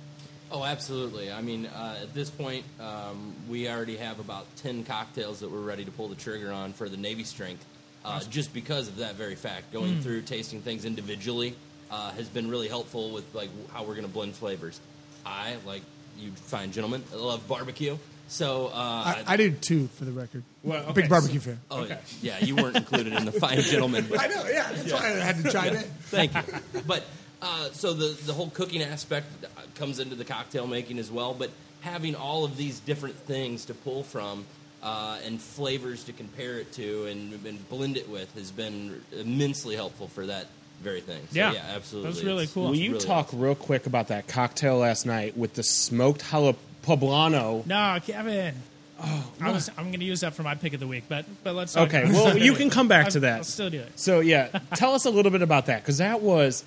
Oh, 0.51 0.65
absolutely. 0.65 1.31
I 1.31 1.43
mean, 1.43 1.67
uh, 1.67 1.99
at 2.03 2.15
this 2.15 2.31
point, 2.31 2.65
um, 2.81 3.35
we 3.49 3.69
already 3.69 3.97
have 3.97 4.19
about 4.19 4.47
10 4.57 4.85
cocktails 4.85 5.41
that 5.41 5.51
we're 5.51 5.61
ready 5.61 5.85
to 5.85 5.91
pull 5.91 6.09
the 6.09 6.15
trigger 6.15 6.51
on 6.51 6.73
for 6.73 6.89
the 6.89 6.97
Navy 6.97 7.25
strength, 7.25 7.65
uh, 8.05 8.21
just 8.31 8.55
because 8.55 8.89
of 8.89 8.97
that 8.97 9.15
very 9.17 9.35
fact. 9.35 9.73
Going 9.73 10.01
through 10.01 10.23
tasting 10.23 10.63
things 10.63 10.85
individually 10.87 11.55
uh, 11.91 12.13
has 12.13 12.29
been 12.29 12.51
really 12.51 12.69
helpful 12.69 13.11
with 13.11 13.35
like 13.35 13.51
how 13.73 13.83
we're 13.83 13.95
going 13.95 14.07
to 14.07 14.13
blend 14.13 14.35
flavors. 14.35 14.81
I, 15.27 15.57
like 15.67 15.83
you 16.19 16.31
fine 16.33 16.73
gentlemen, 16.73 17.05
love 17.15 17.47
barbecue. 17.47 17.97
So 18.29 18.67
uh, 18.67 18.71
I, 18.75 19.25
I 19.27 19.37
did 19.37 19.63
too, 19.63 19.89
for 19.89 20.05
the 20.05 20.13
record. 20.13 20.43
Well, 20.63 20.83
okay, 20.85 20.93
Big 20.93 21.09
barbecue 21.09 21.41
fan. 21.41 21.61
oh 21.71 21.85
yeah, 21.85 21.99
yeah. 22.21 22.45
you 22.45 22.57
weren't 22.57 22.77
included 22.77 23.15
in 23.15 23.25
the 23.25 23.33
fine 23.33 23.61
gentleman. 23.61 24.07
But 24.09 24.21
I 24.23 24.27
know, 24.27 24.45
yeah. 24.47 24.71
That's 24.73 24.93
why 24.93 25.07
I 25.07 25.11
had 25.13 25.43
to 25.43 25.51
chime 25.51 25.77
in. 25.77 25.83
Thank 25.83 26.35
you. 26.35 26.43
But 26.87 27.05
uh, 27.43 27.71
so 27.73 27.93
the 27.93 28.09
the 28.27 28.33
whole 28.33 28.51
cooking 28.51 28.83
aspect 28.83 29.27
uh, 29.45 29.49
comes 29.77 29.99
into 29.99 30.15
the 30.15 30.25
cocktail 30.25 30.67
making 30.67 30.99
as 30.99 31.11
well. 31.11 31.35
But 31.35 31.51
having 31.81 32.15
all 32.15 32.45
of 32.45 32.57
these 32.57 32.81
different 32.81 33.15
things 33.17 33.65
to 33.67 33.75
pull 33.75 34.03
from 34.03 34.45
uh, 34.83 35.19
and 35.25 35.41
flavors 35.41 36.05
to 36.05 36.13
compare 36.13 36.59
it 36.59 36.73
to 36.73 37.07
and, 37.07 37.45
and 37.47 37.69
blend 37.69 37.97
it 37.97 38.09
with 38.09 38.33
has 38.35 38.51
been 38.51 39.01
immensely 39.19 39.75
helpful 39.77 40.09
for 40.09 40.27
that 40.27 40.47
very 40.83 41.01
thing. 41.01 41.21
So, 41.33 41.39
Yeah. 41.39 41.53
yeah, 41.53 41.63
absolutely. 41.75 42.11
That's 42.13 42.25
really 42.25 42.43
It's- 42.45 42.55
cool. 42.55 42.69
Will 42.69 42.77
you 42.77 42.93
really 42.93 43.05
talk 43.05 43.27
awesome. 43.29 43.41
real 43.41 43.55
quick 43.57 43.87
about 43.87 44.09
that 44.09 44.29
cocktail 44.29 44.79
last 44.79 45.07
night 45.07 45.37
with 45.37 45.55
the 45.55 45.63
smoked 45.65 46.23
jalapeno 46.25 46.57
poblano? 46.85 47.67
No, 47.67 47.99
Kevin. 48.07 48.55
Oh, 49.01 49.31
I 49.41 49.53
was, 49.53 49.71
I'm 49.79 49.87
going 49.89 50.01
to 50.01 50.07
use 50.07 50.21
that 50.23 50.35
for 50.35 50.43
my 50.43 50.55
pick 50.57 50.73
of 50.75 50.81
the 50.81 50.87
week, 50.89 51.05
but 51.09 51.25
but 51.45 51.55
let's 51.55 51.73
talk 51.73 51.89
Okay, 51.89 52.03
about 52.03 52.15
well, 52.15 52.37
you 52.39 52.55
can 52.55 52.69
come 52.71 52.89
back 52.89 53.09
to 53.11 53.21
that. 53.21 53.37
I'll 53.39 53.45
still 53.45 53.71
do 53.71 53.79
it. 53.81 53.93
So 53.97 54.19
yeah, 54.21 54.49
tell 54.75 54.95
us 54.95 55.05
a 55.05 55.11
little 55.11 55.31
bit 55.31 55.43
about 55.43 55.67
that 55.67 55.83
because 55.83 55.99
that 55.99 56.21
was 56.21 56.65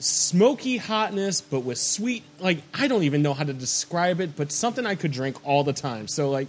smoky 0.00 0.78
hotness, 0.78 1.40
but 1.40 1.60
with 1.60 1.78
sweet. 1.78 2.24
Like 2.40 2.58
I 2.74 2.88
don't 2.88 3.04
even 3.04 3.22
know 3.22 3.34
how 3.34 3.44
to 3.44 3.52
describe 3.52 4.20
it, 4.20 4.36
but 4.36 4.50
something 4.52 4.84
I 4.86 4.96
could 4.96 5.12
drink 5.12 5.36
all 5.46 5.64
the 5.64 5.72
time. 5.72 6.08
So 6.08 6.30
like, 6.30 6.48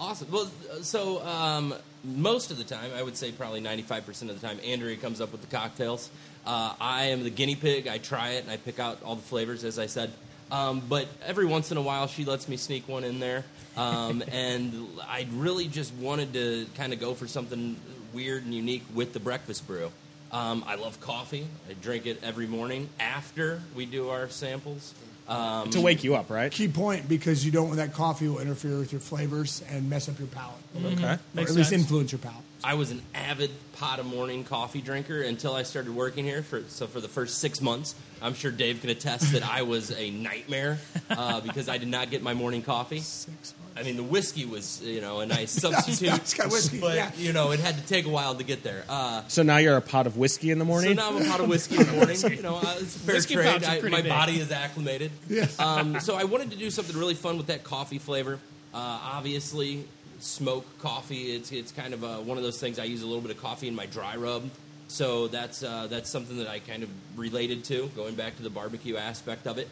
Awesome. 0.00 0.32
Well, 0.32 0.50
so 0.80 1.24
um, 1.24 1.74
most 2.02 2.50
of 2.50 2.58
the 2.58 2.64
time, 2.64 2.90
I 2.96 3.04
would 3.04 3.16
say 3.16 3.30
probably 3.30 3.60
95% 3.60 4.30
of 4.30 4.40
the 4.40 4.44
time, 4.44 4.58
Andrea 4.64 4.96
comes 4.96 5.20
up 5.20 5.30
with 5.30 5.42
the 5.42 5.46
cocktails. 5.46 6.10
Uh, 6.44 6.74
I 6.80 7.04
am 7.04 7.22
the 7.22 7.30
guinea 7.30 7.54
pig. 7.54 7.86
I 7.86 7.98
try 7.98 8.30
it 8.30 8.42
and 8.42 8.50
I 8.50 8.56
pick 8.56 8.80
out 8.80 9.00
all 9.04 9.14
the 9.14 9.22
flavors, 9.22 9.62
as 9.62 9.78
I 9.78 9.86
said. 9.86 10.10
Um, 10.50 10.82
but 10.88 11.06
every 11.24 11.46
once 11.46 11.70
in 11.70 11.76
a 11.76 11.82
while, 11.82 12.08
she 12.08 12.24
lets 12.24 12.48
me 12.48 12.56
sneak 12.56 12.88
one 12.88 13.04
in 13.04 13.20
there. 13.20 13.44
Um, 13.76 14.24
and 14.32 14.88
I 15.08 15.28
really 15.34 15.68
just 15.68 15.94
wanted 15.94 16.32
to 16.32 16.66
kind 16.76 16.92
of 16.92 16.98
go 16.98 17.14
for 17.14 17.28
something 17.28 17.76
weird 18.12 18.44
and 18.44 18.52
unique 18.52 18.82
with 18.92 19.12
the 19.12 19.20
breakfast 19.20 19.68
brew. 19.68 19.92
Um, 20.32 20.64
I 20.66 20.76
love 20.76 20.98
coffee. 21.00 21.46
I 21.68 21.74
drink 21.74 22.06
it 22.06 22.20
every 22.22 22.46
morning 22.46 22.88
after 22.98 23.60
we 23.74 23.84
do 23.84 24.08
our 24.08 24.28
samples. 24.28 24.94
Um, 25.28 25.70
to 25.70 25.80
wake 25.80 26.02
you 26.02 26.16
up, 26.16 26.30
right? 26.30 26.50
Key 26.50 26.68
point 26.68 27.08
because 27.08 27.44
you 27.44 27.52
don't 27.52 27.66
want 27.66 27.76
that 27.76 27.92
coffee 27.92 28.28
will 28.28 28.40
interfere 28.40 28.78
with 28.78 28.92
your 28.92 29.00
flavors 29.00 29.62
and 29.70 29.88
mess 29.88 30.08
up 30.08 30.18
your 30.18 30.28
palate. 30.28 30.56
Okay. 30.76 31.04
Or 31.04 31.20
Makes 31.34 31.50
at 31.50 31.56
least 31.56 31.70
sense. 31.70 31.82
influence 31.82 32.12
your 32.12 32.18
palate. 32.18 32.42
I 32.64 32.74
was 32.74 32.90
an 32.90 33.02
avid 33.14 33.50
pot 33.74 33.98
of 33.98 34.06
morning 34.06 34.44
coffee 34.44 34.80
drinker 34.80 35.22
until 35.22 35.54
I 35.54 35.62
started 35.64 35.94
working 35.94 36.24
here. 36.24 36.42
For 36.42 36.62
so 36.68 36.86
for 36.86 37.00
the 37.00 37.08
first 37.08 37.38
six 37.38 37.60
months, 37.60 37.94
I'm 38.20 38.34
sure 38.34 38.50
Dave 38.50 38.80
can 38.80 38.90
attest 38.90 39.32
that 39.32 39.46
I 39.48 39.62
was 39.62 39.90
a 39.96 40.10
nightmare 40.10 40.78
uh, 41.10 41.40
because 41.40 41.68
I 41.68 41.78
did 41.78 41.88
not 41.88 42.10
get 42.10 42.22
my 42.22 42.34
morning 42.34 42.62
coffee. 42.62 43.00
Six 43.00 43.54
months. 43.58 43.61
I 43.76 43.82
mean, 43.84 43.96
the 43.96 44.02
whiskey 44.02 44.44
was 44.44 44.82
you 44.82 45.00
know 45.00 45.20
a 45.20 45.26
nice 45.26 45.50
substitute, 45.64 46.12
It's 46.14 46.34
got 46.34 46.50
whiskey, 46.50 46.80
but 46.80 46.94
yeah. 46.96 47.10
you 47.16 47.32
know 47.32 47.52
it 47.52 47.60
had 47.60 47.76
to 47.76 47.86
take 47.86 48.06
a 48.06 48.10
while 48.10 48.34
to 48.34 48.44
get 48.44 48.62
there. 48.62 48.84
Uh, 48.88 49.22
So 49.28 49.42
now 49.42 49.56
you're 49.58 49.76
a 49.76 49.80
pot 49.82 50.06
of 50.06 50.16
whiskey 50.16 50.50
in 50.50 50.58
the 50.58 50.64
morning. 50.64 50.96
so 50.96 51.02
now 51.10 51.16
I'm 51.16 51.22
a 51.22 51.28
pot 51.28 51.40
of 51.40 51.48
whiskey 51.54 51.76
in 51.76 51.86
the 51.86 51.92
morning. 51.92 52.16
You 52.36 52.42
know, 52.42 52.56
uh, 52.56 52.74
it's 52.78 52.96
a 52.96 52.98
fair 52.98 53.14
Whiskey 53.16 53.34
trade. 53.34 53.46
pouch 53.46 53.62
is 53.62 53.68
I, 53.84 53.88
my 53.88 54.02
big. 54.02 54.08
body 54.10 54.38
is 54.40 54.50
acclimated. 54.52 55.10
Yes. 55.28 55.58
Um, 55.58 56.00
so 56.06 56.14
I 56.16 56.24
wanted 56.24 56.50
to 56.50 56.56
do 56.56 56.70
something 56.70 56.96
really 56.96 57.14
fun 57.14 57.36
with 57.38 57.46
that 57.48 57.64
coffee 57.64 57.98
flavor. 57.98 58.38
Uh, 58.74 58.78
obviously, 58.78 59.84
smoke 60.20 60.64
coffee. 60.78 61.32
It's 61.34 61.50
it's 61.52 61.72
kind 61.72 61.94
of 61.94 62.04
uh 62.04 62.16
one 62.18 62.36
of 62.38 62.42
those 62.44 62.58
things. 62.60 62.78
I 62.78 62.84
use 62.84 63.02
a 63.02 63.06
little 63.06 63.22
bit 63.22 63.30
of 63.30 63.40
coffee 63.40 63.68
in 63.68 63.74
my 63.74 63.86
dry 63.86 64.16
rub. 64.16 64.48
So 64.88 65.28
that's 65.28 65.62
uh, 65.62 65.86
that's 65.88 66.10
something 66.10 66.36
that 66.38 66.48
I 66.48 66.58
kind 66.58 66.82
of 66.82 66.90
related 67.16 67.64
to, 67.64 67.88
going 67.96 68.14
back 68.14 68.36
to 68.36 68.42
the 68.42 68.50
barbecue 68.50 68.98
aspect 68.98 69.46
of 69.46 69.56
it. 69.56 69.68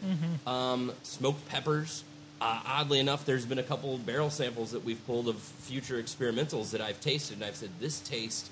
Um, 0.47 0.91
smoked 1.03 1.47
peppers. 1.47 2.03
Uh, 2.41 2.59
oddly 2.65 2.97
enough, 2.99 3.23
there's 3.23 3.45
been 3.45 3.59
a 3.59 3.63
couple 3.63 3.95
barrel 3.99 4.31
samples 4.31 4.71
that 4.71 4.83
we've 4.83 5.05
pulled 5.05 5.27
of 5.27 5.37
future 5.37 6.01
experimentals 6.01 6.71
that 6.71 6.81
I've 6.81 6.99
tasted, 6.99 7.35
and 7.35 7.45
I've 7.45 7.55
said 7.55 7.69
this 7.79 7.99
tastes 7.99 8.49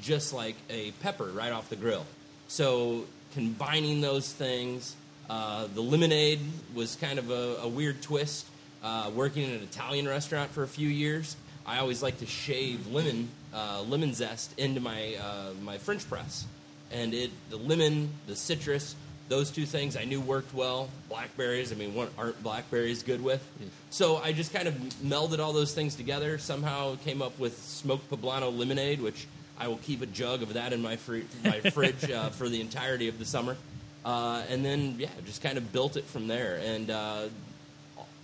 just 0.00 0.32
like 0.32 0.54
a 0.70 0.92
pepper 1.02 1.24
right 1.24 1.50
off 1.50 1.68
the 1.68 1.74
grill. 1.74 2.06
So 2.46 3.04
combining 3.34 4.00
those 4.00 4.32
things, 4.32 4.94
uh, 5.28 5.66
the 5.74 5.80
lemonade 5.80 6.38
was 6.72 6.94
kind 6.94 7.18
of 7.18 7.30
a, 7.30 7.56
a 7.62 7.68
weird 7.68 8.00
twist. 8.00 8.46
Uh, 8.80 9.10
working 9.14 9.44
in 9.44 9.50
an 9.50 9.62
Italian 9.62 10.06
restaurant 10.06 10.50
for 10.50 10.62
a 10.62 10.68
few 10.68 10.88
years, 10.88 11.36
I 11.66 11.78
always 11.78 12.02
like 12.02 12.18
to 12.18 12.26
shave 12.26 12.86
lemon 12.88 13.28
uh, 13.54 13.82
lemon 13.82 14.14
zest 14.14 14.56
into 14.58 14.80
my 14.80 15.14
uh, 15.20 15.52
my 15.62 15.78
French 15.78 16.08
press, 16.08 16.46
and 16.90 17.14
it 17.14 17.30
the 17.50 17.56
lemon, 17.56 18.10
the 18.26 18.34
citrus, 18.34 18.96
those 19.32 19.50
two 19.50 19.64
things 19.64 19.96
I 19.96 20.04
knew 20.04 20.20
worked 20.20 20.52
well. 20.52 20.90
Blackberries, 21.08 21.72
I 21.72 21.74
mean, 21.74 21.94
what 21.94 22.10
aren't 22.18 22.42
blackberries 22.42 23.02
good 23.02 23.24
with? 23.24 23.42
So 23.88 24.18
I 24.18 24.32
just 24.32 24.52
kind 24.52 24.68
of 24.68 24.74
melded 25.02 25.38
all 25.38 25.54
those 25.54 25.72
things 25.72 25.94
together. 25.94 26.36
Somehow 26.36 26.96
came 26.96 27.22
up 27.22 27.38
with 27.38 27.56
smoked 27.58 28.10
poblano 28.10 28.54
lemonade, 28.54 29.00
which 29.00 29.26
I 29.58 29.68
will 29.68 29.78
keep 29.78 30.02
a 30.02 30.06
jug 30.06 30.42
of 30.42 30.52
that 30.52 30.74
in 30.74 30.82
my 30.82 30.96
fri- 30.96 31.24
my 31.42 31.60
fridge 31.70 32.10
uh, 32.10 32.28
for 32.28 32.50
the 32.50 32.60
entirety 32.60 33.08
of 33.08 33.18
the 33.18 33.24
summer. 33.24 33.56
Uh, 34.04 34.42
and 34.50 34.62
then 34.62 34.96
yeah, 34.98 35.08
just 35.24 35.42
kind 35.42 35.56
of 35.56 35.72
built 35.72 35.96
it 35.96 36.04
from 36.04 36.28
there. 36.28 36.60
And 36.62 36.90
uh, 36.90 37.28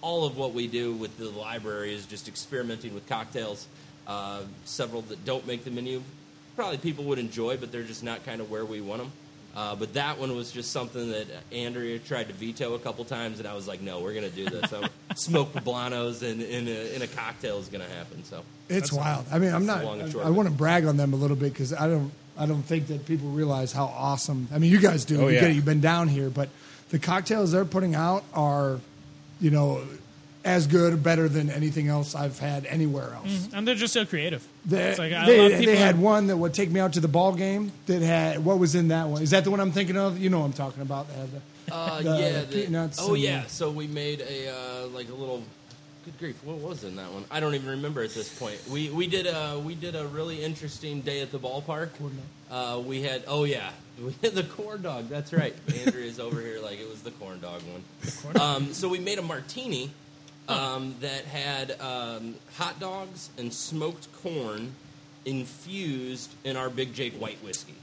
all 0.02 0.26
of 0.26 0.36
what 0.36 0.52
we 0.52 0.66
do 0.66 0.92
with 0.92 1.16
the 1.16 1.30
library 1.30 1.94
is 1.94 2.04
just 2.04 2.28
experimenting 2.28 2.92
with 2.92 3.08
cocktails. 3.08 3.66
Uh, 4.06 4.42
several 4.66 5.00
that 5.02 5.24
don't 5.24 5.46
make 5.46 5.64
the 5.64 5.70
menu, 5.70 6.02
probably 6.54 6.76
people 6.76 7.04
would 7.04 7.18
enjoy, 7.18 7.56
but 7.56 7.72
they're 7.72 7.82
just 7.82 8.02
not 8.02 8.26
kind 8.26 8.42
of 8.42 8.50
where 8.50 8.66
we 8.66 8.82
want 8.82 9.00
them. 9.00 9.12
Uh, 9.56 9.74
but 9.74 9.94
that 9.94 10.18
one 10.18 10.36
was 10.36 10.52
just 10.52 10.70
something 10.70 11.10
that 11.10 11.26
Andrea 11.50 11.98
tried 11.98 12.28
to 12.28 12.34
veto 12.34 12.74
a 12.74 12.78
couple 12.78 13.04
times, 13.04 13.38
and 13.38 13.48
I 13.48 13.54
was 13.54 13.66
like, 13.66 13.80
"No, 13.80 14.00
we're 14.00 14.12
going 14.14 14.28
to 14.28 14.34
do 14.36 14.48
this." 14.48 14.70
So, 14.70 14.84
smoked 15.16 15.54
poblanos 15.56 16.22
and 16.22 16.40
in 16.42 16.68
a, 16.68 16.94
in 16.94 17.02
a 17.02 17.06
cocktail 17.08 17.58
is 17.58 17.68
going 17.68 17.84
to 17.84 17.92
happen. 17.92 18.22
So, 18.24 18.44
It's 18.68 18.92
wild. 18.92 19.26
I 19.32 19.38
mean, 19.38 19.52
I'm 19.52 19.66
not. 19.66 19.84
long 19.84 20.00
and 20.00 20.12
short 20.12 20.26
I, 20.26 20.28
of 20.28 20.36
want 20.36 20.48
to 20.48 20.54
brag 20.54 20.84
on 20.84 20.96
them 20.96 21.12
a 21.12 21.16
little 21.16 21.36
bit 21.36 21.52
because 21.52 21.72
I 21.72 21.88
don't. 21.88 22.12
I 22.38 22.46
don't 22.46 22.62
think 22.62 22.86
that 22.86 23.04
people 23.04 23.30
realize 23.30 23.72
how 23.72 23.86
awesome. 23.86 24.46
I 24.52 24.58
mean, 24.58 24.70
you 24.70 24.78
guys 24.78 25.04
do. 25.04 25.20
Oh, 25.20 25.26
you 25.26 25.34
yeah. 25.34 25.40
get 25.40 25.50
it, 25.50 25.54
You've 25.54 25.64
been 25.64 25.80
down 25.80 26.06
here, 26.06 26.30
but 26.30 26.48
the 26.90 27.00
cocktails 27.00 27.50
they're 27.50 27.64
putting 27.64 27.96
out 27.96 28.22
are, 28.32 28.78
you 29.40 29.50
know, 29.50 29.82
as 30.48 30.66
good 30.66 30.92
or 30.92 30.96
better 30.96 31.28
than 31.28 31.50
anything 31.50 31.88
else 31.88 32.14
I've 32.14 32.38
had 32.38 32.66
anywhere 32.66 33.12
else. 33.14 33.48
And 33.52 33.66
they're 33.66 33.74
just 33.74 33.92
so 33.92 34.04
creative. 34.06 34.46
They, 34.66 34.82
It's 34.90 34.98
like, 34.98 35.12
I 35.12 35.26
they, 35.26 35.40
love 35.50 35.64
they 35.64 35.76
had 35.76 35.96
that- 35.96 36.00
one 36.02 36.26
that 36.28 36.36
would 36.36 36.54
take 36.54 36.70
me 36.70 36.80
out 36.80 36.94
to 36.94 37.00
the 37.00 37.08
ball 37.08 37.34
game. 37.34 37.72
That 37.86 38.02
had 38.02 38.44
what 38.44 38.58
was 38.58 38.74
in 38.74 38.88
that 38.88 39.08
one? 39.08 39.22
Is 39.22 39.30
that 39.30 39.44
the 39.44 39.50
one 39.50 39.60
I'm 39.60 39.72
thinking 39.72 39.96
of? 39.96 40.18
You 40.18 40.30
know 40.30 40.40
what 40.40 40.46
I'm 40.46 40.52
talking 40.52 40.82
about. 40.82 41.06
The- 41.08 41.74
uh, 41.74 42.00
The 42.02 42.18
yeah, 42.18 42.44
peanuts 42.50 42.98
oh 43.00 43.14
yeah. 43.14 43.42
the- 43.42 43.50
So 43.50 43.70
we 43.70 43.86
made 43.86 44.20
a 44.22 44.48
uh, 44.48 44.86
like 44.88 45.08
a 45.10 45.14
little. 45.14 45.42
Good 46.04 46.18
grief! 46.18 46.36
What 46.44 46.56
was 46.58 46.84
in 46.84 46.96
that 46.96 47.12
one? 47.12 47.24
I 47.30 47.38
don't 47.40 47.54
even 47.54 47.68
remember 47.68 48.02
at 48.02 48.14
this 48.14 48.30
point. 48.38 48.58
We 48.70 48.88
we 48.88 49.06
did 49.08 49.26
a 49.26 49.58
we 49.58 49.74
did 49.74 49.94
a 49.94 50.06
really 50.06 50.42
interesting 50.42 51.02
day 51.02 51.20
at 51.20 51.30
the 51.32 51.38
ballpark. 51.38 51.90
Uh, 52.50 52.80
we 52.82 53.02
had 53.02 53.24
oh 53.26 53.44
yeah, 53.44 53.68
we 54.02 54.14
had 54.22 54.32
the 54.32 54.44
corn 54.44 54.80
dog. 54.80 55.08
That's 55.10 55.34
right. 55.34 55.54
Andrew 55.84 56.00
is 56.00 56.18
over 56.18 56.40
here 56.40 56.60
like 56.62 56.80
it 56.80 56.88
was 56.88 57.02
the 57.02 57.10
corn 57.10 57.40
dog 57.40 57.60
one. 57.74 58.40
Um, 58.40 58.72
so 58.72 58.88
we 58.88 59.00
made 59.00 59.18
a 59.18 59.22
martini 59.22 59.90
um, 60.48 60.94
that 61.00 61.24
had 61.26 61.80
um, 61.80 62.34
hot 62.56 62.80
dogs 62.80 63.30
and 63.38 63.52
smoked 63.52 64.08
corn 64.22 64.72
infused 65.24 66.30
in 66.44 66.56
our 66.56 66.70
Big 66.70 66.94
Jake 66.94 67.14
white 67.14 67.42
whiskey. 67.44 67.74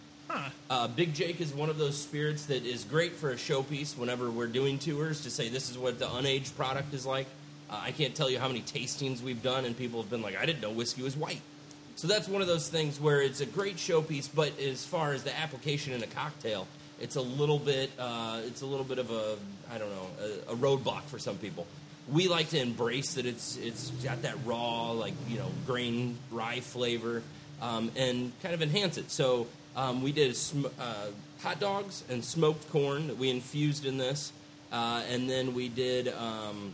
Uh, 0.70 0.88
Big 0.88 1.14
Jake 1.14 1.40
is 1.40 1.54
one 1.54 1.70
of 1.70 1.78
those 1.78 1.98
spirits 1.98 2.48
that 2.48 2.66
is 2.66 2.84
great 2.84 3.14
for 3.14 3.30
a 3.32 3.36
showpiece 3.36 3.98
whenever 3.98 4.30
we're 4.32 4.48
doing 4.48 4.80
tours 4.80 5.22
to 5.22 5.30
say 5.30 5.48
this 5.48 5.70
is 5.70 5.78
what 5.78 6.00
the 6.00 6.06
unaged 6.06 6.56
product 6.58 6.94
is 6.94 7.06
like. 7.06 7.28
Uh, 7.70 7.80
I 7.82 7.92
can't 7.92 8.14
tell 8.16 8.30
you 8.30 8.40
how 8.40 8.48
many 8.48 8.62
tastings 8.62 9.22
we've 9.22 9.42
done, 9.42 9.66
and 9.66 9.78
people 9.78 10.02
have 10.02 10.10
been 10.10 10.22
like, 10.22 10.36
I 10.36 10.46
didn't 10.46 10.62
know 10.62 10.72
whiskey 10.72 11.04
was 11.04 11.16
white. 11.16 11.42
So 11.96 12.08
that's 12.08 12.28
one 12.28 12.42
of 12.42 12.48
those 12.48 12.68
things 12.68 13.00
where 13.00 13.22
it's 13.22 13.40
a 13.40 13.46
great 13.46 13.78
showpiece, 13.78 14.30
but 14.34 14.60
as 14.60 14.86
far 14.86 15.14
as 15.14 15.24
the 15.24 15.38
application 15.40 15.94
in 15.94 16.04
a 16.04 16.08
cocktail, 16.08 16.68
it's 17.00 17.16
a 17.16 17.22
little 17.22 17.60
bit, 17.60 17.92
uh, 17.98 18.42
it's 18.46 18.62
a 18.62 18.66
little 18.66 18.84
bit 18.86 18.98
of 18.98 19.12
a, 19.12 19.38
I 19.72 19.78
don't 19.78 19.90
know, 19.90 20.08
a, 20.50 20.54
a 20.54 20.56
roadblock 20.56 21.04
for 21.04 21.20
some 21.20 21.38
people. 21.38 21.66
We 22.12 22.28
like 22.28 22.50
to 22.50 22.62
embrace 22.62 23.16
that 23.16 23.26
it's 23.26 23.58
it's 23.58 23.90
got 24.04 24.22
that 24.22 24.36
raw, 24.46 24.92
like 24.92 25.14
you 25.28 25.38
know, 25.38 25.50
grain 25.66 26.18
rye 26.32 26.60
flavor, 26.60 27.24
um, 27.62 27.92
and 27.96 28.32
kind 28.44 28.54
of 28.54 28.62
enhance 28.62 28.98
it. 28.98 29.10
So 29.10 29.48
um, 29.76 30.04
we 30.04 30.12
did 30.12 30.36
sm- 30.36 30.68
uh, 30.80 31.08
hot 31.42 31.60
dogs 31.60 32.04
and 32.10 32.24
smoked 32.24 32.70
corn 32.72 33.08
that 33.08 33.18
we 33.18 33.30
infused 33.30 33.86
in 33.86 33.98
this, 33.98 34.32
uh, 34.72 35.02
and 35.10 35.30
then 35.30 35.54
we 35.54 35.68
did 35.68 36.10
um, 36.10 36.74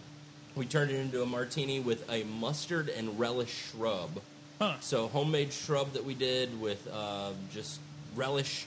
we 0.56 0.66
turned 0.66 0.92
it 0.92 0.96
into 0.96 1.22
a 1.24 1.26
martini 1.26 1.80
with 1.80 2.10
a 2.12 2.24
mustard 2.24 2.90
and 2.90 3.18
relish 3.18 3.72
shrub. 3.72 4.22
Huh. 4.60 4.76
So 4.80 5.08
homemade 5.08 5.54
shrub 5.54 5.94
that 5.94 6.06
we 6.06 6.14
did 6.14 6.60
with 6.62 6.88
uh, 6.92 7.32
just 7.54 7.80
relish, 8.16 8.66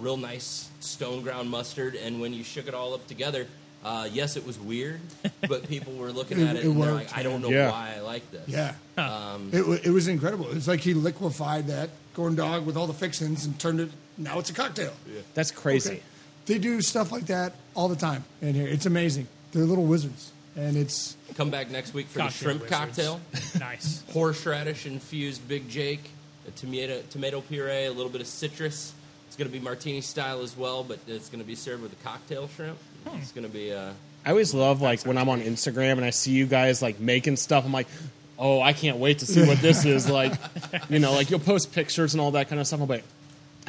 real 0.00 0.16
nice 0.16 0.68
stone 0.80 1.22
ground 1.22 1.48
mustard, 1.48 1.94
and 1.94 2.20
when 2.20 2.32
you 2.32 2.44
shook 2.44 2.66
it 2.66 2.74
all 2.74 2.92
up 2.92 3.06
together, 3.06 3.46
uh, 3.84 4.08
yes, 4.12 4.36
it 4.36 4.46
was 4.46 4.58
weird, 4.58 5.00
but 5.48 5.68
people 5.68 5.92
were 5.94 6.12
looking 6.12 6.40
at 6.42 6.56
it, 6.56 6.64
it 6.64 6.68
and 6.68 6.82
they're 6.82 6.92
like, 6.92 7.16
"I 7.16 7.22
don't 7.22 7.42
know 7.42 7.48
Yeah. 7.50 7.70
why 7.70 7.94
I 7.96 8.00
like 8.00 8.30
this." 8.30 8.48
Yeah. 8.48 8.74
Um, 8.96 9.50
It, 9.52 9.66
wa- 9.66 9.78
it 9.82 9.90
was 9.90 10.08
incredible. 10.08 10.50
It's 10.56 10.68
like 10.68 10.80
he 10.80 10.94
liquefied 10.94 11.66
that 11.68 11.90
corn 12.14 12.34
dog 12.36 12.64
with 12.66 12.76
all 12.76 12.86
the 12.86 12.94
fixings 12.94 13.44
and 13.46 13.58
turned 13.58 13.80
it. 13.80 13.90
Now 14.18 14.38
it's 14.38 14.50
a 14.50 14.54
cocktail. 14.54 14.92
That's 15.34 15.50
crazy. 15.50 15.90
Okay. 15.94 16.02
They 16.46 16.58
do 16.58 16.80
stuff 16.82 17.12
like 17.12 17.26
that 17.26 17.54
all 17.74 17.88
the 17.88 17.96
time 17.96 18.24
in 18.40 18.54
here. 18.54 18.66
It's 18.66 18.86
amazing. 18.86 19.26
They're 19.52 19.64
little 19.64 19.84
wizards. 19.86 20.32
and 20.56 20.76
it's 20.76 21.16
Come 21.36 21.48
back 21.50 21.70
next 21.70 21.94
week 21.94 22.08
for 22.08 22.18
Cocktail 22.18 22.28
the 22.28 22.44
shrimp 22.44 22.62
wizards. 22.62 22.78
cocktail. 22.78 23.20
nice. 23.60 24.02
Horseradish 24.12 24.84
infused 24.86 25.46
Big 25.48 25.68
Jake, 25.68 26.10
a 26.46 26.50
tomato 26.50 27.00
tomato 27.10 27.40
puree, 27.40 27.86
a 27.86 27.92
little 27.92 28.10
bit 28.10 28.20
of 28.20 28.26
citrus. 28.26 28.92
It's 29.28 29.36
going 29.36 29.48
to 29.50 29.52
be 29.58 29.64
martini 29.64 30.02
style 30.02 30.42
as 30.42 30.54
well, 30.56 30.84
but 30.84 30.98
it's 31.08 31.30
going 31.30 31.40
to 31.40 31.46
be 31.46 31.54
served 31.54 31.82
with 31.82 31.92
a 31.94 32.04
cocktail 32.04 32.48
shrimp. 32.54 32.76
Hmm. 33.06 33.18
It's 33.18 33.32
going 33.32 33.46
to 33.46 33.52
be 33.52 33.72
uh, 33.72 33.92
I 34.24 34.30
always 34.30 34.54
love 34.54 34.80
like 34.80 35.02
when 35.02 35.18
I'm 35.18 35.28
on 35.28 35.40
Instagram 35.40 35.92
and 35.92 36.04
I 36.04 36.10
see 36.10 36.30
you 36.32 36.46
guys 36.46 36.80
like 36.82 37.00
making 37.00 37.36
stuff. 37.36 37.64
I'm 37.64 37.72
like, 37.72 37.88
oh, 38.38 38.60
I 38.60 38.72
can't 38.72 38.98
wait 38.98 39.18
to 39.20 39.26
see 39.26 39.44
what 39.46 39.58
this 39.58 39.84
is 39.84 40.08
like. 40.08 40.32
You 40.88 40.98
know, 40.98 41.12
like 41.12 41.30
you'll 41.30 41.40
post 41.40 41.72
pictures 41.72 42.14
and 42.14 42.20
all 42.20 42.32
that 42.32 42.48
kind 42.48 42.60
of 42.60 42.66
stuff. 42.66 42.80
I'm 42.80 42.88
like, 42.88 43.04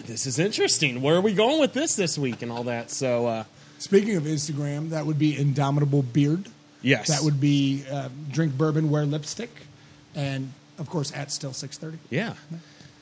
this 0.06 0.26
is 0.26 0.40
interesting. 0.40 1.02
Where 1.02 1.16
are 1.16 1.22
we 1.22 1.34
going 1.34 1.60
with 1.60 1.74
this 1.74 1.96
this 1.96 2.18
week 2.18 2.42
and 2.42 2.52
all 2.52 2.64
that? 2.64 2.92
So 2.92 3.28
uh, 3.28 3.44
speaking 3.80 4.16
of 4.16 4.24
Instagram, 4.24 4.90
that 4.90 5.06
would 5.06 5.20
be 5.20 5.38
Indomitable 5.38 6.02
Beard. 6.04 6.46
yes, 6.82 7.08
That 7.10 7.24
would 7.24 7.40
be 7.40 7.84
uh, 7.92 8.10
drink 8.32 8.58
bourbon, 8.58 8.90
wear 8.90 9.06
lipstick, 9.06 9.50
and 10.16 10.52
of 10.78 10.90
course 10.90 11.12
at 11.14 11.32
still 11.32 11.54
six 11.54 11.78
thirty. 11.78 11.98
yeah. 12.10 12.34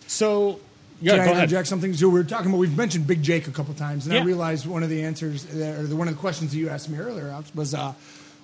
So 0.08 0.60
yeah, 1.02 1.18
Can 1.18 1.28
I 1.28 1.32
interject 1.34 1.68
something? 1.68 1.94
So 1.94 2.08
we 2.08 2.14
were 2.14 2.24
talking 2.24 2.48
about 2.48 2.58
we've 2.60 2.78
mentioned 2.78 3.08
Big 3.08 3.22
Jake 3.24 3.48
a 3.48 3.52
couple 3.52 3.74
times, 3.74 4.06
and 4.06 4.14
Yeah. 4.16 4.22
I 4.22 4.24
realized 4.24 4.66
one 4.66 4.84
of 4.84 4.90
the 4.90 5.04
answers 5.04 5.46
uh, 5.46 5.78
or 5.80 5.84
the, 5.84 5.96
one 5.96 6.08
of 6.08 6.14
the 6.16 6.20
questions 6.20 6.52
that 6.52 6.58
you 6.58 6.70
asked 6.70 6.90
me 6.90 6.98
earlier 7.00 7.30
Alex, 7.30 7.54
was 7.56 7.74
uh, 7.74 7.94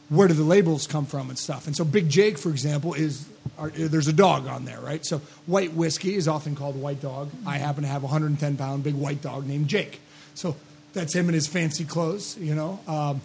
where 0.10 0.28
do 0.28 0.34
the 0.34 0.44
labels 0.44 0.88
come 0.88 1.06
from 1.06 1.30
and 1.30 1.38
stuff. 1.38 1.68
And 1.68 1.76
so 1.76 1.84
Big 1.84 2.10
Jake, 2.10 2.38
for 2.38 2.50
example, 2.50 2.94
is 2.94 3.28
are, 3.58 3.70
there's 3.70 4.08
a 4.08 4.14
dog 4.14 4.48
on 4.48 4.66
there, 4.66 4.80
right? 4.80 5.06
So 5.06 5.20
white 5.46 5.74
whiskey 5.74 6.16
is 6.16 6.28
often 6.28 6.56
called 6.56 6.76
white 6.80 7.02
dog. 7.02 7.30
I 7.46 7.58
happen 7.58 7.84
to 7.84 7.90
have 7.90 8.04
a 8.04 8.08
110 8.08 8.58
pound 8.58 8.84
big 8.84 8.96
white 8.96 9.22
dog 9.22 9.46
named 9.48 9.68
Jake, 9.68 10.00
so 10.36 10.56
that's 10.94 11.14
him 11.14 11.28
in 11.28 11.34
his 11.34 11.48
fancy 11.48 11.86
clothes, 11.86 12.38
you 12.40 12.56
know. 12.56 12.80
Um, 12.88 13.22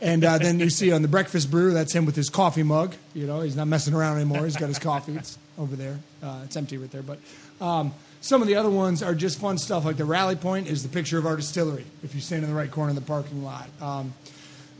and 0.00 0.22
uh, 0.22 0.36
then 0.38 0.60
you 0.60 0.68
see 0.68 0.92
on 0.92 1.00
the 1.02 1.08
breakfast 1.08 1.50
brew, 1.50 1.72
that's 1.72 1.94
him 1.94 2.04
with 2.04 2.14
his 2.14 2.28
coffee 2.28 2.62
mug. 2.62 2.94
You 3.14 3.26
know, 3.26 3.40
he's 3.40 3.56
not 3.56 3.68
messing 3.68 3.94
around 3.94 4.16
anymore. 4.16 4.44
He's 4.44 4.56
got 4.56 4.68
his 4.68 4.78
coffee. 4.78 5.16
It's 5.16 5.38
over 5.58 5.74
there. 5.76 5.98
Uh, 6.22 6.42
it's 6.44 6.56
empty 6.56 6.76
right 6.76 6.90
there. 6.90 7.02
But 7.02 7.18
um, 7.60 7.94
some 8.20 8.42
of 8.42 8.48
the 8.48 8.56
other 8.56 8.70
ones 8.70 9.02
are 9.02 9.14
just 9.14 9.38
fun 9.38 9.58
stuff. 9.58 9.84
Like 9.84 9.96
the 9.96 10.04
rally 10.04 10.36
point 10.36 10.68
is 10.68 10.82
the 10.82 10.88
picture 10.88 11.18
of 11.18 11.26
our 11.26 11.36
distillery. 11.36 11.84
If 12.02 12.14
you 12.14 12.20
stand 12.20 12.44
in 12.44 12.50
the 12.50 12.56
right 12.56 12.70
corner 12.70 12.90
of 12.90 12.96
the 12.96 13.02
parking 13.02 13.44
lot. 13.44 13.68
Um, 13.80 14.12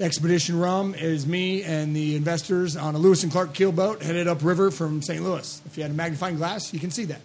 Expedition 0.01 0.61
Rum 0.61 0.95
is 0.95 1.27
me 1.27 1.65
and 1.65 1.95
the 1.95 2.15
investors 2.15 2.77
on 2.77 2.95
a 2.95 2.99
Lewis 2.99 3.25
and 3.25 3.33
Clark 3.33 3.53
keelboat 3.53 4.01
headed 4.01 4.29
upriver 4.29 4.71
from 4.71 5.03
St. 5.03 5.25
Louis. 5.25 5.61
If 5.67 5.77
you 5.77 5.83
had 5.83 5.91
a 5.91 5.95
magnifying 5.95 6.37
glass, 6.37 6.73
you 6.73 6.79
can 6.79 6.93
see 6.93 7.07
that. 7.07 7.21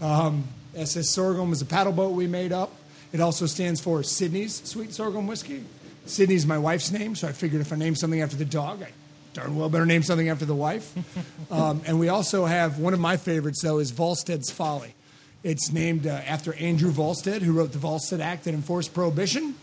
Um, 0.00 0.44
SS 0.74 1.10
Sorghum 1.10 1.52
is 1.52 1.60
a 1.60 1.66
paddle 1.66 1.92
boat 1.92 2.12
we 2.12 2.26
made 2.26 2.52
up. 2.52 2.72
It 3.12 3.20
also 3.20 3.44
stands 3.44 3.82
for 3.82 4.02
Sydney's 4.02 4.62
Sweet 4.66 4.94
Sorghum 4.94 5.26
Whiskey. 5.26 5.64
Sydney's 6.06 6.46
my 6.46 6.56
wife's 6.56 6.90
name, 6.90 7.14
so 7.16 7.28
I 7.28 7.32
figured 7.32 7.60
if 7.60 7.70
I 7.70 7.76
named 7.76 7.98
something 7.98 8.22
after 8.22 8.36
the 8.36 8.44
dog, 8.46 8.82
I 8.82 8.88
darn 9.34 9.54
well 9.54 9.68
better 9.68 9.84
name 9.84 10.02
something 10.02 10.30
after 10.30 10.46
the 10.46 10.54
wife. 10.54 10.94
um, 11.50 11.82
and 11.86 12.00
we 12.00 12.08
also 12.08 12.46
have 12.46 12.78
one 12.78 12.94
of 12.94 13.00
my 13.00 13.18
favorites, 13.18 13.60
though, 13.62 13.78
is 13.78 13.92
Volstead's 13.92 14.50
Folly. 14.50 14.94
It's 15.42 15.72
named 15.72 16.06
uh, 16.06 16.10
after 16.10 16.54
Andrew 16.54 16.90
Volstead, 16.90 17.42
who 17.42 17.52
wrote 17.52 17.72
the 17.72 17.78
Volstead 17.78 18.20
Act 18.20 18.44
that 18.44 18.54
enforced 18.54 18.92
prohibition. 18.94 19.54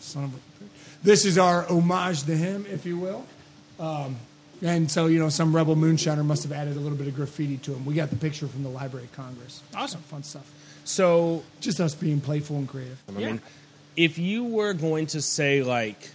Son 0.00 0.24
of 0.24 0.34
a. 0.34 0.38
This 1.02 1.24
is 1.24 1.38
our 1.38 1.64
homage 1.70 2.24
to 2.24 2.36
him, 2.36 2.66
if 2.70 2.84
you 2.84 2.98
will. 2.98 3.24
Um, 3.78 4.16
and 4.62 4.90
so, 4.90 5.06
you 5.06 5.18
know, 5.18 5.30
some 5.30 5.56
rebel 5.56 5.74
moonshiner 5.74 6.24
must 6.24 6.42
have 6.42 6.52
added 6.52 6.76
a 6.76 6.80
little 6.80 6.98
bit 6.98 7.06
of 7.06 7.16
graffiti 7.16 7.56
to 7.58 7.72
him. 7.72 7.86
We 7.86 7.94
got 7.94 8.10
the 8.10 8.16
picture 8.16 8.46
from 8.46 8.62
the 8.62 8.68
Library 8.68 9.06
of 9.06 9.12
Congress. 9.12 9.62
Awesome. 9.74 10.02
Fun 10.02 10.22
stuff. 10.22 10.50
So 10.84 11.42
Just 11.60 11.80
us 11.80 11.94
being 11.94 12.20
playful 12.20 12.56
and 12.56 12.68
creative. 12.68 13.02
I 13.08 13.12
mean, 13.12 13.40
if 13.96 14.18
you 14.18 14.44
were 14.44 14.74
going 14.74 15.06
to 15.08 15.22
say 15.22 15.62
like, 15.62 16.10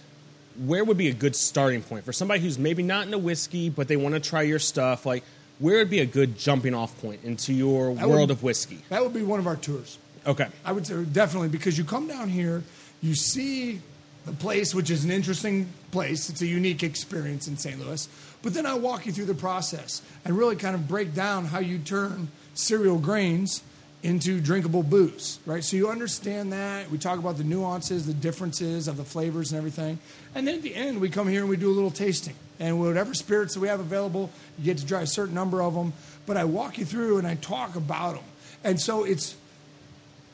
where 0.64 0.84
would 0.84 0.96
be 0.96 1.08
a 1.08 1.14
good 1.14 1.34
starting 1.34 1.82
point 1.82 2.04
for 2.04 2.12
somebody 2.12 2.40
who's 2.40 2.58
maybe 2.58 2.82
not 2.82 3.06
into 3.06 3.18
whiskey 3.18 3.68
but 3.68 3.88
they 3.88 3.96
want 3.96 4.14
to 4.14 4.20
try 4.20 4.42
your 4.42 4.58
stuff? 4.58 5.04
Like, 5.04 5.24
where 5.58 5.78
would 5.78 5.90
be 5.90 6.00
a 6.00 6.06
good 6.06 6.38
jumping 6.38 6.74
off 6.74 6.98
point 7.00 7.20
into 7.24 7.52
your 7.52 7.94
That 7.94 8.08
world 8.08 8.28
would- 8.28 8.30
of 8.30 8.42
whiskey? 8.42 8.78
That 8.90 9.02
would 9.02 9.14
be 9.14 9.22
one 9.22 9.38
of 9.40 9.46
our 9.46 9.56
tours. 9.56 9.98
Okay. 10.26 10.46
I 10.64 10.72
would 10.72 10.86
say 10.86 11.04
definitely 11.04 11.48
because 11.48 11.78
you 11.78 11.84
come 11.84 12.08
down 12.08 12.28
here, 12.28 12.62
you 13.00 13.14
see 13.14 13.80
the 14.24 14.32
place, 14.32 14.74
which 14.74 14.90
is 14.90 15.04
an 15.04 15.10
interesting 15.12 15.68
place. 15.92 16.28
It's 16.28 16.42
a 16.42 16.46
unique 16.46 16.82
experience 16.82 17.46
in 17.46 17.56
St. 17.56 17.78
Louis. 17.78 18.08
But 18.42 18.54
then 18.54 18.66
I 18.66 18.74
walk 18.74 19.06
you 19.06 19.12
through 19.12 19.26
the 19.26 19.34
process 19.34 20.02
and 20.24 20.36
really 20.36 20.56
kind 20.56 20.74
of 20.74 20.88
break 20.88 21.14
down 21.14 21.44
how 21.46 21.60
you 21.60 21.78
turn 21.78 22.28
cereal 22.54 22.98
grains 22.98 23.62
into 24.02 24.40
drinkable 24.40 24.82
booze, 24.82 25.38
right? 25.46 25.64
So 25.64 25.76
you 25.76 25.88
understand 25.88 26.52
that. 26.52 26.90
We 26.90 26.98
talk 26.98 27.18
about 27.18 27.38
the 27.38 27.44
nuances, 27.44 28.06
the 28.06 28.14
differences 28.14 28.88
of 28.88 28.96
the 28.96 29.04
flavors 29.04 29.52
and 29.52 29.58
everything. 29.58 29.98
And 30.34 30.46
then 30.46 30.56
at 30.56 30.62
the 30.62 30.74
end, 30.74 31.00
we 31.00 31.08
come 31.08 31.28
here 31.28 31.40
and 31.40 31.48
we 31.48 31.56
do 31.56 31.70
a 31.70 31.74
little 31.74 31.90
tasting. 31.90 32.34
And 32.58 32.80
whatever 32.80 33.14
spirits 33.14 33.54
that 33.54 33.60
we 33.60 33.68
have 33.68 33.80
available, 33.80 34.30
you 34.58 34.64
get 34.64 34.78
to 34.78 34.86
try 34.86 35.02
a 35.02 35.06
certain 35.06 35.34
number 35.34 35.62
of 35.62 35.74
them. 35.74 35.92
But 36.24 36.36
I 36.36 36.44
walk 36.44 36.78
you 36.78 36.84
through 36.84 37.18
and 37.18 37.26
I 37.26 37.34
talk 37.36 37.76
about 37.76 38.14
them. 38.14 38.24
And 38.64 38.80
so 38.80 39.04
it's 39.04 39.36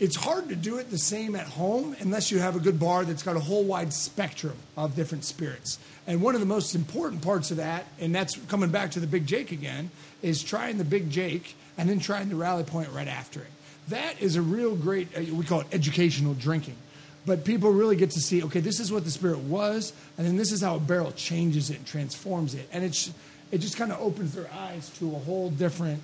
it's 0.00 0.16
hard 0.16 0.48
to 0.48 0.56
do 0.56 0.78
it 0.78 0.90
the 0.90 0.98
same 0.98 1.36
at 1.36 1.46
home 1.46 1.94
unless 2.00 2.32
you 2.32 2.40
have 2.40 2.56
a 2.56 2.58
good 2.58 2.80
bar 2.80 3.04
that's 3.04 3.22
got 3.22 3.36
a 3.36 3.40
whole 3.40 3.62
wide 3.62 3.92
spectrum 3.92 4.56
of 4.76 4.96
different 4.96 5.24
spirits. 5.24 5.78
And 6.08 6.20
one 6.20 6.34
of 6.34 6.40
the 6.40 6.46
most 6.46 6.74
important 6.74 7.22
parts 7.22 7.52
of 7.52 7.58
that, 7.58 7.86
and 8.00 8.12
that's 8.12 8.36
coming 8.48 8.70
back 8.70 8.90
to 8.92 9.00
the 9.00 9.06
Big 9.06 9.28
Jake 9.28 9.52
again, 9.52 9.90
is 10.20 10.42
trying 10.42 10.78
the 10.78 10.84
Big 10.84 11.08
Jake 11.08 11.54
and 11.78 11.88
then 11.88 12.00
trying 12.00 12.30
the 12.30 12.34
Rally 12.34 12.64
Point 12.64 12.90
right 12.90 13.06
after 13.06 13.40
it. 13.42 13.46
That 13.88 14.20
is 14.20 14.34
a 14.34 14.42
real 14.42 14.74
great, 14.74 15.16
uh, 15.16 15.20
we 15.32 15.44
call 15.44 15.60
it 15.60 15.68
educational 15.70 16.34
drinking. 16.34 16.76
But 17.24 17.44
people 17.44 17.70
really 17.72 17.96
get 17.96 18.10
to 18.10 18.20
see, 18.20 18.42
okay, 18.44 18.60
this 18.60 18.80
is 18.80 18.90
what 18.90 19.04
the 19.04 19.10
spirit 19.10 19.38
was, 19.38 19.92
and 20.18 20.26
then 20.26 20.36
this 20.36 20.50
is 20.50 20.60
how 20.60 20.76
a 20.76 20.80
barrel 20.80 21.12
changes 21.12 21.70
it 21.70 21.78
and 21.78 21.86
transforms 21.86 22.54
it. 22.54 22.68
And 22.72 22.84
it's, 22.84 23.12
it 23.52 23.58
just 23.58 23.76
kind 23.76 23.92
of 23.92 24.00
opens 24.00 24.34
their 24.34 24.50
eyes 24.52 24.90
to 24.98 25.08
a 25.14 25.18
whole 25.20 25.50
different 25.50 26.00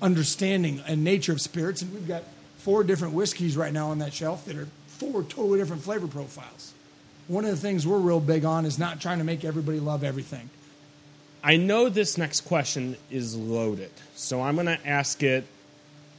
understanding 0.00 0.80
and 0.86 1.04
nature 1.04 1.32
of 1.32 1.40
spirits. 1.40 1.82
And 1.82 1.92
we've 1.92 2.08
got 2.08 2.22
four 2.58 2.82
different 2.82 3.12
whiskeys 3.12 3.56
right 3.56 3.72
now 3.72 3.90
on 3.90 3.98
that 3.98 4.14
shelf 4.14 4.46
that 4.46 4.56
are 4.56 4.68
four 4.86 5.22
totally 5.22 5.58
different 5.58 5.82
flavor 5.82 6.06
profiles. 6.06 6.72
One 7.28 7.44
of 7.44 7.50
the 7.50 7.56
things 7.56 7.86
we're 7.86 7.98
real 7.98 8.20
big 8.20 8.44
on 8.44 8.64
is 8.64 8.78
not 8.78 9.00
trying 9.00 9.18
to 9.18 9.24
make 9.24 9.44
everybody 9.44 9.80
love 9.80 10.02
everything. 10.02 10.48
I 11.42 11.56
know 11.58 11.90
this 11.90 12.16
next 12.16 12.42
question 12.42 12.96
is 13.10 13.36
loaded, 13.36 13.90
so 14.14 14.40
I'm 14.40 14.54
going 14.54 14.66
to 14.66 14.86
ask 14.86 15.22
it. 15.22 15.44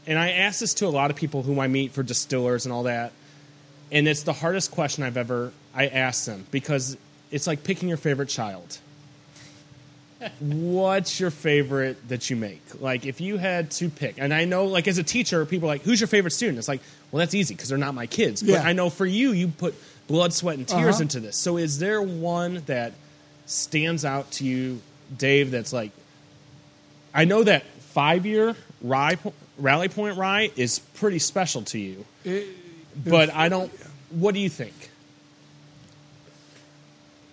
And 0.06 0.20
I 0.20 0.32
ask 0.32 0.60
this 0.60 0.76
to 0.76 0.86
a 0.86 0.90
lot 0.90 1.10
of 1.10 1.18
people 1.18 1.42
who 1.42 1.60
I 1.60 1.68
meet 1.68 1.94
for 1.94 2.04
distillers 2.04 2.66
and 2.68 2.74
all 2.74 2.84
that. 2.84 3.12
And 3.92 4.08
it's 4.08 4.24
the 4.24 4.34
hardest 4.34 4.72
question 4.72 5.04
I've 5.04 5.18
ever 5.18 5.52
I 5.74 5.88
ask 5.88 6.26
them 6.26 6.46
because 6.52 6.98
it's 7.32 7.48
like 7.48 7.64
picking 7.64 7.88
your 7.88 7.98
favorite 7.98 8.30
child. 8.30 8.80
What's 10.40 11.20
your 11.20 11.30
favorite 11.30 12.08
that 12.10 12.30
you 12.30 12.36
make? 12.36 12.62
Like 12.82 13.06
if 13.06 13.20
you 13.22 13.38
had 13.38 13.70
to 13.72 13.90
pick, 13.90 14.16
and 14.18 14.34
I 14.34 14.46
know 14.46 14.66
like 14.66 14.88
as 14.88 14.98
a 14.98 15.04
teacher, 15.04 15.46
people 15.46 15.70
are 15.70 15.74
like, 15.74 15.82
"Who's 15.84 16.00
your 16.00 16.08
favorite 16.08 16.32
student?" 16.32 16.58
It's 16.58 16.68
like, 16.70 16.80
well, 17.12 17.20
that's 17.20 17.34
easy 17.36 17.54
because 17.54 17.70
they're 17.70 17.78
not 17.78 17.94
my 17.94 18.08
kids. 18.08 18.42
But 18.42 18.52
Yeah. 18.54 18.62
I 18.64 18.74
know 18.74 18.90
for 18.90 19.06
you, 19.06 19.34
you 19.34 19.50
put 19.50 19.76
blood, 20.08 20.34
sweat, 20.34 20.58
and 20.58 20.68
tears 20.68 20.96
Uh-huh. 20.96 21.02
into 21.04 21.20
this. 21.20 21.36
So 21.38 21.58
is 21.58 21.80
there 21.80 22.02
one 22.02 22.64
that 22.66 22.94
stands 23.46 24.04
out 24.06 24.32
to 24.34 24.46
you, 24.46 24.82
Dave? 25.16 25.52
That's 25.52 25.74
like, 25.74 25.92
I 27.14 27.26
know 27.26 27.44
that 27.44 27.64
five 27.94 28.26
year 28.26 28.56
rye 28.82 29.18
rally 29.60 29.90
point 29.90 30.18
rye 30.18 30.50
is 30.56 30.80
pretty 30.80 31.20
special 31.20 31.62
to 31.64 31.78
you, 31.78 32.06
but 32.96 33.34
I 33.34 33.50
don't. 33.50 33.72
What 34.12 34.34
do 34.34 34.40
you 34.40 34.50
think? 34.50 34.74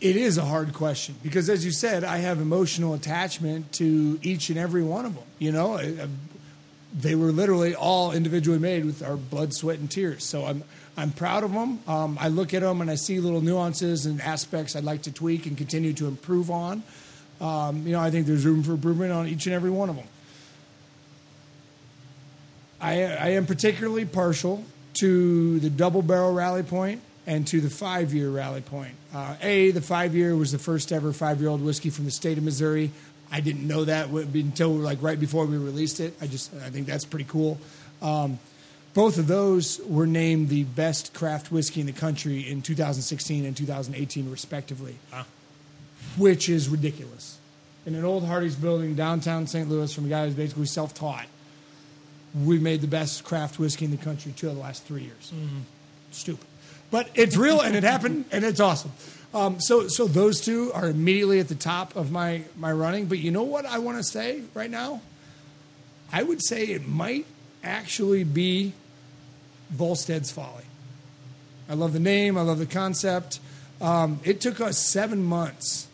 It 0.00 0.16
is 0.16 0.36
a 0.36 0.44
hard 0.44 0.72
question 0.72 1.14
because, 1.22 1.48
as 1.48 1.64
you 1.64 1.70
said, 1.70 2.02
I 2.02 2.18
have 2.18 2.40
emotional 2.40 2.92
attachment 2.94 3.70
to 3.74 4.18
each 4.22 4.50
and 4.50 4.58
every 4.58 4.82
one 4.82 5.04
of 5.06 5.14
them. 5.14 5.22
You 5.38 5.52
know, 5.52 5.74
I- 5.74 5.82
I- 5.82 6.08
they 6.94 7.14
were 7.14 7.32
literally 7.32 7.74
all 7.74 8.12
individually 8.12 8.58
made 8.58 8.84
with 8.84 9.02
our 9.02 9.16
blood, 9.16 9.54
sweat, 9.54 9.78
and 9.78 9.90
tears. 9.90 10.24
So 10.24 10.44
I'm 10.44 10.64
I'm 10.96 11.10
proud 11.12 11.42
of 11.42 11.52
them. 11.52 11.78
Um, 11.86 12.18
I 12.20 12.28
look 12.28 12.52
at 12.52 12.60
them 12.60 12.82
and 12.82 12.90
I 12.90 12.96
see 12.96 13.18
little 13.18 13.40
nuances 13.40 14.04
and 14.04 14.20
aspects 14.20 14.76
I'd 14.76 14.84
like 14.84 15.02
to 15.02 15.12
tweak 15.12 15.46
and 15.46 15.56
continue 15.56 15.94
to 15.94 16.06
improve 16.06 16.50
on. 16.50 16.82
Um, 17.40 17.86
you 17.86 17.92
know, 17.92 18.00
I 18.00 18.10
think 18.10 18.26
there's 18.26 18.44
room 18.44 18.62
for 18.62 18.72
improvement 18.72 19.10
on 19.10 19.26
each 19.26 19.46
and 19.46 19.54
every 19.54 19.70
one 19.70 19.88
of 19.88 19.96
them. 19.96 20.04
I, 22.80 23.04
I 23.04 23.28
am 23.30 23.46
particularly 23.46 24.04
partial 24.04 24.64
to 24.94 25.60
the 25.60 25.70
double 25.70 26.02
barrel 26.02 26.32
rally 26.32 26.62
point 26.62 27.00
and 27.26 27.46
to 27.48 27.60
the 27.60 27.70
five 27.70 28.12
year 28.12 28.30
rally 28.30 28.60
point. 28.60 28.94
Uh, 29.14 29.36
a, 29.42 29.70
the 29.70 29.80
five 29.80 30.14
year 30.14 30.36
was 30.36 30.52
the 30.52 30.58
first 30.58 30.92
ever 30.92 31.12
five 31.12 31.40
year 31.40 31.50
old 31.50 31.62
whiskey 31.62 31.90
from 31.90 32.04
the 32.04 32.10
state 32.10 32.38
of 32.38 32.44
Missouri. 32.44 32.90
I 33.30 33.40
didn't 33.40 33.66
know 33.66 33.84
that 33.84 34.08
until 34.08 34.70
like 34.70 35.02
right 35.02 35.18
before 35.18 35.46
we 35.46 35.56
released 35.56 36.00
it. 36.00 36.14
I 36.20 36.26
just 36.26 36.52
I 36.54 36.70
think 36.70 36.86
that's 36.86 37.04
pretty 37.04 37.26
cool. 37.28 37.58
Um, 38.02 38.38
both 38.94 39.16
of 39.16 39.26
those 39.26 39.80
were 39.86 40.06
named 40.06 40.50
the 40.50 40.64
best 40.64 41.14
craft 41.14 41.50
whiskey 41.50 41.80
in 41.80 41.86
the 41.86 41.94
country 41.94 42.40
in 42.50 42.60
2016 42.60 43.46
and 43.46 43.56
2018, 43.56 44.30
respectively, 44.30 44.96
which 46.18 46.50
is 46.50 46.68
ridiculous. 46.68 47.38
In 47.86 47.94
an 47.94 48.04
old 48.04 48.26
Hardy's 48.26 48.54
building 48.54 48.94
downtown 48.94 49.46
St. 49.46 49.68
Louis, 49.68 49.92
from 49.92 50.06
a 50.06 50.08
guy 50.08 50.26
who's 50.26 50.34
basically 50.34 50.66
self 50.66 50.92
taught, 50.92 51.26
we 52.34 52.58
made 52.58 52.80
the 52.80 52.86
best 52.86 53.24
craft 53.24 53.58
whiskey 53.58 53.84
in 53.84 53.90
the 53.90 53.96
country 53.96 54.32
two 54.36 54.48
of 54.48 54.54
the 54.54 54.60
last 54.60 54.84
three 54.84 55.02
years. 55.02 55.32
Stupid. 56.10 56.46
But 56.90 57.08
it's 57.14 57.36
real 57.36 57.60
and 57.60 57.74
it 57.74 57.82
happened 57.82 58.26
and 58.32 58.44
it's 58.44 58.60
awesome. 58.60 58.92
Um, 59.34 59.60
so, 59.60 59.88
so 59.88 60.06
those 60.06 60.40
two 60.40 60.72
are 60.74 60.88
immediately 60.88 61.40
at 61.40 61.48
the 61.48 61.54
top 61.54 61.96
of 61.96 62.10
my 62.10 62.42
my 62.56 62.70
running. 62.70 63.06
But 63.06 63.18
you 63.18 63.30
know 63.30 63.44
what 63.44 63.64
I 63.64 63.78
want 63.78 63.98
to 63.98 64.04
say 64.04 64.42
right 64.54 64.70
now? 64.70 65.00
I 66.12 66.22
would 66.22 66.44
say 66.44 66.64
it 66.64 66.86
might 66.86 67.24
actually 67.64 68.24
be 68.24 68.74
Volstead's 69.74 70.30
Folly. 70.30 70.64
I 71.68 71.74
love 71.74 71.94
the 71.94 72.00
name. 72.00 72.36
I 72.36 72.42
love 72.42 72.58
the 72.58 72.66
concept. 72.66 73.40
Um, 73.80 74.20
it 74.22 74.40
took 74.40 74.60
us 74.60 74.78
seven 74.78 75.24
months 75.24 75.88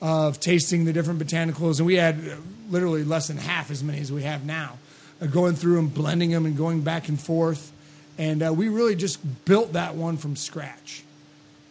of 0.00 0.38
tasting 0.38 0.84
the 0.84 0.92
different 0.92 1.18
botanicals, 1.18 1.78
and 1.78 1.86
we 1.86 1.96
had 1.96 2.16
uh, 2.16 2.36
literally 2.70 3.02
less 3.02 3.26
than 3.26 3.38
half 3.38 3.70
as 3.70 3.82
many 3.82 3.98
as 4.00 4.12
we 4.12 4.22
have 4.22 4.44
now. 4.44 4.78
Uh, 5.20 5.26
going 5.26 5.54
through 5.54 5.78
and 5.78 5.94
blending 5.94 6.30
them 6.30 6.44
and 6.44 6.56
going 6.56 6.80
back 6.80 7.08
and 7.08 7.20
forth, 7.20 7.72
and 8.18 8.42
uh, 8.42 8.52
we 8.52 8.68
really 8.68 8.96
just 8.96 9.44
built 9.44 9.74
that 9.74 9.94
one 9.94 10.16
from 10.16 10.36
scratch. 10.36 11.04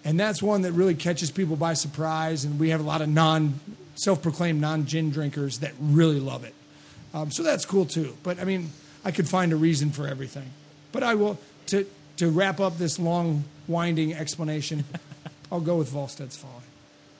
And 0.06 0.20
that's 0.20 0.42
one 0.42 0.64
that 0.64 0.74
really 0.74 0.96
catches 0.96 1.32
people 1.32 1.56
by 1.56 1.74
surprise, 1.74 2.44
and 2.46 2.60
we 2.60 2.70
have 2.70 2.80
a 2.80 2.84
lot 2.84 3.02
of 3.02 3.10
non 3.10 3.60
self-proclaimed 3.96 4.60
non-gin 4.60 5.12
drinkers 5.12 5.60
that 5.60 5.74
really 5.80 6.20
love 6.20 6.44
it. 6.44 6.54
Um, 7.14 7.32
so 7.32 7.44
that's 7.44 7.66
cool 7.66 7.86
too. 7.86 8.16
But 8.24 8.40
I 8.40 8.44
mean, 8.44 8.72
I 9.06 9.12
could 9.12 9.28
find 9.28 9.54
a 9.54 9.56
reason 9.56 9.92
for 9.92 10.08
everything. 10.08 10.50
But 10.92 11.04
I 11.04 11.16
will 11.16 11.38
to 11.68 11.86
to 12.18 12.30
wrap 12.30 12.60
up 12.60 12.78
this 12.78 13.00
long, 13.00 13.44
winding 13.68 14.14
explanation. 14.14 14.84
I'll 15.52 15.60
go 15.60 15.78
with 15.78 15.90
Volstead's 15.90 16.36
Folly. 16.36 16.54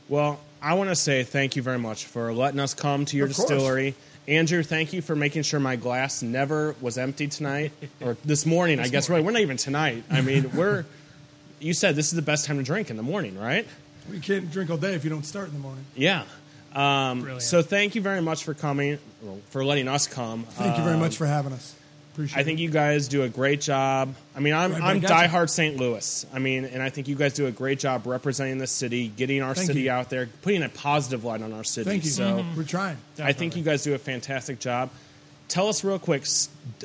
Well, 0.10 0.40
I 0.62 0.74
want 0.74 0.90
to 0.90 0.96
say 0.96 1.24
thank 1.24 1.56
you 1.56 1.62
very 1.62 1.78
much 1.78 2.06
for 2.06 2.34
letting 2.34 2.60
us 2.60 2.74
come 2.74 3.06
to 3.06 3.18
your 3.18 3.28
distillery. 3.28 3.96
Andrew, 4.28 4.64
thank 4.64 4.94
you 4.94 5.02
for 5.02 5.16
making 5.16 5.44
sure 5.44 5.60
my 5.60 5.76
glass 5.76 6.22
never 6.22 6.76
was 6.80 6.98
empty 6.98 7.28
tonight 7.28 7.72
or 8.02 8.16
this 8.24 8.46
morning. 8.46 8.80
I 8.80 8.88
guess 8.88 9.10
really 9.10 9.22
we're 9.22 9.32
not 9.32 9.42
even 9.42 9.58
tonight. 9.58 10.04
I 10.10 10.22
mean, 10.22 10.52
we're. 10.56 10.86
You 11.60 11.74
said 11.74 11.96
this 11.96 12.08
is 12.08 12.18
the 12.18 12.22
best 12.22 12.46
time 12.46 12.58
to 12.58 12.64
drink 12.64 12.90
in 12.90 12.98
the 12.98 13.04
morning, 13.04 13.40
right? 13.40 13.66
We 14.12 14.20
can't 14.20 14.52
drink 14.52 14.70
all 14.70 14.76
day 14.76 14.96
if 14.96 15.06
you 15.06 15.10
don't 15.10 15.24
start 15.24 15.48
in 15.48 15.54
the 15.54 15.60
morning. 15.60 15.86
Yeah. 15.96 16.26
Um, 16.76 17.40
so 17.40 17.62
thank 17.62 17.96
you 17.96 18.02
very 18.02 18.22
much 18.22 18.44
for 18.44 18.54
coming, 18.54 19.00
for 19.50 19.64
letting 19.64 19.88
us 19.88 20.06
come. 20.06 20.44
Thank 20.44 20.78
you 20.78 20.84
very 20.84 20.98
much 20.98 21.16
for 21.16 21.26
having 21.26 21.54
us. 21.54 21.74
Appreciate 22.14 22.40
I 22.40 22.44
think 22.44 22.60
you 22.60 22.70
guys 22.70 23.08
do 23.08 23.24
a 23.24 23.30
great 23.30 23.60
job. 23.60 24.14
I 24.36 24.40
mean, 24.40 24.54
I'm, 24.54 24.72
Right 24.74 24.84
I'm 24.84 25.02
diehard 25.02 25.50
St. 25.50 25.78
Louis. 25.78 26.26
I 26.32 26.38
mean, 26.38 26.66
and 26.66 26.82
I 26.82 26.90
think 26.90 27.08
you 27.08 27.16
guys 27.16 27.34
do 27.34 27.48
a 27.48 27.52
great 27.52 27.80
job 27.80 28.06
representing 28.06 28.60
the 28.60 28.68
city, 28.68 29.08
getting 29.08 29.42
our 29.42 29.56
Thank 29.56 29.68
city 29.68 29.82
you. 29.82 29.92
out 29.92 30.12
there, 30.12 30.28
putting 30.44 30.62
a 30.62 30.70
positive 30.70 31.24
light 31.24 31.42
on 31.42 31.54
our 31.54 31.64
city. 31.64 31.90
Thank 31.90 32.04
you. 32.04 32.12
So 32.12 32.46
We're 32.56 32.64
trying. 32.64 32.98
I 33.18 33.34
think 33.34 33.56
you 33.56 33.64
guys 33.64 33.84
do 33.84 33.96
a 33.96 33.98
fantastic 33.98 34.60
job. 34.60 34.92
Tell 35.48 35.68
us 35.70 35.84
real 35.84 35.98
quick, 35.98 36.26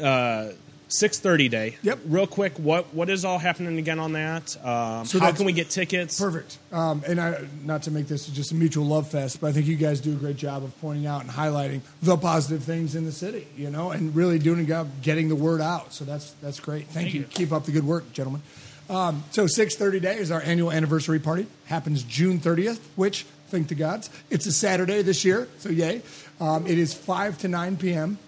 uh, 0.02 0.48
six 0.88 1.18
thirty 1.18 1.48
day. 1.48 1.76
Yep. 1.82 2.00
Real 2.06 2.26
quick, 2.26 2.58
what 2.58 2.92
what 2.94 3.08
is 3.10 3.24
all 3.24 3.38
happening 3.38 3.78
again 3.78 3.98
on 3.98 4.12
that? 4.14 4.56
Um, 4.64 5.04
So 5.06 5.18
how 5.20 5.32
can 5.32 5.44
we 5.44 5.52
get 5.52 5.70
tickets? 5.70 6.18
Perfect. 6.20 6.58
Um, 6.72 7.02
and 7.06 7.20
I, 7.20 7.46
not 7.64 7.82
to 7.84 7.90
make 7.90 8.08
this 8.08 8.26
just 8.26 8.52
a 8.52 8.54
mutual 8.54 8.86
love 8.86 9.08
fest, 9.10 9.40
but 9.40 9.48
I 9.48 9.52
think 9.52 9.66
you 9.66 9.76
guys 9.76 10.00
do 10.00 10.12
a 10.12 10.16
great 10.16 10.36
job 10.36 10.64
of 10.64 10.78
pointing 10.80 11.06
out 11.06 11.22
and 11.22 11.30
highlighting 11.30 11.80
the 12.02 12.16
positive 12.16 12.64
things 12.64 12.94
in 12.94 13.04
the 13.04 13.12
city, 13.12 13.46
you 13.56 13.70
know, 13.70 13.90
and 13.90 14.14
really 14.14 14.38
doing 14.38 14.60
a 14.60 14.64
job 14.64 14.88
getting 15.02 15.28
the 15.28 15.36
word 15.36 15.60
out. 15.60 15.92
So 15.92 16.04
that's 16.04 16.30
that's 16.42 16.60
great. 16.60 16.84
Thank, 16.86 16.94
Thank 16.94 17.14
you. 17.14 17.20
you. 17.20 17.26
Keep 17.26 17.52
up 17.52 17.64
the 17.64 17.72
good 17.72 17.84
work, 17.86 18.12
gentlemen. 18.12 18.42
Um, 18.90 19.24
so 19.30 19.44
6:30 19.46 20.00
day 20.00 20.16
is 20.16 20.30
our 20.30 20.40
annual 20.42 20.72
anniversary 20.72 21.18
party. 21.18 21.46
Happens 21.66 22.02
June 22.02 22.38
30th, 22.40 22.78
which 22.96 23.26
thank 23.48 23.68
the 23.68 23.74
gods, 23.74 24.08
it's 24.30 24.46
a 24.46 24.52
Saturday 24.52 25.02
this 25.02 25.24
year. 25.24 25.48
So 25.58 25.68
yay! 25.70 26.02
Um, 26.40 26.66
it 26.66 26.78
is 26.78 26.92
5 26.94 27.38
to 27.38 27.48
9 27.48 27.76
p.m. 27.78 28.18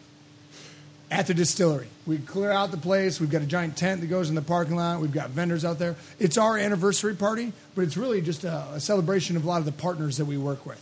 at 1.11 1.27
the 1.27 1.35
distillery. 1.35 1.89
We 2.07 2.19
clear 2.19 2.53
out 2.53 2.71
the 2.71 2.77
place. 2.77 3.21
We've 3.21 3.31
got 3.31 3.43
a 3.43 3.47
giant 3.47 3.77
tent 3.77 4.01
that 4.01 4.07
goes 4.07 4.29
in 4.29 4.35
the 4.35 4.43
parking 4.43 4.77
lot. 4.77 5.01
We've 5.01 5.13
got 5.13 5.31
vendors 5.31 5.65
out 5.65 5.79
there. 5.79 5.97
It's 6.19 6.39
our 6.39 6.57
anniversary 6.57 7.17
party, 7.17 7.53
but 7.75 7.83
it's 7.83 7.97
really 7.97 8.21
just 8.21 8.45
a, 8.45 8.67
a 8.75 8.81
celebration 8.81 9.37
of 9.37 9.45
a 9.45 9.49
lot 9.49 9.59
of 9.59 9.65
the 9.65 9.73
partners 9.73 10.19
that 10.19 10.27
we 10.27 10.39
work 10.39 10.65
with. 10.67 10.81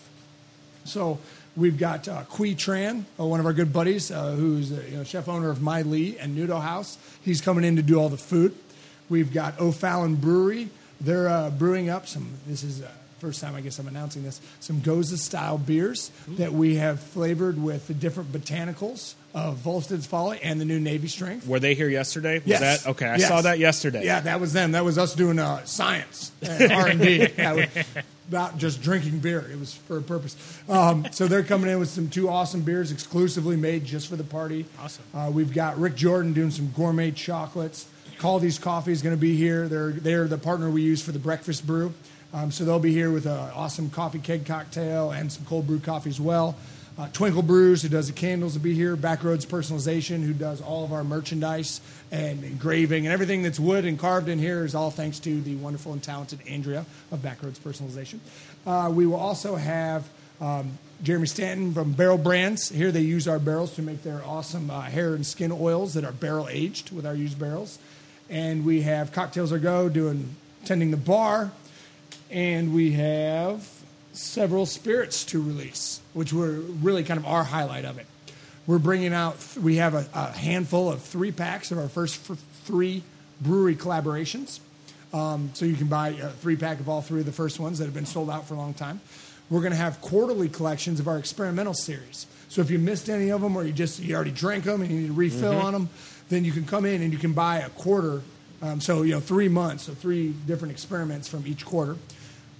So 0.84 1.18
we've 1.56 1.78
got 1.78 2.08
uh, 2.08 2.24
Qui 2.24 2.54
Tran, 2.54 3.04
uh, 3.18 3.24
one 3.24 3.40
of 3.40 3.46
our 3.46 3.52
good 3.52 3.72
buddies, 3.72 4.10
uh, 4.10 4.32
who's 4.32 4.70
you 4.70 4.98
know, 4.98 5.04
chef 5.04 5.28
owner 5.28 5.50
of 5.50 5.62
Mai 5.62 5.82
Lee 5.82 6.18
and 6.18 6.36
Nudo 6.36 6.60
House. 6.60 6.98
He's 7.22 7.40
coming 7.40 7.64
in 7.64 7.76
to 7.76 7.82
do 7.82 7.98
all 7.98 8.08
the 8.08 8.18
food. 8.18 8.54
We've 9.08 9.32
got 9.32 9.58
O'Fallon 9.58 10.16
Brewery. 10.16 10.68
They're 11.00 11.28
uh, 11.28 11.50
brewing 11.50 11.88
up 11.88 12.06
some. 12.06 12.32
This 12.46 12.62
is 12.62 12.82
uh, 12.82 12.90
first 13.18 13.40
time 13.40 13.54
I 13.54 13.62
guess 13.62 13.78
I'm 13.78 13.88
announcing 13.88 14.24
this. 14.24 14.40
Some 14.60 14.80
Gose 14.80 15.16
style 15.18 15.58
beers 15.58 16.10
that 16.28 16.52
we 16.52 16.76
have 16.76 17.00
flavored 17.00 17.62
with 17.62 17.86
the 17.88 17.94
different 17.94 18.32
botanicals 18.32 19.14
of 19.34 19.56
Volstead's 19.58 20.06
Folly 20.06 20.40
and 20.42 20.60
the 20.60 20.64
new 20.64 20.80
Navy 20.80 21.06
Strength. 21.08 21.46
Were 21.46 21.60
they 21.60 21.74
here 21.74 21.88
yesterday? 21.88 22.38
Was 22.38 22.46
Yes. 22.46 22.60
that 22.84 22.90
okay? 22.90 23.06
I 23.06 23.16
Yes. 23.16 23.28
saw 23.28 23.40
that 23.42 23.58
yesterday. 23.58 24.04
Yeah, 24.04 24.20
that 24.20 24.40
was 24.40 24.52
them. 24.52 24.72
That 24.72 24.84
was 24.84 24.98
us 24.98 25.14
doing 25.14 25.38
uh, 25.38 25.64
science 25.64 26.32
and 26.42 26.72
R 26.72 26.86
and 26.88 27.00
D. 27.00 27.28
Not 28.30 28.58
just 28.58 28.82
drinking 28.82 29.20
beer. 29.20 29.48
It 29.50 29.58
was 29.58 29.72
for 29.74 29.96
a 29.98 30.02
purpose. 30.02 30.36
Um, 30.68 31.06
so 31.12 31.28
they're 31.28 31.42
coming 31.42 31.70
in 31.70 31.78
with 31.78 31.88
some 31.88 32.08
two 32.10 32.28
awesome 32.28 32.60
beers, 32.60 32.92
exclusively 32.92 33.56
made 33.56 33.86
just 33.86 34.06
for 34.08 34.16
the 34.16 34.24
party. 34.24 34.66
Awesome. 34.78 35.04
Uh, 35.14 35.30
we've 35.32 35.52
got 35.54 35.78
Rick 35.78 35.94
Jordan 35.96 36.34
doing 36.34 36.50
some 36.50 36.70
gourmet 36.76 37.10
chocolates. 37.10 37.86
Kaldi's 38.18 38.58
Coffee 38.58 38.92
is 38.92 39.00
going 39.00 39.14
to 39.16 39.20
be 39.20 39.34
here. 39.36 39.66
They're 39.68 39.92
they're 39.92 40.26
the 40.28 40.36
partner 40.38 40.68
we 40.68 40.82
use 40.82 41.00
for 41.02 41.12
the 41.12 41.18
breakfast 41.18 41.66
brew. 41.66 41.94
Um, 42.34 42.50
so 42.50 42.64
they'll 42.66 42.78
be 42.78 42.92
here 42.92 43.10
with 43.10 43.24
an 43.24 43.32
awesome 43.54 43.88
coffee 43.88 44.18
keg 44.18 44.44
cocktail 44.44 45.10
and 45.12 45.32
some 45.32 45.46
cold 45.46 45.66
brew 45.66 45.78
coffee 45.78 46.10
as 46.10 46.20
well. 46.20 46.54
Uh, 46.98 47.06
Twinkle 47.12 47.42
Brews, 47.42 47.82
who 47.82 47.88
does 47.88 48.08
the 48.08 48.12
candles, 48.12 48.54
will 48.54 48.64
be 48.64 48.74
here. 48.74 48.96
Backroads 48.96 49.46
Personalization, 49.46 50.24
who 50.24 50.32
does 50.32 50.60
all 50.60 50.84
of 50.84 50.92
our 50.92 51.04
merchandise 51.04 51.80
and 52.10 52.42
engraving 52.42 53.06
and 53.06 53.12
everything 53.12 53.44
that's 53.44 53.60
wood 53.60 53.84
and 53.84 54.00
carved 54.00 54.28
in 54.28 54.40
here 54.40 54.64
is 54.64 54.74
all 54.74 54.90
thanks 54.90 55.20
to 55.20 55.40
the 55.42 55.54
wonderful 55.56 55.92
and 55.92 56.02
talented 56.02 56.40
Andrea 56.48 56.84
of 57.12 57.20
Backroads 57.20 57.60
Personalization. 57.60 58.18
Uh, 58.66 58.90
we 58.92 59.06
will 59.06 59.14
also 59.14 59.54
have 59.54 60.08
um, 60.40 60.76
Jeremy 61.04 61.28
Stanton 61.28 61.72
from 61.72 61.92
Barrel 61.92 62.18
Brands. 62.18 62.68
Here 62.68 62.90
they 62.90 63.02
use 63.02 63.28
our 63.28 63.38
barrels 63.38 63.76
to 63.76 63.82
make 63.82 64.02
their 64.02 64.20
awesome 64.24 64.68
uh, 64.68 64.80
hair 64.80 65.14
and 65.14 65.24
skin 65.24 65.52
oils 65.52 65.94
that 65.94 66.04
are 66.04 66.10
barrel 66.10 66.48
aged 66.50 66.90
with 66.90 67.06
our 67.06 67.14
used 67.14 67.38
barrels. 67.38 67.78
And 68.28 68.64
we 68.64 68.82
have 68.82 69.12
Cocktails 69.12 69.52
Are 69.52 69.60
Go 69.60 69.88
doing 69.88 70.34
tending 70.64 70.90
the 70.90 70.96
bar. 70.96 71.52
And 72.28 72.74
we 72.74 72.92
have 72.92 73.77
several 74.18 74.66
spirits 74.66 75.24
to 75.24 75.40
release, 75.40 76.00
which 76.12 76.32
were 76.32 76.50
really 76.50 77.04
kind 77.04 77.18
of 77.18 77.26
our 77.26 77.44
highlight 77.44 77.84
of 77.84 77.98
it. 77.98 78.06
We're 78.66 78.78
bringing 78.78 79.14
out, 79.14 79.36
we 79.62 79.76
have 79.76 79.94
a, 79.94 80.06
a 80.12 80.32
handful 80.32 80.90
of 80.92 81.02
three 81.02 81.32
packs 81.32 81.70
of 81.70 81.78
our 81.78 81.88
first 81.88 82.30
f- 82.30 82.38
three 82.64 83.02
brewery 83.40 83.76
collaborations. 83.76 84.60
Um, 85.14 85.50
so 85.54 85.64
you 85.64 85.76
can 85.76 85.86
buy 85.86 86.08
a 86.08 86.28
three 86.30 86.56
pack 86.56 86.80
of 86.80 86.88
all 86.88 87.00
three 87.00 87.20
of 87.20 87.26
the 87.26 87.32
first 87.32 87.58
ones 87.58 87.78
that 87.78 87.86
have 87.86 87.94
been 87.94 88.06
sold 88.06 88.28
out 88.28 88.46
for 88.46 88.54
a 88.54 88.56
long 88.58 88.74
time. 88.74 89.00
We're 89.48 89.60
going 89.60 89.72
to 89.72 89.78
have 89.78 90.00
quarterly 90.02 90.50
collections 90.50 91.00
of 91.00 91.08
our 91.08 91.16
experimental 91.16 91.72
series. 91.72 92.26
So 92.50 92.60
if 92.60 92.70
you 92.70 92.78
missed 92.78 93.08
any 93.08 93.30
of 93.30 93.40
them 93.40 93.56
or 93.56 93.64
you 93.64 93.72
just 93.72 94.00
you 94.00 94.14
already 94.14 94.32
drank 94.32 94.64
them 94.64 94.82
and 94.82 94.90
you 94.90 95.00
need 95.00 95.10
a 95.10 95.14
refill 95.14 95.56
on 95.56 95.72
them, 95.72 95.88
then 96.28 96.44
you 96.44 96.52
can 96.52 96.66
come 96.66 96.84
in 96.84 97.00
and 97.02 97.12
you 97.12 97.18
can 97.18 97.32
buy 97.32 97.58
a 97.58 97.70
quarter. 97.70 98.20
Um, 98.60 98.80
so 98.80 99.02
you 99.02 99.12
know 99.12 99.20
three 99.20 99.48
months, 99.48 99.84
so 99.84 99.94
three 99.94 100.34
different 100.46 100.72
experiments 100.72 101.28
from 101.28 101.46
each 101.46 101.64
quarter. 101.64 101.96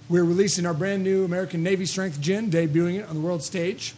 We're 0.09 0.23
releasing 0.23 0.65
our 0.65 0.73
brand 0.73 1.03
new 1.03 1.23
American 1.23 1.61
Navy 1.61 1.85
Strength 1.85 2.19
Gin, 2.19 2.49
debuting 2.49 2.95
it 2.95 3.07
on 3.07 3.13
the 3.13 3.21
world 3.21 3.43
stage. 3.43 3.93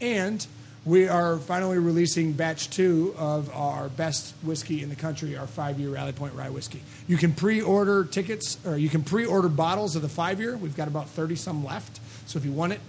And 0.00 0.46
we 0.86 1.08
are 1.08 1.36
finally 1.36 1.76
releasing 1.76 2.32
batch 2.32 2.70
two 2.70 3.14
of 3.18 3.54
our 3.54 3.90
best 3.90 4.34
whiskey 4.42 4.82
in 4.82 4.88
the 4.88 4.96
country, 4.96 5.36
our 5.36 5.46
five 5.46 5.78
year 5.78 5.90
Rally 5.90 6.12
Point 6.12 6.32
Rye 6.32 6.48
whiskey. 6.48 6.80
You 7.06 7.18
can 7.18 7.34
pre 7.34 7.60
order 7.60 8.02
tickets, 8.02 8.56
or 8.64 8.78
you 8.78 8.88
can 8.88 9.02
pre 9.02 9.26
order 9.26 9.50
bottles 9.50 9.94
of 9.94 10.00
the 10.00 10.08
five 10.08 10.40
year. 10.40 10.56
We've 10.56 10.74
got 10.74 10.88
about 10.88 11.10
30 11.10 11.36
some 11.36 11.62
left. 11.62 12.00
So 12.24 12.38
if 12.38 12.46
you 12.46 12.52
want 12.52 12.72
it, 12.72 12.80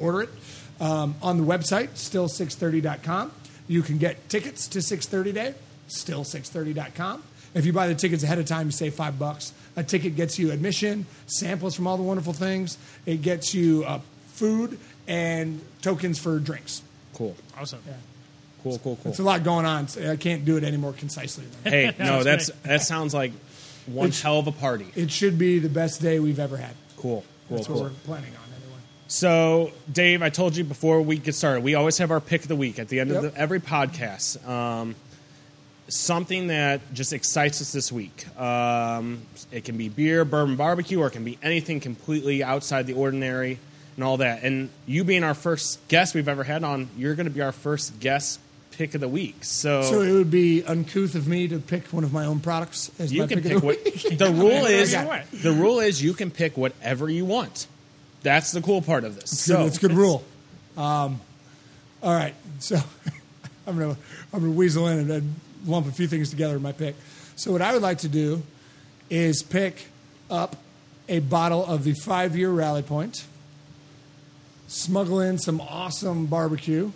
order 0.00 0.22
it. 0.22 0.30
Um, 0.80 1.14
on 1.22 1.36
the 1.36 1.44
website, 1.44 1.90
still630.com. 1.90 3.30
You 3.68 3.82
can 3.82 3.98
get 3.98 4.28
tickets 4.28 4.66
to 4.68 4.82
630 4.82 5.32
Day, 5.32 5.54
still630.com. 5.88 7.22
If 7.54 7.64
you 7.66 7.72
buy 7.72 7.88
the 7.88 7.94
tickets 7.94 8.22
ahead 8.22 8.38
of 8.38 8.46
time, 8.46 8.66
you 8.66 8.72
save 8.72 8.94
five 8.94 9.18
bucks. 9.18 9.52
A 9.76 9.82
ticket 9.82 10.16
gets 10.16 10.38
you 10.38 10.50
admission, 10.50 11.06
samples 11.26 11.74
from 11.74 11.86
all 11.86 11.96
the 11.96 12.02
wonderful 12.02 12.32
things. 12.32 12.76
It 13.06 13.22
gets 13.22 13.54
you 13.54 13.84
uh, 13.84 14.00
food 14.28 14.78
and 15.06 15.60
tokens 15.82 16.18
for 16.18 16.38
drinks. 16.38 16.82
Cool. 17.14 17.34
Awesome. 17.58 17.80
Cool. 18.62 18.78
Cool. 18.78 18.98
Cool. 19.02 19.10
It's 19.10 19.18
a 19.20 19.22
lot 19.24 19.44
going 19.44 19.66
on. 19.66 19.88
So 19.88 20.10
I 20.10 20.16
can't 20.16 20.44
do 20.44 20.56
it 20.56 20.64
any 20.64 20.76
more 20.76 20.92
concisely. 20.92 21.44
Than 21.62 21.72
Hey, 21.72 21.94
no, 21.98 22.22
That's 22.22 22.48
that's 22.48 22.60
that 22.62 22.82
sounds 22.82 23.14
like 23.14 23.32
one 23.86 24.08
It's- 24.08 24.20
hell 24.20 24.38
of 24.40 24.46
a 24.46 24.52
party. 24.52 24.86
It 24.94 25.10
should 25.10 25.38
be 25.38 25.58
the 25.58 25.68
best 25.68 26.02
day 26.02 26.18
we've 26.20 26.38
ever 26.40 26.56
had. 26.56 26.74
Cool. 26.96 27.24
Cool. 27.48 27.56
That's 27.56 27.66
cool. 27.68 27.76
what 27.76 27.84
we're 27.84 27.98
planning 28.04 28.32
on, 28.34 28.42
anyway. 28.62 28.80
So, 29.06 29.70
Dave, 29.90 30.22
I 30.22 30.28
told 30.28 30.56
you 30.56 30.64
before 30.64 31.00
we 31.00 31.16
get 31.16 31.34
started, 31.34 31.62
we 31.62 31.74
always 31.76 31.96
have 31.98 32.10
our 32.10 32.20
pick 32.20 32.42
of 32.42 32.48
the 32.48 32.56
week 32.56 32.78
at 32.78 32.88
the 32.88 33.00
end 33.00 33.10
of 33.12 33.22
the, 33.22 33.34
every 33.38 33.60
podcast. 33.60 34.46
Um, 34.46 34.94
something 35.88 36.48
that 36.48 36.80
just 36.92 37.12
excites 37.12 37.60
us 37.60 37.72
this 37.72 37.90
week. 37.90 38.26
Um, 38.38 39.22
it 39.50 39.64
can 39.64 39.76
be 39.76 39.88
beer, 39.88 40.24
bourbon, 40.24 40.56
barbecue, 40.56 41.00
or 41.00 41.08
it 41.08 41.12
can 41.12 41.24
be 41.24 41.38
anything 41.42 41.80
completely 41.80 42.42
outside 42.44 42.86
the 42.86 42.92
ordinary 42.94 43.58
and 43.96 44.04
all 44.04 44.18
that. 44.18 44.42
And 44.42 44.68
you 44.86 45.02
being 45.04 45.24
our 45.24 45.34
first 45.34 45.86
guest 45.88 46.14
we've 46.14 46.28
ever 46.28 46.44
had 46.44 46.62
on, 46.62 46.88
you're 46.96 47.14
going 47.14 47.26
to 47.26 47.32
be 47.32 47.40
our 47.40 47.52
first 47.52 47.98
guest 48.00 48.38
pick 48.72 48.94
of 48.94 49.00
the 49.00 49.08
week. 49.08 49.42
So, 49.42 49.82
So 49.82 50.02
it 50.02 50.12
would 50.12 50.30
be 50.30 50.62
uncouth 50.62 51.14
of 51.14 51.26
me 51.26 51.48
to 51.48 51.58
pick 51.58 51.86
one 51.86 52.04
of 52.04 52.12
my 52.12 52.26
own 52.26 52.38
products 52.40 52.92
as 53.00 53.12
you 53.12 53.22
my 53.22 53.26
can 53.26 53.42
pick, 53.42 53.54
pick 53.54 53.62
what 53.62 53.82
the 53.84 54.30
rule 54.34 54.66
is. 54.66 54.92
The 54.92 55.52
rule 55.52 55.80
is 55.80 56.02
you 56.02 56.12
can 56.12 56.30
pick 56.30 56.56
whatever 56.56 57.08
you 57.10 57.24
want. 57.24 57.66
That's 58.22 58.52
the 58.52 58.60
cool 58.60 58.82
part 58.82 59.04
of 59.04 59.14
this. 59.14 59.30
That's 59.30 59.42
So 59.44 59.64
good, 59.68 59.76
a 59.76 59.80
good 59.80 59.92
rule. 59.96 60.24
Um, 60.76 61.20
all 62.02 62.14
right, 62.14 62.34
so 62.60 62.76
I'm 63.66 63.78
gonna 63.78 63.96
I'm 64.32 64.40
gonna 64.40 64.52
weasel 64.52 64.86
in 64.86 64.98
and, 64.98 65.10
and 65.10 65.34
lump 65.68 65.86
a 65.86 65.92
few 65.92 66.08
things 66.08 66.30
together 66.30 66.56
in 66.56 66.62
my 66.62 66.72
pick. 66.72 66.96
So 67.36 67.52
what 67.52 67.62
I 67.62 67.72
would 67.72 67.82
like 67.82 67.98
to 67.98 68.08
do 68.08 68.42
is 69.10 69.42
pick 69.42 69.86
up 70.30 70.56
a 71.08 71.20
bottle 71.20 71.64
of 71.64 71.84
the 71.84 71.92
five 71.94 72.36
year 72.36 72.50
Rally 72.50 72.82
Point, 72.82 73.24
smuggle 74.66 75.20
in 75.20 75.38
some 75.38 75.60
awesome 75.60 76.26
barbecue 76.26 76.90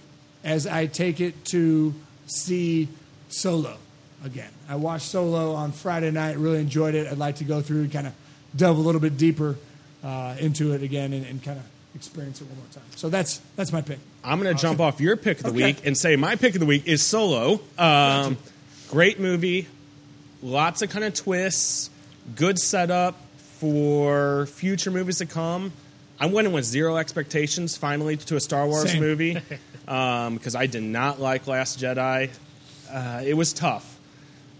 as 0.45 0.66
I 0.66 0.87
take 0.87 1.20
it 1.20 1.45
to 1.47 1.95
see 2.27 2.89
Solo 3.29 3.77
again. 4.25 4.51
I 4.68 4.77
watched 4.77 5.07
Solo 5.07 5.53
on 5.55 5.73
Friday 5.73 6.11
night, 6.11 6.37
really 6.37 6.59
enjoyed 6.61 6.95
it. 6.95 7.07
I'd 7.11 7.18
like 7.18 7.37
to 7.37 7.45
go 7.45 7.61
through 7.61 7.83
and 7.83 7.93
kind 7.93 8.07
of 8.07 8.12
delve 8.55 8.77
a 8.77 8.81
little 8.81 9.01
bit 9.01 9.16
deeper 9.16 9.57
uh, 10.05 10.37
into 10.39 10.73
it 10.73 10.83
again 10.83 11.12
and, 11.12 11.25
and 11.25 11.43
kind 11.43 11.59
of 11.59 11.64
experience 11.95 12.41
it 12.41 12.49
one 12.49 12.57
more 12.59 12.66
time. 12.73 12.83
So 12.97 13.09
that's 13.09 13.41
that's 13.57 13.73
my 13.73 13.81
pick. 13.83 13.99
I'm 14.25 14.41
going 14.43 14.55
to 14.55 14.61
jump 14.61 14.81
off 14.81 15.01
your 15.01 15.16
pick 15.16 15.39
of 15.39 15.45
the 15.45 15.51
Okay. 15.51 15.64
week 15.64 15.87
and 15.87 15.97
say 15.97 16.16
my 16.16 16.37
pick 16.37 16.55
of 16.55 16.61
the 16.61 16.66
week 16.66 16.87
is 16.87 17.03
Solo. 17.03 17.61
Um, 17.79 18.37
great 18.93 19.18
movie, 19.18 19.66
lots 20.43 20.82
of 20.82 20.90
kind 20.90 21.03
of 21.03 21.14
twists, 21.14 21.88
good 22.36 22.59
setup 22.59 23.16
for 23.59 24.45
future 24.45 24.90
movies 24.90 25.16
to 25.16 25.24
come. 25.24 25.72
I 26.20 26.26
went 26.26 26.47
in 26.47 26.53
with 26.53 26.66
zero 26.66 26.99
expectations 26.99 27.74
finally 27.74 28.18
to 28.18 28.36
a 28.36 28.40
Star 28.40 28.66
Wars 28.66 28.93
Same. 28.93 29.01
movie 29.01 29.38
because 29.86 30.55
I 30.55 30.66
did 30.66 30.82
not 30.82 31.18
like 31.18 31.47
Last 31.47 31.80
Jedi. 31.80 32.28
Uh, 32.93 33.22
it 33.24 33.32
was 33.32 33.55
tough, 33.55 33.91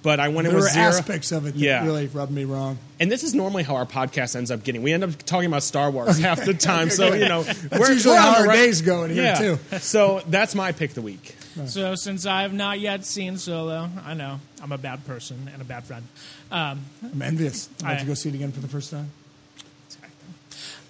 but 0.03 0.19
I 0.21 0.29
went 0.29 0.47
in 0.49 0.53
There 0.53 0.61
were 0.61 0.65
with 0.67 0.73
zero. 0.73 0.87
aspects 0.87 1.33
of 1.33 1.47
it 1.47 1.53
that 1.53 1.59
Yeah. 1.61 1.85
really 1.85 2.07
rubbed 2.09 2.33
me 2.33 2.45
wrong. 2.45 2.79
And 3.01 3.11
this 3.11 3.23
is 3.23 3.35
normally 3.35 3.63
how 3.63 3.77
our 3.77 3.87
podcast 3.87 4.37
ends 4.37 4.51
up 4.51 4.65
getting. 4.65 4.83
We 4.83 4.93
end 4.93 5.05
up 5.05 5.11
talking 5.25 5.47
about 5.47 5.63
Star 5.63 5.91
Wars 5.91 6.19
half 6.19 6.45
the 6.45 6.55
time, 6.55 6.91
so 6.91 7.13
you 7.15 7.29
know 7.29 7.43
That's 7.43 7.89
usually 7.89 8.17
how 8.17 8.37
our 8.37 8.53
days 8.53 8.83
go 8.83 9.05
in 9.05 9.11
here 9.13 9.23
yeah. 9.25 9.39
too. 9.39 9.59
So 9.79 10.23
that's 10.29 10.55
my 10.55 10.73
pick 10.73 10.91
of 10.91 10.95
the 10.97 11.03
week. 11.03 11.37
So 11.67 11.95
since 11.97 12.25
I 12.25 12.43
have 12.43 12.53
not 12.55 12.81
yet 12.81 13.05
seen 13.05 13.37
Solo, 13.37 13.91
I 14.05 14.15
know 14.15 14.41
I'm 14.63 14.73
a 14.73 14.79
bad 14.79 15.05
person 15.07 15.51
and 15.53 15.61
a 15.61 15.65
bad 15.65 15.85
friend. 15.85 16.05
Um, 16.51 16.81
I'm 17.03 17.21
envious. 17.23 17.69
I'd 17.83 17.89
like 17.89 17.99
to 18.01 18.05
go 18.07 18.15
see 18.15 18.31
it 18.31 18.35
again 18.35 18.53
for 18.53 18.61
the 18.61 18.69
first 18.69 18.91
time. 18.91 19.11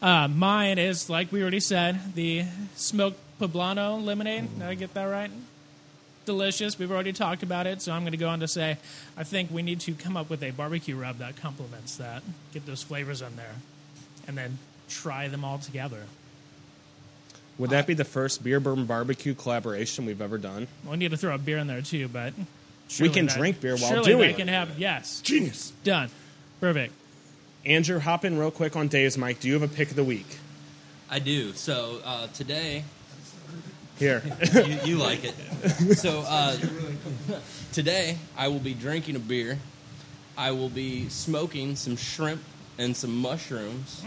uh, 0.01 0.29
mine 0.29 0.79
is 0.79 1.09
like 1.11 1.33
we 1.33 1.43
already 1.43 1.61
said, 1.61 2.15
the 2.15 2.45
smoked 2.77 3.19
poblano 3.41 4.03
lemonade. 4.05 4.53
Did 4.59 4.67
I 4.69 4.75
get 4.75 4.95
that 4.95 5.05
right? 5.05 5.31
Delicious. 6.25 6.79
We've 6.79 6.91
already 6.93 7.12
talked 7.12 7.43
about 7.43 7.66
it, 7.66 7.83
so 7.83 7.93
I'm 7.93 8.03
going 8.03 8.12
to 8.12 8.16
go 8.18 8.29
on 8.29 8.41
to 8.41 8.49
say 8.49 8.79
I 9.16 9.25
think 9.25 9.51
we 9.51 9.62
need 9.62 9.81
to 9.81 9.93
come 9.95 10.16
up 10.16 10.31
with 10.31 10.43
a 10.43 10.51
barbecue 10.53 10.97
rub 10.97 11.18
that 11.18 11.37
complements 11.37 11.97
that. 11.97 12.23
Get 12.55 12.64
those 12.66 12.83
flavors 12.83 13.23
in 13.23 13.35
there, 13.37 13.55
and 14.29 14.37
then 14.39 14.59
try 14.89 15.27
them 15.29 15.45
all 15.45 15.59
together. 15.59 16.03
Would 17.59 17.70
that 17.70 17.87
be 17.87 17.95
the 17.95 18.05
first 18.05 18.43
beer 18.43 18.61
bourbon 18.61 18.87
barbecue 18.87 19.35
collaboration 19.35 20.07
we've 20.07 20.23
ever 20.23 20.39
done? 20.39 20.68
We 20.89 20.97
need 20.97 21.11
to 21.11 21.16
throw 21.16 21.35
a 21.35 21.39
beer 21.39 21.59
in 21.59 21.66
there 21.66 21.83
too, 21.83 22.09
but 22.09 22.33
We 23.01 23.09
can 23.11 23.27
that- 23.27 23.37
drink 23.37 23.61
beer 23.61 23.77
while 23.77 23.91
surely 23.91 24.05
doing 24.12 24.20
that 24.20 24.31
it. 24.31 24.37
can 24.37 24.49
happen. 24.49 24.75
Yes, 24.79 25.20
Genius. 25.23 25.73
done. 25.85 26.09
Perfect. 26.61 26.95
Andrew, 27.66 27.99
hop 27.99 28.25
in 28.25 28.39
real 28.39 28.51
quick 28.51 28.75
on 28.77 28.89
Dave's 28.89 29.18
mic. 29.18 29.41
Do 29.41 29.49
you 29.49 29.55
have 29.55 29.62
a 29.62 29.68
pick 29.75 29.91
of 29.91 29.97
the 29.97 30.05
week? 30.05 30.39
I 31.11 31.18
do. 31.18 31.53
So 31.53 32.01
uh, 32.05 32.27
today, 32.29 32.85
Here. 34.03 34.21
you, 34.53 34.79
you 34.85 34.97
like 34.97 35.21
it. 35.23 35.35
So 35.97 36.25
uh, 36.27 36.57
today, 37.73 38.19
I 38.37 38.49
will 38.49 38.59
be 38.59 38.75
drinking 38.75 39.15
a 39.15 39.21
beer. 39.21 39.61
I 40.37 40.51
will 40.51 40.69
be 40.69 41.09
smoking 41.09 41.77
some 41.77 41.95
shrimp 41.97 42.43
and 42.79 42.97
some 42.97 43.17
mushrooms, 43.17 44.03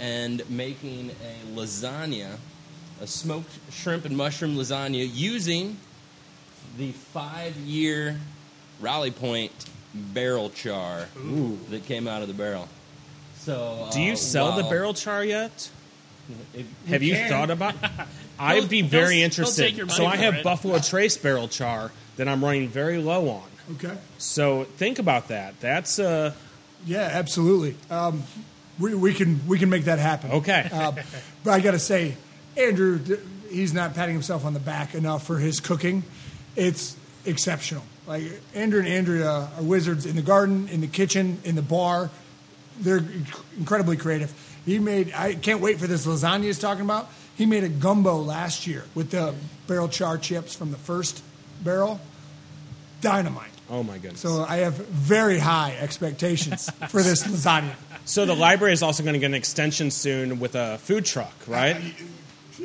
and 0.00 0.42
making 0.50 1.10
a 1.10 1.56
lasagna, 1.56 2.38
a 3.00 3.06
smoked 3.06 3.52
shrimp 3.70 4.04
and 4.04 4.16
mushroom 4.16 4.56
lasagna 4.56 5.08
using 5.14 5.76
the 6.76 6.90
five-year 6.90 8.18
Rally 8.80 9.12
Point 9.12 9.52
barrel 9.94 10.50
char 10.50 11.06
that 11.70 11.84
came 11.86 12.08
out 12.08 12.22
of 12.22 12.26
the 12.26 12.34
barrel. 12.34 12.66
So, 13.38 13.88
Do 13.92 14.02
you 14.02 14.14
uh, 14.14 14.16
sell 14.16 14.56
the 14.56 14.62
while- 14.62 14.70
barrel 14.70 14.94
char 14.94 15.22
yet? 15.24 15.70
if- 16.52 16.66
Have 16.88 17.04
you 17.04 17.14
can. 17.14 17.28
thought 17.30 17.50
about? 17.50 17.76
I'd 18.38 18.68
be 18.68 18.80
he'll- 18.82 18.88
very 18.88 19.22
interested. 19.22 19.62
take 19.62 19.76
your 19.76 19.86
money 19.86 19.96
so 19.96 20.06
I 20.06 20.16
have 20.16 20.34
it. 20.36 20.44
Buffalo 20.44 20.78
Trace 20.78 21.16
barrel 21.16 21.48
char 21.48 21.90
that 22.16 22.28
I'm 22.28 22.44
running 22.44 22.68
very 22.68 22.98
low 22.98 23.28
on. 23.28 23.42
Okay. 23.74 23.96
So 24.18 24.64
think 24.76 24.98
about 24.98 25.28
that. 25.28 25.58
That's 25.60 25.98
uh 25.98 26.32
Yeah, 26.86 27.08
absolutely. 27.12 27.76
Um, 27.90 28.22
we, 28.78 28.94
we 28.94 29.14
can 29.14 29.40
we 29.48 29.58
can 29.58 29.70
make 29.70 29.84
that 29.84 29.98
happen. 29.98 30.30
okay. 30.32 30.68
Um, 30.72 30.94
but 31.44 31.50
I 31.52 31.60
got 31.60 31.70
to 31.72 31.78
say, 31.78 32.16
Andrew, 32.56 33.00
he's 33.50 33.72
not 33.72 33.94
patting 33.94 34.14
himself 34.14 34.44
on 34.44 34.52
the 34.54 34.60
back 34.60 34.94
enough 34.94 35.26
for 35.26 35.38
his 35.38 35.60
cooking. 35.60 36.02
It's 36.56 36.96
exceptional. 37.24 37.82
Like 38.06 38.22
Andrew 38.54 38.78
and 38.80 38.88
Andrea 38.88 39.48
are 39.56 39.62
wizards 39.62 40.06
in 40.06 40.14
the 40.14 40.22
garden, 40.22 40.68
in 40.68 40.80
the 40.80 40.86
kitchen, 40.86 41.40
in 41.44 41.54
the 41.56 41.62
bar. 41.62 42.10
They're 42.78 43.02
incredibly 43.58 43.96
creative. 43.96 44.32
He 44.64 44.78
made. 44.78 45.12
I 45.12 45.34
can't 45.34 45.60
wait 45.60 45.78
for 45.80 45.86
this 45.86 46.06
lasagna 46.06 46.42
he's 46.44 46.58
talking 46.58 46.84
about. 46.84 47.10
He 47.36 47.46
made 47.46 47.64
a 47.64 47.68
gumbo 47.68 48.16
last 48.16 48.66
year 48.66 48.84
with 48.94 49.10
the 49.10 49.34
barrel 49.66 49.88
char 49.88 50.16
chips 50.18 50.54
from 50.54 50.70
the 50.70 50.78
first 50.78 51.22
barrel. 51.62 52.00
Dynamite. 53.02 53.50
oh 53.70 53.82
my 53.82 53.98
goodness. 53.98 54.20
So 54.20 54.44
I 54.48 54.56
have 54.58 54.74
very 54.74 55.38
high 55.38 55.76
expectations 55.78 56.70
for 56.88 57.02
this 57.02 57.24
lasagna. 57.24 57.74
So 58.06 58.24
the 58.24 58.34
library 58.34 58.72
is 58.72 58.82
also 58.82 59.02
going 59.02 59.12
to 59.14 59.18
get 59.18 59.26
an 59.26 59.34
extension 59.34 59.90
soon 59.90 60.40
with 60.40 60.54
a 60.54 60.78
food 60.78 61.04
truck, 61.04 61.32
right? 61.46 61.76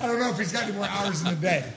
I 0.00 0.06
don't 0.06 0.18
know 0.18 0.30
if 0.30 0.38
he's 0.38 0.52
got 0.52 0.64
any 0.64 0.72
more 0.72 0.86
hours 0.86 1.20
in 1.22 1.28
the 1.28 1.36
day. 1.36 1.72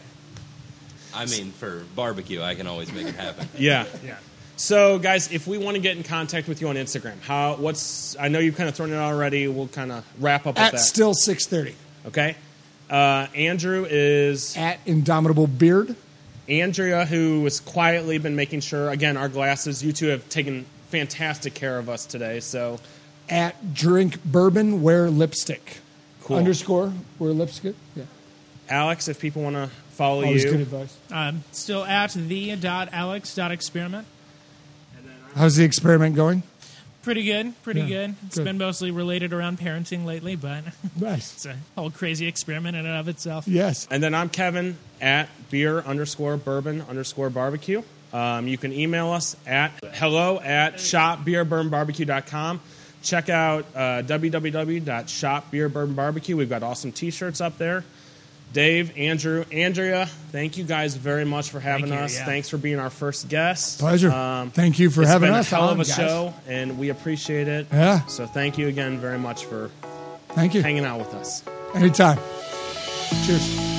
I 1.14 1.26
mean, 1.28 1.52
for 1.52 1.84
barbecue, 1.96 2.42
I 2.42 2.56
can 2.56 2.68
always 2.68 2.92
make 2.92 3.08
it 3.08 3.16
happen. 3.16 3.48
Yeah. 3.58 3.86
Yeah. 4.04 4.18
So, 4.58 5.00
guys, 5.00 5.32
if 5.32 5.48
we 5.48 5.58
want 5.58 5.76
to 5.76 5.82
get 5.82 5.96
in 5.96 6.04
contact 6.04 6.48
with 6.50 6.60
you 6.60 6.68
on 6.68 6.76
Instagram, 6.76 7.20
how? 7.22 7.56
What's? 7.56 8.18
I 8.20 8.28
know 8.28 8.40
you've 8.40 8.58
kind 8.58 8.68
of 8.68 8.76
thrown 8.76 8.92
it 8.92 8.96
out 8.96 9.14
already. 9.14 9.48
We'll 9.48 9.70
kind 9.70 9.90
of 9.92 10.06
wrap 10.20 10.42
up 10.48 10.56
with 10.56 10.64
At 10.64 10.72
that. 10.74 10.80
still 10.80 11.14
six 11.14 11.46
thirty. 11.46 11.76
Okay. 12.08 12.36
Uh, 12.90 13.28
Andrew 13.36 13.86
is 13.90 14.58
At 14.58 14.80
Indomitable 14.86 15.48
Beard. 15.48 15.96
Andrea, 16.48 17.06
who 17.06 17.44
has 17.44 17.60
quietly 17.60 18.18
been 18.18 18.36
making 18.36 18.62
sure. 18.62 18.90
Again, 18.90 19.18
our 19.18 19.30
glasses. 19.30 19.84
You 19.84 19.94
two 19.94 20.08
have 20.08 20.28
taken 20.30 20.66
fantastic 20.90 21.54
care 21.54 21.78
of 21.78 21.90
us 21.90 22.06
today. 22.06 22.40
So, 22.40 22.80
At 23.30 23.76
Drink 23.76 24.24
Bourbon, 24.24 24.82
wear 24.82 25.10
lipstick. 25.12 25.78
Cool. 26.24 26.38
Underscore, 26.38 26.94
wear 27.20 27.32
lipstick. 27.32 27.76
Yeah. 27.96 28.06
Alex, 28.70 29.08
if 29.08 29.20
people 29.20 29.44
want 29.44 29.56
to 29.56 29.70
follow 29.92 30.24
Always 30.24 30.44
you, 30.44 30.52
good 30.52 30.62
advice. 30.62 30.98
Um, 31.12 31.44
still 31.52 31.84
at 31.84 32.14
the 32.14 32.56
dot 32.56 32.90
alex 32.92 33.36
dot 33.36 33.52
experiment. 33.52 34.08
How's 35.36 35.56
the 35.56 35.64
experiment 35.64 36.16
going? 36.16 36.44
Pretty 37.10 37.24
good, 37.24 37.54
pretty 37.64 37.82
Yeah, 37.82 37.88
good. 37.88 38.16
It's 38.28 38.36
good. 38.38 38.44
been 38.44 38.60
mostly 38.60 38.92
related 38.92 39.34
around 39.34 39.58
parenting 39.58 40.06
lately, 40.06 40.36
but 40.36 40.64
Nice. 40.96 41.34
it's 41.34 41.48
a 41.48 41.56
whole 41.76 41.90
crazy 41.90 42.28
experiment 42.28 42.78
in 42.78 42.86
and 42.86 42.96
of 42.96 43.08
itself. 43.08 43.48
Yes. 43.48 43.88
And 43.90 44.04
then 44.04 44.14
I'm 44.14 44.30
Kevin 44.30 44.78
at 45.02 45.28
beer 45.50 45.80
underscore 45.80 46.38
bourbon 46.38 46.84
underscore 46.88 47.32
barbecue. 47.32 47.82
Um, 48.14 48.48
you 48.48 48.60
can 48.60 48.72
email 48.72 49.10
us 49.10 49.36
at 49.48 49.72
hello 49.96 50.40
at 50.40 50.76
shopbeerbourbonbarbecue.com. 50.76 52.62
Check 53.02 53.30
out 53.30 53.66
uh, 53.76 53.80
www.shopbeerbourbonbarbecue. 54.04 56.36
We've 56.36 56.48
got 56.50 56.62
awesome 56.62 56.92
t 56.92 57.10
shirts 57.10 57.42
up 57.42 57.58
there. 57.58 57.84
Dave, 58.52 58.98
Andrew, 58.98 59.46
Andrea, 59.52 60.08
thank 60.32 60.58
you 60.58 60.64
guys 60.64 60.96
very 60.96 61.24
much 61.26 61.50
for 61.52 61.60
having 61.60 61.88
Thank 61.88 62.00
you, 62.00 62.06
us. 62.06 62.16
yeah. 62.18 62.26
Thanks 62.26 62.50
for 62.50 62.58
being 62.58 62.80
our 62.80 62.90
first 62.90 63.30
guest. 63.30 63.80
Pleasure. 63.80 64.12
Um, 64.12 64.50
Thank 64.52 64.80
you 64.80 64.90
for 64.90 65.02
it's 65.04 65.10
having 65.12 65.30
been 65.30 65.36
us 65.40 65.52
a 65.52 65.56
hell 65.56 65.70
of 65.70 65.80
a 65.80 65.84
guys. 65.84 65.96
show, 65.96 66.34
and 66.48 66.80
we 66.80 66.90
appreciate 66.90 67.48
it. 67.48 67.68
Yeah. 67.72 68.06
So 68.08 68.26
thank 68.26 68.58
you 68.58 68.68
again 68.68 69.00
very 69.00 69.20
much 69.20 69.46
for 69.46 69.70
Thank 70.30 70.54
you. 70.56 70.62
hanging 70.64 70.86
out 70.86 70.98
with 71.00 71.14
us. 71.14 71.44
Anytime. 71.76 72.18
Cheers. 73.26 73.79